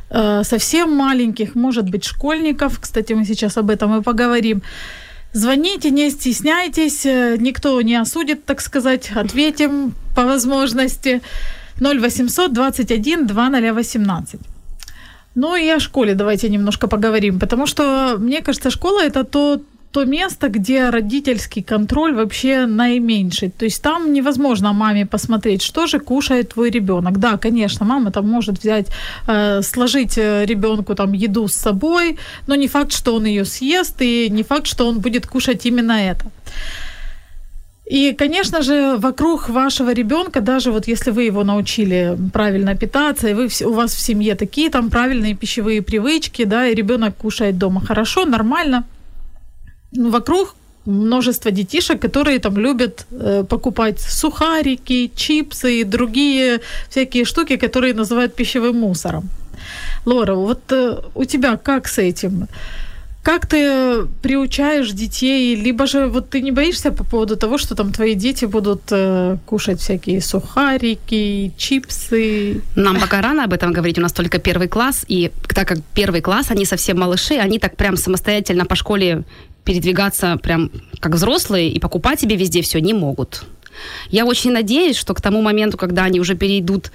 э, 0.10 0.44
совсем 0.44 0.96
маленьких, 0.96 1.56
может 1.56 1.90
быть, 1.90 2.04
школьников. 2.04 2.80
Кстати, 2.80 3.14
мы 3.14 3.26
сейчас 3.26 3.58
об 3.58 3.70
этом 3.70 4.00
и 4.00 4.02
поговорим. 4.02 4.62
Звоните, 5.36 5.92
не 5.92 6.12
стесняйтесь, 6.12 7.06
э, 7.06 7.36
никто 7.38 7.82
не 7.82 7.98
осудит, 7.98 8.46
так 8.46 8.62
сказать, 8.62 9.12
ответим 9.14 9.94
по 10.16 10.24
возможности. 10.24 11.22
0800 11.82 12.54
21 12.54 13.28
2018. 13.28 14.40
Ну 15.36 15.58
и 15.58 15.68
о 15.68 15.80
школе 15.82 16.14
давайте 16.16 16.48
немножко 16.48 16.88
поговорим, 16.88 17.38
потому 17.38 17.68
что, 17.68 18.16
мне 18.18 18.42
кажется, 18.42 18.70
школа 18.70 19.02
это 19.04 19.26
то, 19.26 19.60
то 19.96 20.06
место, 20.06 20.50
где 20.50 20.90
родительский 20.90 21.64
контроль 21.64 22.14
вообще 22.14 22.66
наименьший. 22.66 23.50
То 23.50 23.66
есть 23.66 23.82
там 23.82 24.12
невозможно 24.14 24.74
маме 24.74 25.06
посмотреть, 25.06 25.62
что 25.62 25.88
же 25.88 26.00
кушает 26.00 26.54
твой 26.54 26.70
ребенок. 26.70 27.18
Да, 27.18 27.38
конечно, 27.38 27.86
мама 27.86 28.12
там 28.12 28.28
может 28.28 28.60
взять, 28.60 28.88
э, 29.28 29.62
сложить 29.62 30.18
ребенку 30.18 30.96
там 30.96 31.14
еду 31.14 31.48
с 31.48 31.56
собой, 31.56 32.18
но 32.48 32.56
не 32.56 32.68
факт, 32.68 32.92
что 32.92 33.16
он 33.16 33.26
ее 33.26 33.46
съест, 33.46 34.02
и 34.02 34.30
не 34.30 34.44
факт, 34.44 34.68
что 34.68 34.88
он 34.88 35.00
будет 35.00 35.28
кушать 35.28 35.66
именно 35.66 35.94
это. 35.94 36.26
И, 37.86 38.14
конечно 38.14 38.62
же, 38.62 38.98
вокруг 38.98 39.50
вашего 39.50 39.94
ребенка, 39.94 40.42
даже 40.42 40.72
вот 40.72 40.88
если 40.88 41.12
вы 41.12 41.24
его 41.24 41.44
научили 41.44 42.18
правильно 42.34 42.76
питаться, 42.76 43.30
и 43.30 43.34
вы, 43.34 43.48
у 43.62 43.74
вас 43.74 43.94
в 43.94 44.00
семье 44.00 44.36
такие 44.36 44.70
там 44.70 44.90
правильные 44.90 45.36
пищевые 45.36 45.82
привычки, 45.82 46.46
да, 46.46 46.68
и 46.68 46.76
ребенок 46.76 47.16
кушает 47.16 47.58
дома 47.58 47.80
хорошо, 47.80 48.26
нормально, 48.26 48.84
вокруг 49.98 50.56
множество 50.86 51.52
детишек, 51.52 52.00
которые 52.00 52.40
там 52.40 52.58
любят 52.58 53.06
э, 53.12 53.44
покупать 53.50 54.00
сухарики, 54.00 55.12
чипсы 55.16 55.82
и 55.82 55.84
другие 55.84 56.60
всякие 56.90 57.26
штуки, 57.26 57.58
которые 57.58 57.94
называют 57.94 58.36
пищевым 58.36 58.80
мусором. 58.80 59.30
Лора, 60.06 60.36
вот 60.36 60.72
э, 60.72 60.98
у 61.16 61.26
тебя 61.26 61.58
как 61.58 61.88
с 61.88 61.98
этим? 61.98 62.48
Как 63.24 63.48
ты 63.48 64.06
приучаешь 64.22 64.92
детей, 64.92 65.56
либо 65.56 65.88
же 65.88 66.08
вот 66.08 66.30
ты 66.30 66.42
не 66.42 66.52
боишься 66.52 66.92
по 66.92 67.04
поводу 67.04 67.36
того, 67.36 67.58
что 67.58 67.74
там 67.74 67.92
твои 67.92 68.14
дети 68.14 68.46
будут 68.46 68.82
э, 68.92 69.38
кушать 69.48 69.80
всякие 69.80 70.22
сухарики, 70.22 71.52
чипсы? 71.58 72.62
Нам 72.76 73.00
пока 73.00 73.22
рано 73.22 73.44
об 73.46 73.54
этом 73.54 73.74
говорить, 73.74 73.98
у 73.98 74.02
нас 74.02 74.14
только 74.14 74.38
первый 74.38 74.68
класс, 74.68 75.06
и 75.08 75.32
так 75.56 75.68
как 75.68 75.80
первый 75.96 76.22
класс, 76.22 76.52
они 76.52 76.66
совсем 76.66 77.00
малыши, 77.00 77.40
они 77.40 77.58
так 77.58 77.76
прям 77.76 77.98
самостоятельно 77.98 78.66
по 78.66 78.76
школе 78.76 79.24
передвигаться 79.66 80.38
прям 80.38 80.72
как 81.00 81.14
взрослые 81.14 81.70
и 81.70 81.80
покупать 81.80 82.22
себе 82.22 82.36
везде 82.36 82.62
все 82.62 82.80
не 82.80 82.94
могут. 82.94 83.44
Я 84.10 84.26
очень 84.26 84.52
надеюсь, 84.52 84.96
что 84.96 85.14
к 85.14 85.22
тому 85.22 85.42
моменту, 85.42 85.78
когда 85.78 86.06
они 86.06 86.20
уже 86.20 86.36
перейдут 86.36 86.92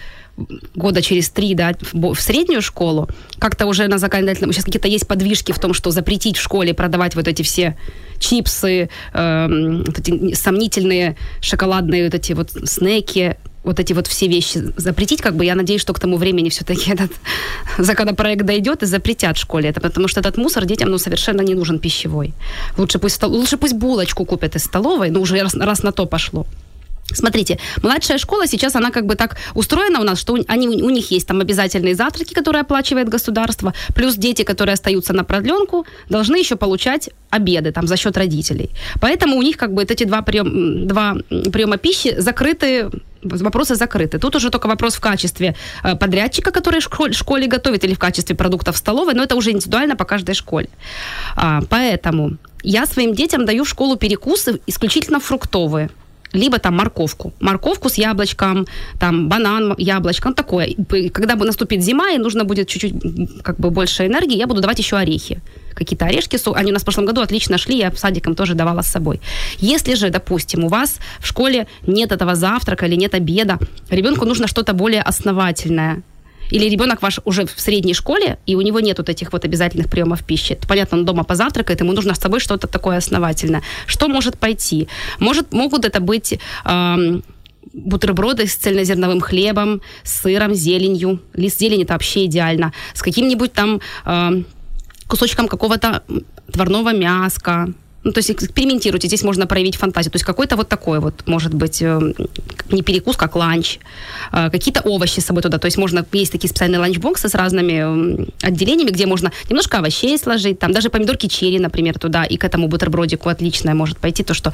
года 0.74 1.02
через 1.02 1.28
три 1.28 1.54
да, 1.54 1.74
в 1.92 2.18
среднюю 2.18 2.62
школу, 2.62 3.08
как-то 3.38 3.66
уже 3.66 3.88
на 3.88 3.98
законодательном... 3.98 4.52
Сейчас 4.52 4.64
какие-то 4.64 4.88
есть 4.88 5.06
подвижки 5.06 5.52
в 5.52 5.58
том, 5.58 5.74
что 5.74 5.90
запретить 5.90 6.38
в 6.38 6.42
школе 6.42 6.72
продавать 6.72 7.14
вот 7.14 7.28
эти 7.28 7.42
все 7.42 7.76
чипсы, 8.18 8.88
э, 9.12 9.82
вот 9.86 9.98
эти 9.98 10.34
сомнительные 10.34 11.16
шоколадные 11.42 12.04
вот 12.04 12.14
эти 12.14 12.32
вот 12.32 12.50
снеки, 12.64 13.36
вот 13.64 13.80
эти 13.80 13.92
вот 13.92 14.06
все 14.06 14.26
вещи 14.28 14.72
запретить, 14.76 15.20
как 15.20 15.34
бы 15.34 15.44
я 15.44 15.54
надеюсь, 15.54 15.82
что 15.82 15.92
к 15.92 16.00
тому 16.00 16.16
времени 16.16 16.48
все-таки 16.48 16.90
этот 16.94 17.10
законопроект 17.78 18.44
дойдет 18.44 18.82
и 18.82 18.86
запретят 18.86 19.36
в 19.36 19.40
школе 19.40 19.70
это, 19.70 19.80
потому 19.80 20.08
что 20.08 20.20
этот 20.20 20.38
мусор 20.38 20.64
детям 20.64 20.90
ну, 20.90 20.98
совершенно 20.98 21.42
не 21.42 21.54
нужен 21.54 21.78
пищевой. 21.78 22.32
Лучше 22.78 22.98
пусть, 22.98 23.22
лучше 23.22 23.56
пусть 23.56 23.74
булочку 23.74 24.24
купят 24.24 24.56
из 24.56 24.64
столовой, 24.64 25.10
ну 25.10 25.20
уже 25.20 25.42
раз, 25.42 25.54
раз 25.54 25.82
на 25.82 25.92
то 25.92 26.06
пошло. 26.06 26.46
Смотрите, 27.14 27.58
младшая 27.82 28.18
школа 28.18 28.46
сейчас, 28.46 28.76
она 28.76 28.90
как 28.90 29.06
бы 29.06 29.14
так 29.14 29.36
устроена 29.54 30.00
у 30.00 30.04
нас, 30.04 30.18
что 30.20 30.38
они, 30.48 30.68
у 30.68 30.90
них 30.90 31.10
есть 31.10 31.26
там 31.26 31.40
обязательные 31.40 31.94
завтраки, 31.94 32.34
которые 32.34 32.62
оплачивает 32.62 33.08
государство, 33.08 33.74
плюс 33.94 34.16
дети, 34.16 34.42
которые 34.42 34.74
остаются 34.74 35.12
на 35.12 35.24
продленку, 35.24 35.86
должны 36.08 36.36
еще 36.36 36.56
получать 36.56 37.10
обеды 37.30 37.72
там 37.72 37.86
за 37.86 37.96
счет 37.96 38.16
родителей. 38.16 38.70
Поэтому 39.00 39.36
у 39.36 39.42
них 39.42 39.56
как 39.56 39.72
бы 39.72 39.82
эти 39.82 40.04
два, 40.04 40.22
прием, 40.22 40.86
два 40.86 41.16
приема 41.52 41.76
пищи 41.76 42.14
закрыты, 42.18 42.90
вопросы 43.22 43.74
закрыты. 43.74 44.18
Тут 44.18 44.36
уже 44.36 44.50
только 44.50 44.68
вопрос 44.68 44.94
в 44.94 45.00
качестве 45.00 45.54
э, 45.84 45.96
подрядчика, 45.96 46.50
который 46.50 46.80
в 46.80 47.12
школе 47.12 47.46
готовит, 47.46 47.84
или 47.84 47.94
в 47.94 47.98
качестве 47.98 48.34
продуктов 48.34 48.76
столовой, 48.76 49.14
но 49.14 49.22
это 49.22 49.36
уже 49.36 49.50
индивидуально 49.50 49.96
по 49.96 50.04
каждой 50.04 50.34
школе. 50.34 50.68
А, 51.36 51.60
поэтому 51.68 52.36
я 52.62 52.86
своим 52.86 53.14
детям 53.14 53.44
даю 53.44 53.64
в 53.64 53.68
школу 53.68 53.96
перекусы 53.96 54.60
исключительно 54.66 55.20
фруктовые 55.20 55.90
либо 56.32 56.58
там 56.58 56.76
морковку. 56.76 57.32
Морковку 57.40 57.88
с 57.88 57.94
яблочком, 57.98 58.66
там 58.98 59.28
банан, 59.28 59.74
яблочко, 59.78 60.28
ну 60.28 60.34
такое. 60.34 60.74
Когда 61.12 61.34
наступит 61.36 61.82
зима 61.82 62.10
и 62.10 62.18
нужно 62.18 62.44
будет 62.44 62.68
чуть-чуть 62.68 63.42
как 63.42 63.58
бы 63.58 63.70
больше 63.70 64.06
энергии, 64.06 64.36
я 64.36 64.46
буду 64.46 64.60
давать 64.60 64.78
еще 64.78 64.96
орехи. 64.96 65.40
Какие-то 65.74 66.06
орешки, 66.06 66.38
они 66.54 66.70
у 66.70 66.74
нас 66.74 66.82
в 66.82 66.84
прошлом 66.84 67.06
году 67.06 67.20
отлично 67.20 67.58
шли, 67.58 67.78
я 67.78 67.92
садиком 67.92 68.34
тоже 68.34 68.54
давала 68.54 68.82
с 68.82 68.88
собой. 68.88 69.20
Если 69.58 69.94
же, 69.94 70.10
допустим, 70.10 70.64
у 70.64 70.68
вас 70.68 70.98
в 71.20 71.26
школе 71.26 71.66
нет 71.86 72.12
этого 72.12 72.34
завтрака 72.34 72.86
или 72.86 72.96
нет 72.96 73.14
обеда, 73.14 73.58
ребенку 73.90 74.26
нужно 74.26 74.46
что-то 74.46 74.72
более 74.74 75.02
основательное, 75.02 76.02
или 76.50 76.68
ребенок 76.68 77.02
ваш 77.02 77.20
уже 77.24 77.46
в 77.46 77.60
средней 77.60 77.94
школе, 77.94 78.38
и 78.46 78.54
у 78.56 78.60
него 78.60 78.80
нет 78.80 78.98
вот 78.98 79.08
этих 79.08 79.32
вот 79.32 79.44
обязательных 79.44 79.88
приемов 79.88 80.24
пищи. 80.24 80.54
То, 80.54 80.66
понятно, 80.68 80.98
он 80.98 81.04
дома 81.04 81.24
позавтракает, 81.24 81.80
ему 81.80 81.92
нужно 81.92 82.14
с 82.14 82.18
собой 82.18 82.40
что-то 82.40 82.66
такое 82.66 82.98
основательное. 82.98 83.62
Что 83.86 84.08
может 84.08 84.38
пойти? 84.38 84.88
Может, 85.18 85.52
могут 85.52 85.84
это 85.84 86.00
быть... 86.00 86.38
Эм, 86.64 87.22
бутерброды 87.72 88.46
с 88.46 88.56
цельнозерновым 88.56 89.20
хлебом, 89.20 89.80
с 90.02 90.22
сыром, 90.22 90.54
зеленью. 90.54 91.20
Лист 91.34 91.60
зелени 91.60 91.84
это 91.84 91.92
вообще 91.92 92.24
идеально. 92.24 92.72
С 92.94 93.02
каким-нибудь 93.02 93.52
там 93.52 93.80
э, 94.04 94.42
кусочком 95.06 95.46
какого-то 95.46 96.02
тварного 96.52 96.92
мяска, 96.92 97.68
ну, 98.02 98.12
то 98.12 98.18
есть 98.18 98.30
экспериментируйте, 98.30 99.08
здесь 99.08 99.22
можно 99.22 99.46
проявить 99.46 99.76
фантазию. 99.76 100.12
То 100.12 100.16
есть 100.16 100.24
какой-то 100.24 100.56
вот 100.56 100.68
такой 100.68 101.00
вот, 101.00 101.26
может 101.26 101.52
быть, 101.52 101.82
э, 101.82 102.00
не 102.70 102.82
перекус, 102.82 103.16
как 103.16 103.36
ланч. 103.36 103.78
Э, 104.32 104.50
какие-то 104.50 104.80
овощи 104.80 105.20
с 105.20 105.26
собой 105.26 105.42
туда. 105.42 105.58
То 105.58 105.66
есть 105.66 105.76
можно, 105.76 106.04
есть 106.12 106.32
такие 106.32 106.48
специальные 106.48 106.80
ланчбоксы 106.80 107.28
с 107.28 107.34
разными 107.34 108.26
отделениями, 108.42 108.90
где 108.90 109.06
можно 109.06 109.32
немножко 109.50 109.78
овощей 109.78 110.18
сложить, 110.18 110.58
там 110.58 110.72
даже 110.72 110.88
помидорки 110.88 111.26
черри, 111.26 111.58
например, 111.58 111.98
туда, 111.98 112.24
и 112.24 112.36
к 112.36 112.44
этому 112.44 112.68
бутербродику 112.68 113.28
отличное 113.28 113.74
может 113.74 113.98
пойти, 113.98 114.22
то, 114.22 114.34
что 114.34 114.52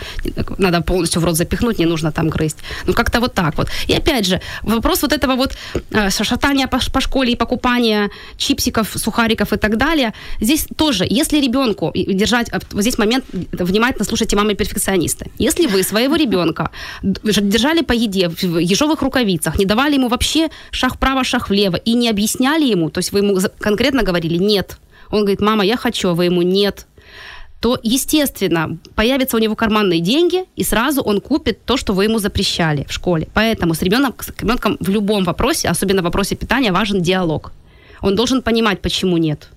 надо 0.59 0.80
полностью 0.80 1.22
в 1.22 1.24
рот 1.24 1.36
запихнуть, 1.36 1.78
не 1.78 1.86
нужно 1.86 2.11
там 2.11 2.28
грызть. 2.28 2.59
Ну, 2.86 2.94
как-то 2.94 3.20
вот 3.20 3.34
так 3.34 3.57
вот. 3.59 3.68
И 3.86 3.94
опять 3.94 4.26
же, 4.26 4.40
вопрос 4.62 5.03
вот 5.03 5.12
этого 5.12 5.36
вот 5.36 5.57
э, 5.90 6.11
шатания 6.11 6.66
по, 6.66 6.80
по 6.92 7.01
школе 7.01 7.32
и 7.32 7.36
покупания 7.36 8.11
чипсиков, 8.36 8.92
сухариков 8.97 9.53
и 9.53 9.57
так 9.57 9.76
далее, 9.76 10.12
здесь 10.40 10.66
тоже, 10.76 11.07
если 11.09 11.40
ребенку 11.40 11.92
держать, 11.94 12.51
вот 12.53 12.82
здесь 12.82 12.99
момент 12.99 13.24
внимательно 13.53 14.05
слушайте 14.05 14.37
мамы 14.37 14.55
перфекционисты. 14.55 15.30
Если 15.39 15.66
вы 15.66 15.82
своего 15.82 16.16
ребенка 16.24 16.70
держали 17.03 17.82
по 17.82 17.93
еде 17.93 18.28
в 18.28 18.59
ежовых 18.59 19.03
рукавицах, 19.03 19.59
не 19.59 19.64
давали 19.64 19.95
ему 19.95 20.09
вообще 20.09 20.49
шаг 20.70 20.95
вправо, 20.95 21.24
шаг 21.24 21.49
влево 21.49 21.76
и 21.76 21.95
не 21.95 22.09
объясняли 22.09 22.64
ему, 22.64 22.91
то 22.91 22.99
есть 22.99 23.12
вы 23.12 23.20
ему 23.20 23.39
конкретно 23.59 24.03
говорили 24.03 24.37
«нет», 24.37 24.78
он 25.11 25.20
говорит 25.20 25.41
«мама, 25.41 25.64
я 25.64 25.76
хочу», 25.76 26.09
а 26.09 26.14
вы 26.14 26.26
ему 26.26 26.43
«нет», 26.43 26.87
то, 27.61 27.78
естественно, 27.82 28.78
появятся 28.95 29.37
у 29.37 29.41
него 29.41 29.57
карманные 29.57 30.01
деньги, 30.01 30.45
и 30.57 30.62
сразу 30.62 31.01
он 31.01 31.20
купит 31.20 31.64
то, 31.64 31.76
что 31.76 31.95
вы 31.95 32.05
ему 32.05 32.18
запрещали 32.18 32.84
в 32.89 32.93
школе. 32.93 33.28
Поэтому 33.32 33.74
с 33.74 33.82
ребенком, 33.82 34.14
с 34.20 34.28
ребенком 34.41 34.76
в 34.78 34.89
любом 34.89 35.24
вопросе, 35.24 35.68
особенно 35.68 36.03
в 36.03 36.05
вопросе 36.05 36.37
питания, 36.37 36.70
важен 36.70 37.03
диалог. 37.03 37.53
Он 38.03 38.14
должен 38.14 38.43
понимать, 38.43 38.82
почему 38.82 39.16
нет. 39.16 39.49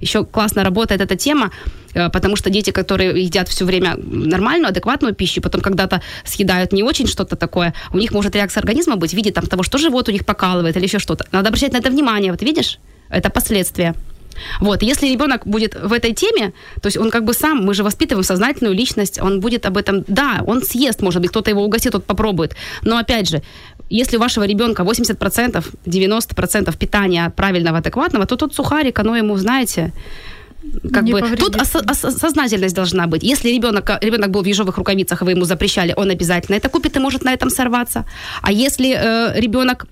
Еще 0.00 0.24
классно 0.24 0.64
работает 0.64 1.00
эта 1.00 1.16
тема, 1.16 1.50
э, 1.94 2.08
потому 2.10 2.36
что 2.36 2.50
дети, 2.50 2.70
которые 2.70 3.22
едят 3.22 3.48
все 3.48 3.64
время 3.64 3.96
нормальную, 3.96 4.68
адекватную 4.68 5.14
пищу, 5.14 5.40
потом 5.40 5.60
когда-то 5.60 6.02
съедают 6.24 6.72
не 6.72 6.82
очень 6.82 7.06
что-то 7.06 7.36
такое, 7.36 7.74
у 7.92 7.98
них 7.98 8.12
может 8.12 8.34
реакция 8.34 8.60
организма 8.60 8.96
быть 8.96 9.12
в 9.12 9.16
виде 9.16 9.30
там, 9.30 9.46
того, 9.46 9.62
что 9.62 9.78
живот 9.78 10.08
у 10.08 10.12
них 10.12 10.24
покалывает 10.24 10.76
или 10.76 10.84
еще 10.84 10.98
что-то. 10.98 11.26
Надо 11.32 11.48
обращать 11.48 11.72
на 11.72 11.78
это 11.78 11.90
внимание. 11.90 12.32
Вот 12.32 12.42
видишь, 12.42 12.78
это 13.10 13.30
последствия. 13.30 13.94
Вот, 14.60 14.82
если 14.82 15.06
ребенок 15.06 15.46
будет 15.46 15.74
в 15.74 15.92
этой 15.92 16.12
теме, 16.12 16.52
то 16.80 16.86
есть 16.86 16.96
он 16.96 17.10
как 17.10 17.24
бы 17.24 17.34
сам, 17.34 17.64
мы 17.64 17.74
же 17.74 17.82
воспитываем 17.82 18.24
сознательную 18.24 18.74
личность, 18.74 19.20
он 19.20 19.40
будет 19.40 19.66
об 19.66 19.76
этом, 19.76 20.04
да, 20.08 20.42
он 20.46 20.62
съест, 20.62 21.02
может 21.02 21.20
быть, 21.20 21.30
кто-то 21.30 21.50
его 21.50 21.64
угостит, 21.64 21.92
тот 21.92 22.04
попробует, 22.04 22.56
но 22.82 22.98
опять 22.98 23.28
же, 23.28 23.42
если 23.98 24.16
у 24.16 24.20
вашего 24.20 24.46
ребенка 24.46 24.82
80%, 24.82 25.64
90% 25.86 26.76
питания 26.78 27.30
правильного, 27.36 27.78
адекватного, 27.78 28.26
то 28.26 28.36
тот 28.36 28.54
сухарик, 28.54 28.98
оно 28.98 29.16
ему, 29.16 29.36
знаете, 29.36 29.92
как 30.92 31.02
Не 31.02 31.12
бы 31.12 31.20
повредит. 31.20 31.44
тут 31.44 31.56
ос- 31.56 31.76
ос- 32.04 32.16
сознательность 32.20 32.74
должна 32.74 33.06
быть. 33.06 33.22
Если 33.22 33.50
ребенок, 33.50 33.90
ребенок 34.02 34.30
был 34.30 34.42
в 34.42 34.46
ежовых 34.46 34.78
рукавицах, 34.78 35.22
и 35.22 35.24
вы 35.24 35.30
ему 35.32 35.44
запрещали, 35.44 35.94
он 35.96 36.10
обязательно 36.10 36.56
это 36.56 36.68
купит 36.68 36.96
и 36.96 37.00
может 37.00 37.24
на 37.24 37.32
этом 37.34 37.50
сорваться. 37.50 38.04
А 38.42 38.50
если 38.50 38.96
э, 38.96 39.40
ребенок 39.40 39.86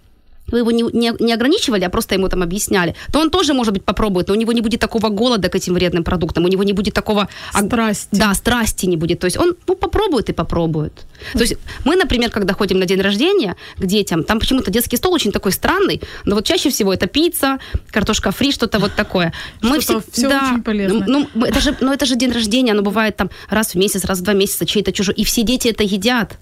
вы 0.48 0.58
его 0.58 0.70
не, 0.70 0.82
не, 0.82 1.12
не 1.18 1.32
ограничивали, 1.32 1.84
а 1.84 1.90
просто 1.90 2.14
ему 2.14 2.28
там 2.28 2.42
объясняли, 2.42 2.94
то 3.12 3.20
он 3.20 3.30
тоже, 3.30 3.54
может 3.54 3.72
быть, 3.72 3.84
попробует, 3.84 4.28
но 4.28 4.34
у 4.34 4.36
него 4.36 4.52
не 4.52 4.60
будет 4.60 4.80
такого 4.80 5.08
голода 5.08 5.48
к 5.48 5.54
этим 5.54 5.74
вредным 5.74 6.04
продуктам, 6.04 6.44
у 6.44 6.48
него 6.48 6.62
не 6.62 6.72
будет 6.72 6.94
такого... 6.94 7.28
Страсти. 7.52 8.08
Да, 8.12 8.34
страсти 8.34 8.86
не 8.86 8.96
будет. 8.96 9.20
То 9.20 9.26
есть 9.26 9.38
он 9.38 9.56
ну, 9.66 9.74
попробует 9.74 10.28
и 10.28 10.32
попробует. 10.32 10.92
То 11.32 11.40
есть 11.40 11.54
мы, 11.84 11.96
например, 11.96 12.30
когда 12.30 12.54
ходим 12.54 12.78
на 12.78 12.86
день 12.86 13.00
рождения 13.00 13.56
к 13.76 13.86
детям, 13.86 14.24
там 14.24 14.40
почему-то 14.40 14.70
детский 14.70 14.96
стол 14.96 15.14
очень 15.14 15.32
такой 15.32 15.52
странный, 15.52 16.00
но 16.24 16.34
вот 16.34 16.44
чаще 16.44 16.70
всего 16.70 16.92
это 16.92 17.06
пицца, 17.06 17.58
картошка 17.90 18.30
фри, 18.30 18.52
что-то 18.52 18.78
вот 18.78 18.94
такое. 18.94 19.32
Мы 19.62 19.80
Что-то 19.80 20.04
все, 20.12 20.28
всё 20.28 20.28
очень 20.28 20.62
полезное. 20.62 21.06
Ну, 21.06 21.28
мы- 21.34 21.48
это 21.48 21.60
же, 21.60 21.76
ну, 21.80 21.92
это 21.92 22.06
же 22.06 22.16
день 22.16 22.32
рождения, 22.32 22.72
оно 22.72 22.82
бывает 22.82 23.16
там 23.16 23.30
раз 23.48 23.74
в 23.74 23.78
месяц, 23.78 24.04
раз 24.04 24.18
в 24.18 24.22
два 24.22 24.34
месяца, 24.34 24.66
чей-то 24.66 24.92
чужой, 24.92 25.14
и 25.14 25.24
все 25.24 25.42
дети 25.42 25.68
это 25.68 25.84
едят. 25.84 26.38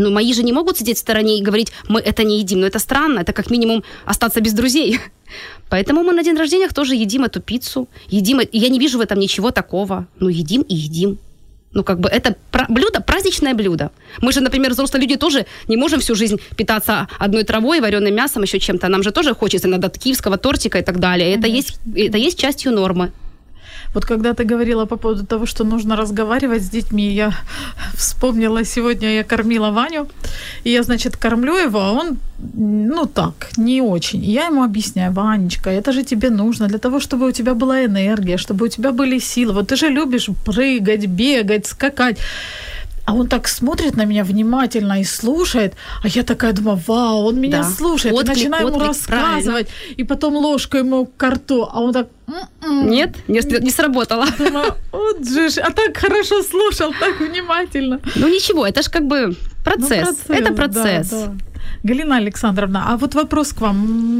Но 0.00 0.10
мои 0.10 0.32
же 0.32 0.42
не 0.42 0.52
могут 0.52 0.78
сидеть 0.78 0.96
в 0.96 1.00
стороне 1.00 1.38
и 1.38 1.42
говорить, 1.42 1.72
мы 1.88 2.00
это 2.00 2.24
не 2.24 2.38
едим. 2.38 2.60
Но 2.60 2.66
это 2.66 2.78
странно, 2.78 3.20
это 3.20 3.32
как 3.32 3.50
минимум 3.50 3.84
остаться 4.06 4.40
без 4.40 4.54
друзей. 4.54 4.98
Поэтому 5.68 6.02
мы 6.02 6.12
на 6.14 6.22
день 6.22 6.36
рождения 6.36 6.68
тоже 6.68 6.94
едим 6.94 7.24
эту 7.24 7.40
пиццу. 7.40 7.86
Едим, 8.08 8.40
я 8.52 8.68
не 8.68 8.78
вижу 8.78 8.98
в 8.98 9.02
этом 9.02 9.18
ничего 9.18 9.50
такого. 9.50 10.06
Ну, 10.18 10.28
едим 10.28 10.62
и 10.62 10.74
едим. 10.74 11.18
Ну, 11.72 11.84
как 11.84 12.00
бы 12.00 12.08
это 12.08 12.34
блюдо, 12.68 13.00
праздничное 13.00 13.54
блюдо. 13.54 13.90
Мы 14.22 14.32
же, 14.32 14.40
например, 14.40 14.70
взрослые 14.70 15.02
люди 15.02 15.16
тоже 15.16 15.46
не 15.68 15.76
можем 15.76 16.00
всю 16.00 16.14
жизнь 16.14 16.40
питаться 16.56 17.06
одной 17.18 17.44
травой, 17.44 17.80
вареным 17.80 18.14
мясом, 18.14 18.42
еще 18.42 18.58
чем-то. 18.58 18.88
Нам 18.88 19.02
же 19.02 19.10
тоже 19.10 19.34
хочется 19.34 19.68
иногда 19.68 19.90
киевского 19.90 20.38
тортика 20.38 20.78
и 20.78 20.82
так 20.82 20.98
далее. 20.98 21.34
Это 21.34 21.46
есть, 21.46 21.78
это 21.94 22.16
есть 22.16 22.38
частью 22.38 22.72
нормы. 22.72 23.12
Вот 23.94 24.04
когда 24.04 24.34
ты 24.34 24.44
говорила 24.44 24.86
по 24.86 24.96
поводу 24.96 25.26
того, 25.26 25.46
что 25.46 25.64
нужно 25.64 25.96
разговаривать 25.96 26.62
с 26.62 26.70
детьми, 26.70 27.14
я 27.14 27.32
вспомнила 27.94 28.64
сегодня, 28.64 29.08
я 29.08 29.24
кормила 29.24 29.70
Ваню, 29.70 30.06
и 30.64 30.70
я, 30.70 30.82
значит, 30.82 31.16
кормлю 31.16 31.56
его, 31.56 31.80
а 31.80 31.92
он, 31.92 32.18
ну 32.54 33.06
так, 33.06 33.50
не 33.56 33.82
очень. 33.82 34.24
Я 34.24 34.46
ему 34.46 34.62
объясняю, 34.62 35.12
Ванечка, 35.12 35.70
это 35.70 35.92
же 35.92 36.04
тебе 36.04 36.30
нужно 36.30 36.68
для 36.68 36.78
того, 36.78 37.00
чтобы 37.00 37.26
у 37.26 37.32
тебя 37.32 37.54
была 37.54 37.84
энергия, 37.84 38.36
чтобы 38.38 38.66
у 38.66 38.68
тебя 38.68 38.92
были 38.92 39.18
силы. 39.20 39.52
Вот 39.52 39.68
ты 39.68 39.76
же 39.76 39.88
любишь 39.88 40.30
прыгать, 40.44 41.06
бегать, 41.06 41.66
скакать. 41.66 42.18
А 43.10 43.12
он 43.12 43.26
так 43.26 43.48
смотрит 43.48 43.96
на 43.96 44.04
меня 44.04 44.22
внимательно 44.22 45.00
и 45.00 45.04
слушает, 45.04 45.74
а 46.04 46.06
я 46.06 46.22
такая 46.22 46.52
думаю, 46.52 46.80
вау, 46.86 47.24
он 47.24 47.40
меня 47.40 47.62
Да. 47.62 47.68
слушает. 47.68 48.14
Отклик, 48.14 48.36
и 48.36 48.38
начинаю 48.38 48.66
ему 48.68 48.76
отклик, 48.76 48.88
рассказывать, 48.88 49.68
и 49.96 50.04
потом 50.04 50.36
ложку 50.36 50.76
ему 50.76 51.06
к 51.06 51.28
рту, 51.30 51.68
а 51.68 51.80
он 51.80 51.92
так... 51.92 52.06
«М-м». 52.28 52.88
Нет, 52.88 53.16
не, 53.26 53.40
не 53.60 53.70
сработало. 53.70 54.26
Думаю, 54.38 54.74
вот 54.92 55.28
же 55.28 55.60
а 55.60 55.72
так 55.72 55.96
хорошо 55.96 56.42
слушал, 56.44 56.92
так 57.00 57.18
внимательно. 57.18 58.00
Ну 58.14 58.28
ничего, 58.28 58.64
это 58.64 58.82
же 58.82 58.90
как 58.90 59.08
бы 59.08 59.34
процесс. 59.64 60.18
Ну, 60.28 60.34
это 60.36 60.50
да, 60.50 60.54
процесс. 60.54 61.10
да. 61.10 61.32
Галина 61.84 62.16
Александровна, 62.16 62.84
а 62.88 62.96
вот 62.96 63.14
вопрос 63.14 63.52
к 63.52 63.60
вам. 63.60 63.76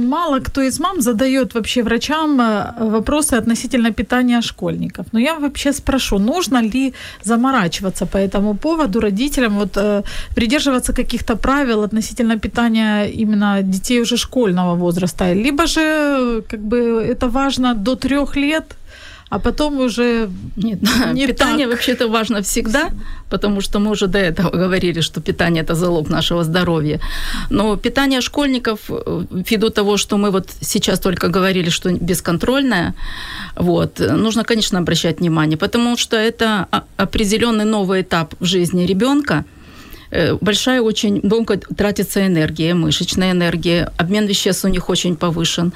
Мало 0.09 0.41
кто 0.41 0.63
из 0.63 0.81
мам 0.81 1.01
задает 1.01 1.55
вообще 1.55 1.83
врачам 1.83 2.41
э, 2.41 2.73
вопросы 2.81 3.35
относительно 3.35 3.93
питания 3.93 4.43
школьников. 4.43 5.07
Но 5.13 5.21
я 5.21 5.35
вообще 5.35 5.73
спрошу, 5.73 6.19
нужно 6.19 6.63
ли 6.63 6.93
заморачиваться 7.25 8.07
по 8.07 8.19
этому 8.19 8.55
поводу 8.55 9.01
родителям, 9.01 9.59
вот 9.59 9.77
э, 9.77 10.03
придерживаться 10.35 10.93
каких-то 10.93 11.37
правил 11.37 11.83
относительно 11.83 12.39
питания 12.39 13.07
именно 13.07 13.63
детей 13.63 14.01
уже 14.01 14.17
школьного 14.17 14.75
возраста, 14.75 15.35
либо 15.35 15.67
же 15.67 15.81
э, 15.81 16.43
как 16.51 16.61
бы 16.61 16.77
это 17.11 17.29
важно 17.29 17.75
до 17.75 17.95
трех 17.97 18.37
лет, 18.37 18.65
а 19.31 19.39
потом 19.39 19.81
уже 19.81 20.29
Нет, 20.57 20.81
Не 21.13 21.27
питание 21.27 21.67
так. 21.67 21.75
вообще-то 21.77 22.09
важно 22.09 22.43
всегда, 22.43 22.91
потому 23.31 23.61
что 23.61 23.79
мы 23.79 23.91
уже 23.91 24.07
до 24.07 24.19
этого 24.19 24.51
говорили, 24.51 25.01
что 25.01 25.21
питание 25.21 25.63
это 25.63 25.75
залог 25.75 26.11
нашего 26.11 26.43
здоровья. 26.45 27.01
Но 27.51 27.77
питание 27.77 28.21
школьников, 28.21 28.81
э, 28.89 29.25
ввиду 29.31 29.71
того, 29.71 29.97
что 29.97 30.17
мы 30.19 30.31
вот 30.31 30.49
сейчас 30.61 30.99
только 31.01 31.29
говорили, 31.29 31.71
что 31.71 31.91
бесконтрольное, 31.93 32.95
вот, 33.57 34.01
нужно, 34.01 34.43
конечно, 34.45 34.79
обращать 34.79 35.21
внимание, 35.21 35.57
потому 35.57 35.97
что 35.97 36.17
это 36.17 36.67
о- 36.73 36.83
определенный 36.97 37.65
новый 37.65 38.01
этап 38.03 38.35
в 38.41 38.45
жизни 38.45 38.85
ребенка. 38.87 39.45
Э, 40.11 40.37
Большая 40.41 40.81
очень 40.83 41.21
долго 41.23 41.57
тратится 41.57 42.27
энергия, 42.27 42.75
мышечная 42.75 43.31
энергия, 43.31 43.93
обмен 43.97 44.27
веществ 44.27 44.65
у 44.65 44.69
них 44.69 44.89
очень 44.91 45.15
повышен. 45.15 45.73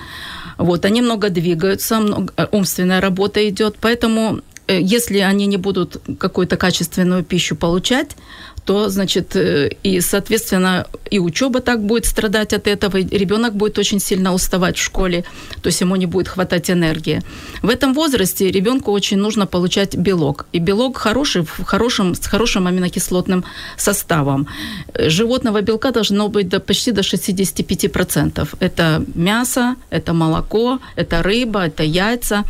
Вот, 0.59 0.85
они 0.85 1.03
много 1.03 1.31
двигаются, 1.31 2.01
много, 2.01 2.33
э, 2.37 2.47
умственная 2.51 3.01
работа 3.01 3.49
идет, 3.49 3.77
поэтому 3.81 4.41
если 4.69 5.19
они 5.19 5.47
не 5.47 5.57
будут 5.57 6.01
какую-то 6.19 6.57
качественную 6.57 7.25
пищу 7.25 7.57
получать, 7.57 8.17
то, 8.65 8.89
значит, 8.89 9.37
э, 9.37 9.71
и, 9.83 10.01
соответственно, 10.01 10.87
и 11.11 11.19
учеба 11.19 11.61
так 11.61 11.85
будет 11.85 12.07
страдать 12.07 12.53
от 12.53 12.67
этого, 12.67 12.97
и 12.97 13.19
ребенок 13.19 13.55
будет 13.55 13.79
очень 13.79 14.01
сильно 14.01 14.33
уставать 14.33 14.77
в 14.77 14.83
школе, 14.83 15.25
то 15.63 15.69
есть 15.69 15.83
ему 15.83 15.97
не 15.97 16.07
будет 16.07 16.29
хватать 16.29 16.71
энергии. 16.71 17.23
В 17.63 17.69
этом 17.69 17.95
возрасте 17.95 18.51
ребенку 18.51 18.93
очень 18.93 19.19
нужно 19.19 19.47
получать 19.47 19.97
белок. 19.97 20.47
И 20.55 20.61
белок 20.61 20.97
хороший, 20.97 21.43
в 21.43 21.65
хорошем, 21.65 22.15
с 22.15 22.27
хорошим 22.27 22.67
аминокислотным 22.67 23.45
составом. 23.77 24.47
Э, 24.95 25.11
Животного 25.11 25.61
белка 25.61 25.91
должно 25.91 26.29
быть 26.29 26.49
до, 26.49 26.61
почти 26.61 26.93
до 26.93 27.03
65%. 27.03 28.49
Это 28.61 29.05
мясо, 29.15 29.77
это 29.91 30.15
молоко, 30.15 30.79
это 30.97 31.23
рыба, 31.23 31.67
это 31.67 31.83
яйца. 31.83 32.45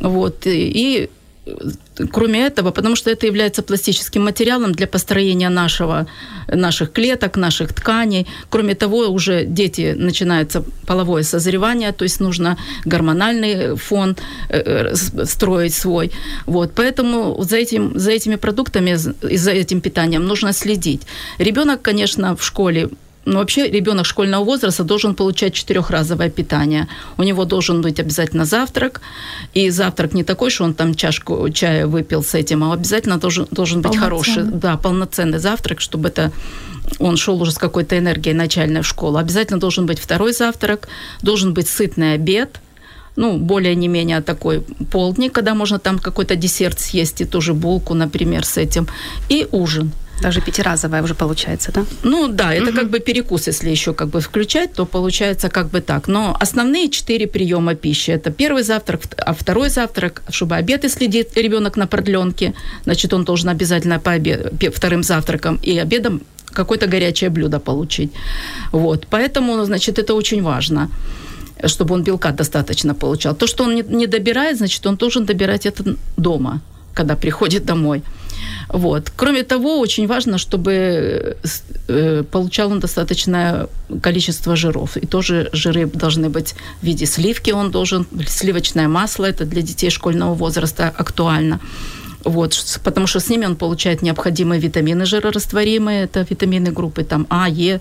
Вот. 0.00 0.46
И 0.46 1.08
кроме 2.10 2.46
этого, 2.46 2.70
потому 2.70 2.96
что 2.96 3.10
это 3.10 3.26
является 3.26 3.62
пластическим 3.62 4.24
материалом 4.24 4.72
для 4.72 4.86
построения 4.86 5.48
нашего, 5.48 6.06
наших 6.48 6.92
клеток, 6.92 7.36
наших 7.36 7.72
тканей. 7.72 8.26
Кроме 8.50 8.74
того, 8.74 9.08
уже 9.08 9.44
дети 9.44 9.94
начинается 9.96 10.64
половое 10.86 11.22
созревание, 11.22 11.92
то 11.92 12.04
есть 12.04 12.20
нужно 12.20 12.56
гормональный 12.84 13.76
фон 13.76 14.16
э, 14.48 14.92
э, 14.92 15.24
строить 15.24 15.74
свой. 15.74 16.10
Вот, 16.46 16.72
поэтому 16.74 17.42
за, 17.42 17.56
этим, 17.56 17.98
за 17.98 18.10
этими 18.10 18.36
продуктами 18.36 18.96
и 19.30 19.36
за 19.36 19.50
этим 19.52 19.80
питанием 19.80 20.24
нужно 20.24 20.52
следить. 20.52 21.02
Ребенок, 21.38 21.82
конечно, 21.82 22.36
в 22.36 22.42
школе 22.42 22.88
ну, 23.26 23.38
вообще 23.38 23.68
ребенок 23.68 24.06
школьного 24.06 24.44
возраста 24.44 24.84
должен 24.84 25.14
получать 25.14 25.52
четырехразовое 25.52 26.30
питание. 26.30 26.86
У 27.18 27.24
него 27.24 27.44
должен 27.44 27.82
быть 27.82 28.00
обязательно 28.00 28.44
завтрак. 28.44 29.00
И 29.52 29.70
завтрак 29.70 30.14
не 30.14 30.22
такой, 30.22 30.50
что 30.50 30.64
он 30.64 30.74
там 30.74 30.94
чашку 30.94 31.50
чая 31.50 31.86
выпил 31.88 32.22
с 32.22 32.34
этим, 32.34 32.62
а 32.62 32.72
обязательно 32.72 33.18
должен, 33.18 33.48
должен 33.50 33.82
быть 33.82 33.96
хороший, 33.96 34.44
да, 34.44 34.76
полноценный 34.76 35.38
завтрак, 35.38 35.80
чтобы 35.80 36.08
это 36.08 36.30
он 37.00 37.16
шел 37.16 37.42
уже 37.42 37.50
с 37.50 37.58
какой-то 37.58 37.98
энергией 37.98 38.34
начальной 38.34 38.82
в 38.82 38.86
школу. 38.86 39.18
Обязательно 39.18 39.58
должен 39.58 39.86
быть 39.86 39.98
второй 39.98 40.32
завтрак, 40.32 40.88
должен 41.20 41.52
быть 41.52 41.68
сытный 41.68 42.14
обед, 42.14 42.60
ну, 43.16 43.38
более 43.38 43.74
не 43.74 43.88
менее 43.88 44.20
такой 44.20 44.60
полдник, 44.92 45.32
когда 45.32 45.54
можно 45.54 45.78
там 45.78 45.98
какой-то 45.98 46.36
десерт 46.36 46.78
съесть, 46.78 47.20
и 47.22 47.24
тоже 47.24 47.54
булку, 47.54 47.94
например, 47.94 48.44
с 48.44 48.56
этим, 48.56 48.86
и 49.28 49.48
ужин. 49.50 49.90
Даже 50.22 50.40
пятиразовая 50.40 51.02
уже 51.02 51.14
получается, 51.14 51.72
да? 51.72 51.84
Ну 52.02 52.28
да, 52.28 52.54
это 52.54 52.72
как 52.72 52.90
бы 52.90 53.00
перекус, 53.00 53.48
если 53.48 53.70
еще 53.70 53.92
как 53.92 54.08
бы 54.08 54.20
включать, 54.20 54.72
то 54.72 54.86
получается 54.86 55.48
как 55.48 55.68
бы 55.68 55.80
так. 55.80 56.08
Но 56.08 56.34
основные 56.40 56.88
четыре 56.88 57.26
приема 57.26 57.74
пищи 57.74 58.12
это 58.12 58.30
первый 58.30 58.62
завтрак, 58.62 59.02
вт- 59.02 59.14
а 59.18 59.32
второй 59.32 59.68
завтрак, 59.68 60.22
чтобы 60.30 60.56
обед, 60.56 60.84
если 60.84 61.06
ребенок 61.06 61.76
на 61.76 61.86
продленке, 61.86 62.54
значит 62.84 63.12
он 63.12 63.24
должен 63.24 63.50
обязательно 63.50 63.98
по 63.98 64.10
обе- 64.10 64.50
пе- 64.58 64.70
вторым 64.70 65.02
завтраком 65.02 65.60
и 65.62 65.78
обедом 65.78 66.20
какое-то 66.52 66.86
горячее 66.86 67.28
блюдо 67.30 67.60
получить. 67.60 68.10
Вот, 68.72 69.06
поэтому, 69.10 69.64
значит, 69.64 69.98
это 69.98 70.14
очень 70.14 70.42
важно 70.42 70.88
чтобы 71.64 71.94
он 71.94 72.02
белка 72.02 72.32
достаточно 72.32 72.94
получал. 72.94 73.34
То, 73.34 73.46
что 73.46 73.64
он 73.64 73.74
не, 73.74 73.82
не 73.82 74.06
добирает, 74.06 74.58
значит, 74.58 74.86
он 74.86 74.96
должен 74.96 75.24
добирать 75.24 75.64
это 75.66 75.96
дома, 76.18 76.60
когда 76.94 77.16
приходит 77.16 77.64
домой. 77.64 78.02
Вот. 78.68 79.12
Кроме 79.16 79.42
того, 79.42 79.80
очень 79.80 80.06
важно, 80.06 80.38
чтобы 80.38 80.72
э, 80.72 81.34
э, 81.88 82.22
получал 82.22 82.72
он 82.72 82.80
достаточное 82.80 83.68
количество 84.02 84.56
жиров. 84.56 84.96
И 84.96 85.06
тоже 85.06 85.48
жиры 85.52 85.86
должны 85.86 86.28
быть 86.28 86.54
в 86.82 86.86
виде 86.86 87.06
сливки, 87.06 87.52
он 87.52 87.70
должен, 87.70 88.06
сливочное 88.26 88.88
масло, 88.88 89.24
это 89.26 89.44
для 89.44 89.62
детей 89.62 89.90
школьного 89.90 90.34
возраста 90.34 90.92
актуально. 90.96 91.60
Вот, 92.24 92.80
потому 92.82 93.06
что 93.06 93.20
с 93.20 93.28
ними 93.30 93.46
он 93.46 93.54
получает 93.54 94.02
необходимые 94.02 94.60
витамины 94.60 95.06
жирорастворимые, 95.06 96.04
это 96.04 96.26
витамины 96.28 96.72
группы 96.72 97.04
там 97.04 97.26
А, 97.30 97.48
Е, 97.48 97.80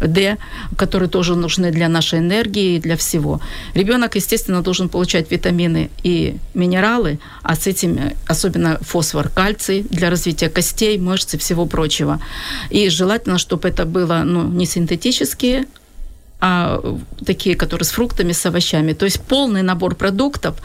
Д, 0.00 0.36
которые 0.76 1.08
тоже 1.08 1.34
нужны 1.34 1.70
для 1.70 1.88
нашей 1.88 2.20
энергии 2.20 2.76
и 2.76 2.80
для 2.80 2.96
всего. 2.96 3.40
Ребенок, 3.74 4.16
естественно, 4.16 4.62
должен 4.62 4.88
получать 4.88 5.30
витамины 5.30 5.90
и 6.02 6.36
минералы, 6.54 7.18
а 7.42 7.54
с 7.54 7.66
этим 7.66 7.98
э, 7.98 8.14
особенно 8.26 8.78
фосфор, 8.80 9.28
кальций 9.28 9.84
для 9.90 10.10
развития 10.10 10.48
костей, 10.48 10.98
мышц 10.98 11.34
и 11.34 11.38
всего 11.38 11.66
прочего. 11.66 12.20
И 12.70 12.88
желательно, 12.90 13.38
чтобы 13.38 13.68
это 13.68 13.84
было 13.84 14.22
ну, 14.24 14.44
не 14.48 14.66
синтетические, 14.66 15.64
а 16.40 16.80
такие, 17.26 17.56
которые 17.56 17.84
с 17.84 17.90
фруктами, 17.90 18.32
с 18.32 18.46
овощами. 18.46 18.92
То 18.92 19.04
есть 19.04 19.20
полный 19.20 19.62
набор 19.62 19.94
продуктов, 19.96 20.56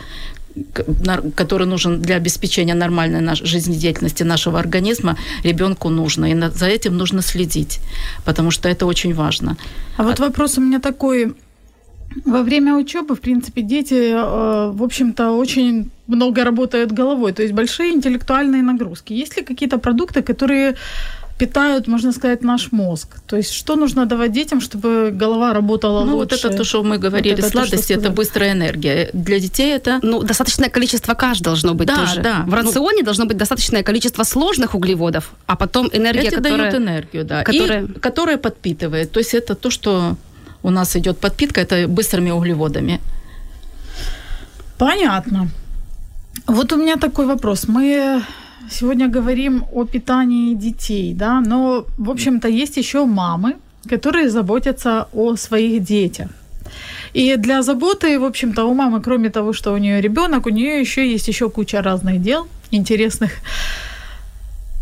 который 1.35 1.67
нужен 1.67 2.01
для 2.01 2.15
обеспечения 2.15 2.75
нормальной 2.75 3.21
наш, 3.21 3.41
жизнедеятельности 3.41 4.23
нашего 4.23 4.59
организма, 4.59 5.17
ребенку 5.43 5.89
нужно. 5.89 6.31
И 6.31 6.49
за 6.53 6.67
этим 6.67 6.97
нужно 6.97 7.21
следить, 7.21 7.79
потому 8.25 8.51
что 8.51 8.69
это 8.69 8.85
очень 8.85 9.13
важно. 9.13 9.57
А 9.97 10.03
вот 10.03 10.19
вопрос 10.19 10.57
у 10.57 10.61
меня 10.61 10.79
такой. 10.79 11.33
Во 12.25 12.43
время 12.43 12.75
учебы, 12.75 13.15
в 13.15 13.19
принципе, 13.21 13.63
дети, 13.63 14.11
э, 14.13 14.71
в 14.71 14.83
общем-то, 14.83 15.31
очень 15.31 15.89
много 16.07 16.43
работают 16.43 16.91
головой, 16.91 17.33
то 17.33 17.41
есть 17.41 17.55
большие 17.55 17.91
интеллектуальные 17.91 18.61
нагрузки. 18.61 19.13
Есть 19.13 19.37
ли 19.37 19.43
какие-то 19.43 19.79
продукты, 19.79 20.21
которые 20.21 20.75
питают, 21.37 21.87
можно 21.87 22.11
сказать, 22.11 22.43
наш 22.43 22.71
мозг. 22.71 23.07
То 23.27 23.37
есть 23.37 23.51
что 23.51 23.75
нужно 23.75 24.05
давать 24.05 24.31
детям, 24.31 24.61
чтобы 24.61 25.11
голова 25.11 25.53
работала 25.53 26.05
ну, 26.05 26.17
лучше? 26.17 26.35
вот 26.35 26.45
это 26.45 26.57
то, 26.57 26.63
что 26.63 26.83
мы 26.83 26.97
говорили, 26.97 27.35
вот 27.35 27.39
это 27.39 27.49
сладости, 27.49 27.93
это 27.93 28.09
быстрая 28.09 28.51
энергия. 28.51 29.09
Для 29.13 29.39
детей 29.39 29.75
это... 29.75 29.99
Ну, 30.03 30.23
достаточное 30.23 30.69
количество 30.69 31.15
каш 31.15 31.39
должно 31.39 31.73
быть 31.73 31.87
да, 31.87 31.95
тоже. 31.95 32.21
Да, 32.21 32.43
В 32.43 32.49
ну 32.49 32.55
рационе 32.55 32.99
ну... 32.99 33.05
должно 33.05 33.25
быть 33.25 33.37
достаточное 33.37 33.83
количество 33.83 34.23
сложных 34.23 34.75
углеводов, 34.75 35.31
а 35.47 35.55
потом 35.55 35.89
энергия, 35.91 36.27
Эти 36.27 36.35
которая... 36.35 36.57
дают 36.57 36.75
энергию, 36.75 37.25
да. 37.25 37.43
Которая... 37.43 37.83
И, 37.83 37.99
которая 37.99 38.37
подпитывает. 38.37 39.11
То 39.11 39.19
есть 39.19 39.33
это 39.33 39.55
то, 39.55 39.69
что 39.69 40.15
у 40.61 40.69
нас 40.69 40.95
идет 40.95 41.17
подпитка, 41.17 41.61
это 41.61 41.87
быстрыми 41.87 42.31
углеводами. 42.31 43.01
Понятно. 44.77 45.49
Вот 46.47 46.73
у 46.73 46.77
меня 46.77 46.97
такой 46.97 47.25
вопрос. 47.25 47.67
Мы 47.67 48.21
сегодня 48.69 49.07
говорим 49.07 49.65
о 49.71 49.85
питании 49.85 50.55
детей, 50.55 51.13
да, 51.13 51.41
но, 51.41 51.85
в 51.97 52.09
общем-то, 52.09 52.47
есть 52.47 52.77
еще 52.77 53.05
мамы, 53.05 53.55
которые 53.89 54.29
заботятся 54.29 55.07
о 55.13 55.35
своих 55.35 55.83
детях. 55.83 56.29
И 57.13 57.35
для 57.37 57.61
заботы, 57.61 58.19
в 58.19 58.23
общем-то, 58.23 58.65
у 58.65 58.73
мамы, 58.73 59.01
кроме 59.01 59.29
того, 59.29 59.53
что 59.53 59.73
у 59.73 59.77
нее 59.77 60.01
ребенок, 60.01 60.45
у 60.45 60.49
нее 60.49 60.79
еще 60.81 61.11
есть 61.11 61.27
еще 61.27 61.49
куча 61.49 61.81
разных 61.81 62.21
дел 62.21 62.47
интересных. 62.71 63.31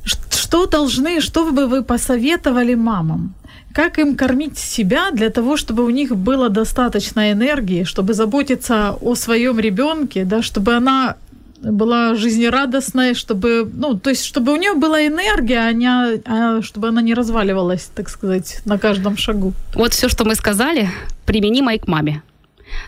Что 0.04 0.66
должны, 0.66 1.22
что 1.22 1.52
бы 1.52 1.68
вы 1.68 1.84
посоветовали 1.84 2.76
мамам? 2.76 3.34
Как 3.74 4.00
им 4.00 4.16
кормить 4.16 4.58
себя 4.58 5.12
для 5.12 5.30
того, 5.30 5.56
чтобы 5.58 5.86
у 5.86 5.90
них 5.90 6.16
было 6.16 6.50
достаточно 6.50 7.32
энергии, 7.32 7.86
чтобы 7.86 8.14
заботиться 8.14 8.98
о 9.02 9.16
своем 9.16 9.60
ребенке, 9.60 10.26
да, 10.26 10.42
чтобы 10.42 10.76
она 10.76 11.16
была 11.62 12.16
жизнерадостной, 12.16 13.14
чтобы, 13.14 13.70
ну, 13.72 13.98
то 13.98 14.10
есть, 14.10 14.26
чтобы 14.26 14.52
у 14.52 14.56
нее 14.56 14.74
была 14.74 15.06
энергия, 15.06 15.60
а, 15.60 15.74
не, 15.74 15.88
а 16.26 16.62
чтобы 16.62 16.88
она 16.88 17.02
не 17.02 17.14
разваливалась, 17.14 17.90
так 17.94 18.10
сказать, 18.10 18.62
на 18.66 18.78
каждом 18.78 19.18
шагу. 19.18 19.54
Вот 19.74 19.94
все, 19.94 20.10
что 20.10 20.26
мы 20.26 20.36
сказали, 20.36 20.90
применимо 21.26 21.76
и 21.76 21.80
к 21.80 21.88
маме. 21.88 22.24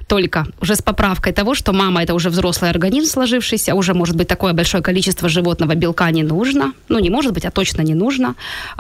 Только 0.07 0.45
уже 0.61 0.75
с 0.75 0.81
поправкой 0.81 1.33
того, 1.33 1.55
что 1.55 1.73
мама 1.73 2.03
это 2.03 2.13
уже 2.13 2.29
взрослый 2.29 2.69
организм 2.69 3.09
сложившийся, 3.09 3.75
уже 3.75 3.93
может 3.93 4.15
быть 4.15 4.27
такое 4.27 4.53
большое 4.53 4.83
количество 4.83 5.29
животного 5.29 5.75
белка 5.75 6.11
не 6.11 6.23
нужно. 6.23 6.73
Ну, 6.89 6.99
не 6.99 7.09
может 7.09 7.33
быть, 7.33 7.45
а 7.45 7.51
точно 7.51 7.81
не 7.81 7.93
нужно. 7.93 8.35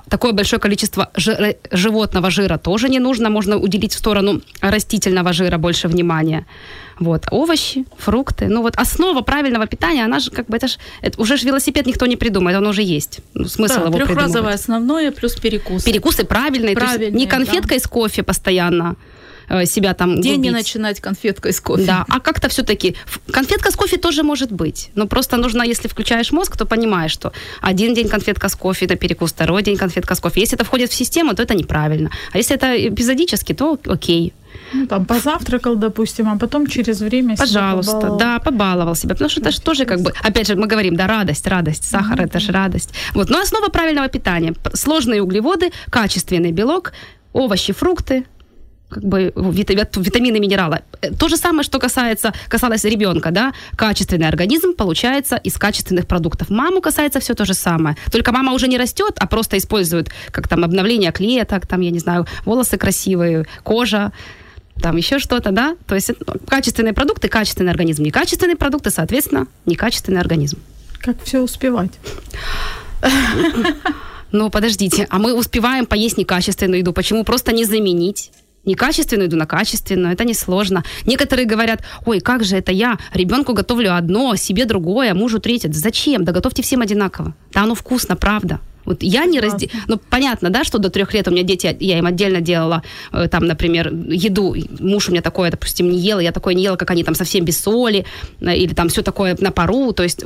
Такое 0.09 0.31
большое 0.33 0.59
количество 0.59 1.09
жира, 1.15 1.55
животного 1.71 2.29
жира 2.29 2.57
тоже 2.57 2.89
не 2.89 2.99
нужно. 2.99 3.29
Можно 3.29 3.57
уделить 3.57 3.93
в 3.93 3.97
сторону 3.97 4.41
растительного 4.61 5.33
жира 5.33 5.57
больше 5.57 5.87
внимания. 5.87 6.45
Вот, 6.99 7.25
овощи, 7.31 7.85
фрукты. 7.97 8.47
Ну 8.47 8.61
вот 8.61 8.75
основа 8.77 9.21
правильного 9.21 9.65
питания, 9.65 10.05
она 10.05 10.19
же 10.19 10.31
как 10.31 10.45
бы, 10.47 10.57
это 10.57 10.67
же, 10.67 10.77
это 11.01 11.21
уже 11.21 11.37
же 11.37 11.47
велосипед 11.47 11.85
никто 11.85 12.05
не 12.05 12.15
придумает, 12.15 12.57
он 12.57 12.67
уже 12.67 12.83
есть. 12.83 13.19
Ну, 13.33 13.45
смысл 13.45 13.79
да, 13.79 13.85
его 13.85 13.97
трехразовое 13.97 14.53
основное 14.53 15.11
плюс 15.11 15.35
перекус. 15.35 15.83
Перекусы 15.83 16.23
правильные, 16.23 16.75
правильные 16.75 16.97
то 16.97 17.03
есть 17.05 17.15
не 17.15 17.27
конфетка 17.27 17.69
да. 17.69 17.75
из 17.75 17.87
кофе 17.87 18.23
постоянно 18.23 18.95
э, 18.95 19.22
себя 19.65 19.93
там 19.93 20.21
День 20.21 20.37
губить. 20.37 20.51
не 20.51 20.51
начинать 20.51 20.99
конфеткой 20.99 21.53
с 21.53 21.59
кофе. 21.59 21.85
Да, 21.85 22.05
а 22.07 22.19
как-то 22.19 22.49
все-таки 22.49 22.95
конфетка 23.31 23.71
с 23.71 23.75
кофе 23.75 23.97
тоже 23.97 24.23
может 24.23 24.51
быть. 24.51 24.91
Но 24.95 25.07
просто 25.07 25.37
нужно, 25.37 25.63
если 25.63 25.87
включаешь 25.87 26.31
мозг, 26.31 26.57
то 26.57 26.65
понимаешь, 26.65 27.11
что 27.11 27.31
один 27.61 27.93
день 27.93 28.09
конфетка 28.09 28.49
с 28.49 28.55
кофе 28.55 28.85
это 28.85 28.95
перекус, 28.95 29.31
второй 29.31 29.63
день 29.63 29.77
конфетка 29.77 30.15
с 30.15 30.19
кофе. 30.19 30.41
Если 30.41 30.55
это 30.55 30.65
входит 30.65 30.91
в 30.91 30.93
систему, 30.93 31.33
то 31.33 31.43
это 31.43 31.55
неправильно. 31.55 32.09
А 32.31 32.37
если 32.37 32.55
это 32.55 32.87
эпизодически, 32.87 33.53
то 33.53 33.79
окей. 33.85 34.33
Ну, 34.73 34.87
там 34.87 35.05
позавтракал, 35.05 35.75
допустим, 35.75 36.29
а 36.29 36.37
потом 36.37 36.67
через 36.67 37.01
время 37.01 37.35
Пожалуйста, 37.35 37.91
себя 37.91 38.01
побаловал. 38.01 38.19
да, 38.19 38.39
побаловал 38.39 38.95
себя. 38.95 39.15
Потому 39.15 39.29
что 39.29 39.41
это 39.41 39.51
же 39.51 39.61
тоже 39.61 39.85
как 39.85 40.01
бы, 40.01 40.13
опять 40.21 40.47
же, 40.47 40.55
мы 40.55 40.67
говорим, 40.67 40.95
да, 40.95 41.07
радость, 41.07 41.47
радость, 41.47 41.89
сахар 41.89 42.19
mm-hmm. 42.19 42.25
это 42.25 42.39
же 42.39 42.51
радость. 42.51 42.89
Вот, 43.13 43.29
но 43.29 43.39
основа 43.39 43.69
правильного 43.69 44.07
питания. 44.07 44.53
Сложные 44.73 45.21
углеводы, 45.21 45.71
качественный 45.89 46.51
белок, 46.51 46.93
овощи, 47.33 47.73
фрукты, 47.73 48.25
как 48.93 49.03
бы 49.03 49.33
витамины, 49.35 50.39
минералы. 50.39 50.81
Э, 51.01 51.11
то 51.13 51.27
же 51.27 51.37
самое, 51.37 51.63
что 51.63 51.79
касается, 51.79 52.33
касалось 52.47 52.83
ребенка, 52.83 53.31
да, 53.31 53.53
качественный 53.75 54.27
организм 54.27 54.73
получается 54.73 55.35
из 55.35 55.57
качественных 55.57 56.07
продуктов. 56.07 56.49
Маму 56.49 56.81
касается 56.81 57.19
все 57.19 57.33
то 57.33 57.45
же 57.45 57.53
самое. 57.53 57.95
Только 58.11 58.31
мама 58.31 58.53
уже 58.53 58.67
не 58.67 58.77
растет, 58.77 59.17
а 59.17 59.27
просто 59.27 59.57
использует 59.57 60.09
как 60.31 60.47
там 60.47 60.63
обновление 60.63 61.11
клеток, 61.11 61.67
там, 61.67 61.81
я 61.81 61.91
не 61.91 61.99
знаю, 61.99 62.25
волосы 62.45 62.77
красивые, 62.77 63.45
кожа, 63.63 64.11
там 64.81 64.97
еще 64.97 65.19
что-то, 65.19 65.51
да? 65.51 65.75
То 65.87 65.95
есть 65.95 66.11
ну, 66.25 66.35
качественные 66.47 66.93
продукты, 66.93 67.27
качественный 67.27 67.71
организм. 67.71 68.03
Некачественные 68.03 68.57
продукты, 68.57 68.89
соответственно, 68.89 69.47
некачественный 69.65 70.19
организм. 70.19 70.59
Как 70.99 71.21
все 71.23 71.39
успевать? 71.39 71.91
Ну, 74.33 74.49
подождите, 74.49 75.05
а 75.11 75.19
мы 75.19 75.35
успеваем 75.35 75.85
поесть 75.85 76.17
некачественную 76.17 76.79
еду. 76.79 76.91
Почему 76.91 77.23
просто 77.23 77.51
не 77.51 77.65
заменить? 77.65 78.31
Некачественную 78.65 79.27
еду 79.27 79.37
на 79.37 79.45
качественную, 79.45 80.13
это 80.13 80.23
несложно. 80.23 80.83
Некоторые 81.05 81.45
говорят, 81.45 81.83
ой, 82.05 82.19
как 82.19 82.43
же 82.43 82.55
это 82.55 82.71
я 82.71 82.97
ребенку 83.13 83.53
готовлю 83.53 83.95
одно, 83.95 84.35
себе 84.35 84.65
другое, 84.65 85.13
мужу 85.13 85.39
третье. 85.39 85.71
Зачем? 85.71 86.23
Да 86.23 86.31
готовьте 86.31 86.61
всем 86.61 86.81
одинаково. 86.81 87.33
Да 87.51 87.63
оно 87.63 87.75
вкусно, 87.75 88.15
правда. 88.15 88.59
Вот 88.85 89.01
я 89.01 89.25
не 89.25 89.39
разделяю. 89.39 89.71
Ну, 89.87 89.99
понятно, 90.09 90.49
да, 90.49 90.63
что 90.63 90.77
до 90.77 90.89
трех 90.89 91.13
лет 91.13 91.27
у 91.27 91.31
меня 91.31 91.43
дети, 91.43 91.75
я 91.79 91.97
им 91.97 92.05
отдельно 92.05 92.41
делала, 92.41 92.83
э, 93.11 93.27
там, 93.29 93.45
например, 93.45 93.93
еду. 93.93 94.55
Муж 94.79 95.07
у 95.07 95.11
меня 95.11 95.21
такое, 95.21 95.51
допустим, 95.51 95.89
не 95.89 95.99
ел, 95.99 96.19
я 96.19 96.31
такое 96.31 96.53
не 96.53 96.63
ела, 96.63 96.75
как 96.75 96.91
они 96.91 97.03
там 97.03 97.15
совсем 97.15 97.45
без 97.45 97.59
соли, 97.59 98.05
э, 98.41 98.55
или 98.55 98.73
там 98.73 98.89
все 98.89 99.01
такое 99.01 99.37
на 99.39 99.51
пару. 99.51 99.93
То 99.93 100.03
есть 100.03 100.25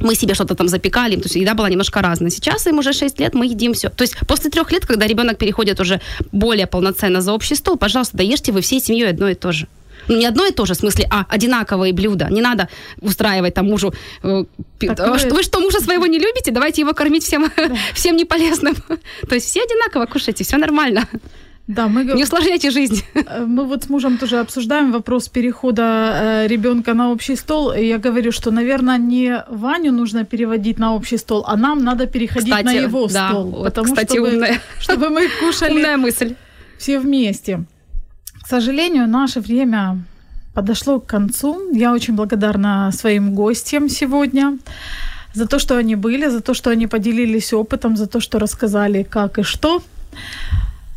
мы 0.00 0.14
себе 0.14 0.34
что-то 0.34 0.54
там 0.54 0.68
запекали, 0.68 1.16
то 1.16 1.24
есть 1.24 1.36
еда 1.36 1.54
была 1.54 1.68
немножко 1.68 2.02
разная. 2.02 2.30
Сейчас 2.30 2.66
им 2.66 2.78
уже 2.78 2.92
6 2.92 3.20
лет, 3.20 3.34
мы 3.34 3.46
едим 3.46 3.72
все. 3.74 3.88
То 3.88 4.02
есть 4.02 4.16
после 4.26 4.50
трех 4.50 4.72
лет, 4.72 4.86
когда 4.86 5.06
ребенок 5.06 5.38
переходит 5.38 5.80
уже 5.80 6.00
более 6.32 6.66
полноценно 6.66 7.20
за 7.20 7.32
общий 7.32 7.54
стол, 7.54 7.76
пожалуйста, 7.76 8.16
доешьте 8.16 8.52
вы 8.52 8.60
всей 8.60 8.80
семьей 8.80 9.10
одно 9.10 9.28
и 9.28 9.34
то 9.34 9.52
же. 9.52 9.66
Ну, 10.08 10.16
не 10.16 10.26
одно 10.26 10.46
и 10.46 10.52
то 10.52 10.66
же, 10.66 10.74
в 10.74 10.76
смысле, 10.76 11.06
а 11.10 11.26
одинаковые 11.28 11.92
блюда. 11.92 12.28
Не 12.30 12.40
надо 12.40 12.68
устраивать 13.00 13.54
там 13.54 13.66
мужу... 13.66 13.94
Э, 14.22 14.44
а 14.88 15.18
что, 15.18 15.34
вы 15.34 15.42
что, 15.42 15.60
мужа 15.60 15.80
своего 15.80 16.06
не 16.06 16.18
любите? 16.18 16.50
Давайте 16.50 16.80
его 16.80 16.92
кормить 16.92 17.24
всем, 17.24 17.50
да. 17.56 17.70
всем 17.94 18.16
неполезным. 18.16 18.74
То 19.28 19.34
есть 19.34 19.46
все 19.46 19.62
одинаково 19.62 20.06
кушайте, 20.06 20.42
все 20.42 20.56
нормально. 20.56 21.06
Да, 21.68 21.88
мы... 21.88 22.04
Не 22.04 22.24
усложняйте 22.24 22.70
жизнь. 22.70 23.04
Э, 23.14 23.44
мы 23.46 23.64
вот 23.64 23.84
с 23.84 23.88
мужем 23.88 24.18
тоже 24.18 24.40
обсуждаем 24.40 24.92
вопрос 24.92 25.28
перехода 25.28 25.82
э, 25.82 26.48
ребенка 26.48 26.94
на 26.94 27.12
общий 27.12 27.36
стол. 27.36 27.72
И 27.72 27.86
я 27.86 27.98
говорю, 27.98 28.32
что, 28.32 28.50
наверное, 28.50 28.98
не 28.98 29.44
Ваню 29.48 29.92
нужно 29.92 30.24
переводить 30.24 30.78
на 30.78 30.94
общий 30.94 31.18
стол, 31.18 31.44
а 31.46 31.56
нам 31.56 31.84
надо 31.84 32.06
переходить 32.06 32.50
кстати, 32.50 32.64
на 32.64 32.72
его 32.72 33.06
да, 33.06 33.28
стол. 33.28 33.50
Вот, 33.50 33.64
потому 33.64 33.94
кстати, 33.94 34.12
чтобы, 34.12 34.28
умная. 34.28 34.60
чтобы 34.80 35.08
мы 35.10 35.28
кушали 35.40 35.74
умная 35.74 35.96
мысль. 35.96 36.34
все 36.78 36.98
вместе. 36.98 37.64
К 38.42 38.48
сожалению, 38.48 39.06
наше 39.06 39.40
время 39.40 40.02
подошло 40.54 41.00
к 41.00 41.06
концу. 41.06 41.72
Я 41.72 41.92
очень 41.92 42.14
благодарна 42.14 42.90
своим 42.92 43.34
гостям 43.34 43.88
сегодня 43.88 44.58
за 45.32 45.46
то, 45.46 45.58
что 45.58 45.76
они 45.76 45.94
были, 45.94 46.28
за 46.28 46.40
то, 46.40 46.54
что 46.54 46.70
они 46.70 46.86
поделились 46.88 47.52
опытом, 47.52 47.96
за 47.96 48.06
то, 48.06 48.20
что 48.20 48.38
рассказали, 48.38 49.04
как 49.04 49.38
и 49.38 49.42
что. 49.42 49.80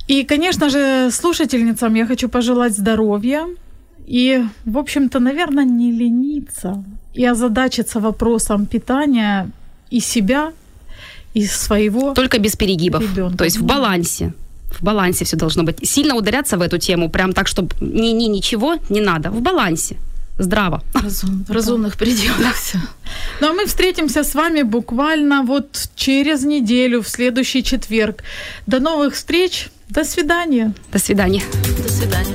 И, 0.08 0.24
конечно 0.24 0.70
же, 0.70 1.10
слушательницам 1.12 1.95
я 1.95 2.06
хочу 2.06 2.30
пожелать 2.30 2.78
здоровья 2.78 3.47
и, 4.06 4.43
в 4.66 4.78
общем-то, 4.78 5.20
наверное, 5.20 5.66
не 5.66 5.91
лениться 5.91 6.84
и 7.14 7.26
озадачиться 7.26 7.99
вопросом 7.99 8.66
питания 8.66 9.49
и 9.89 9.99
себя, 9.99 10.51
и 11.34 11.45
своего. 11.45 12.14
Только 12.14 12.39
без 12.39 12.56
перегибов. 12.56 13.01
Ребенка. 13.01 13.38
То 13.38 13.43
есть 13.45 13.58
в 13.58 13.66
балансе. 13.66 14.34
В 14.72 14.84
балансе 14.84 15.26
все 15.26 15.38
должно 15.38 15.64
быть. 15.64 15.88
Сильно 15.88 16.16
ударяться 16.16 16.58
в 16.58 16.62
эту 16.62 16.78
тему, 16.78 17.10
прям 17.10 17.34
так, 17.34 17.47
чтобы 17.47 17.70
ни, 17.82 18.10
ни 18.14 18.26
ничего 18.26 18.76
не 18.89 19.01
надо. 19.01 19.32
В 19.32 19.41
балансе 19.41 19.95
здраво. 20.38 20.84
Разум, 20.93 21.45
в 21.47 21.51
разумных 21.51 21.97
пределах 21.97 22.56
все. 22.56 22.80
Ну 23.41 23.49
а 23.49 23.53
мы 23.53 23.66
встретимся 23.66 24.24
с 24.24 24.36
вами 24.36 24.64
буквально 24.64 25.43
вот 25.43 25.89
через 25.95 26.43
неделю, 26.43 27.01
в 27.01 27.08
следующий 27.08 27.64
четверг. 27.64 28.24
До 28.68 28.80
новых 28.80 29.14
встреч. 29.14 29.70
До 29.90 30.04
свидания. 30.04 30.74
До 30.92 31.00
свидания. 31.00 31.42
До 31.84 31.90
свидания. 31.90 32.35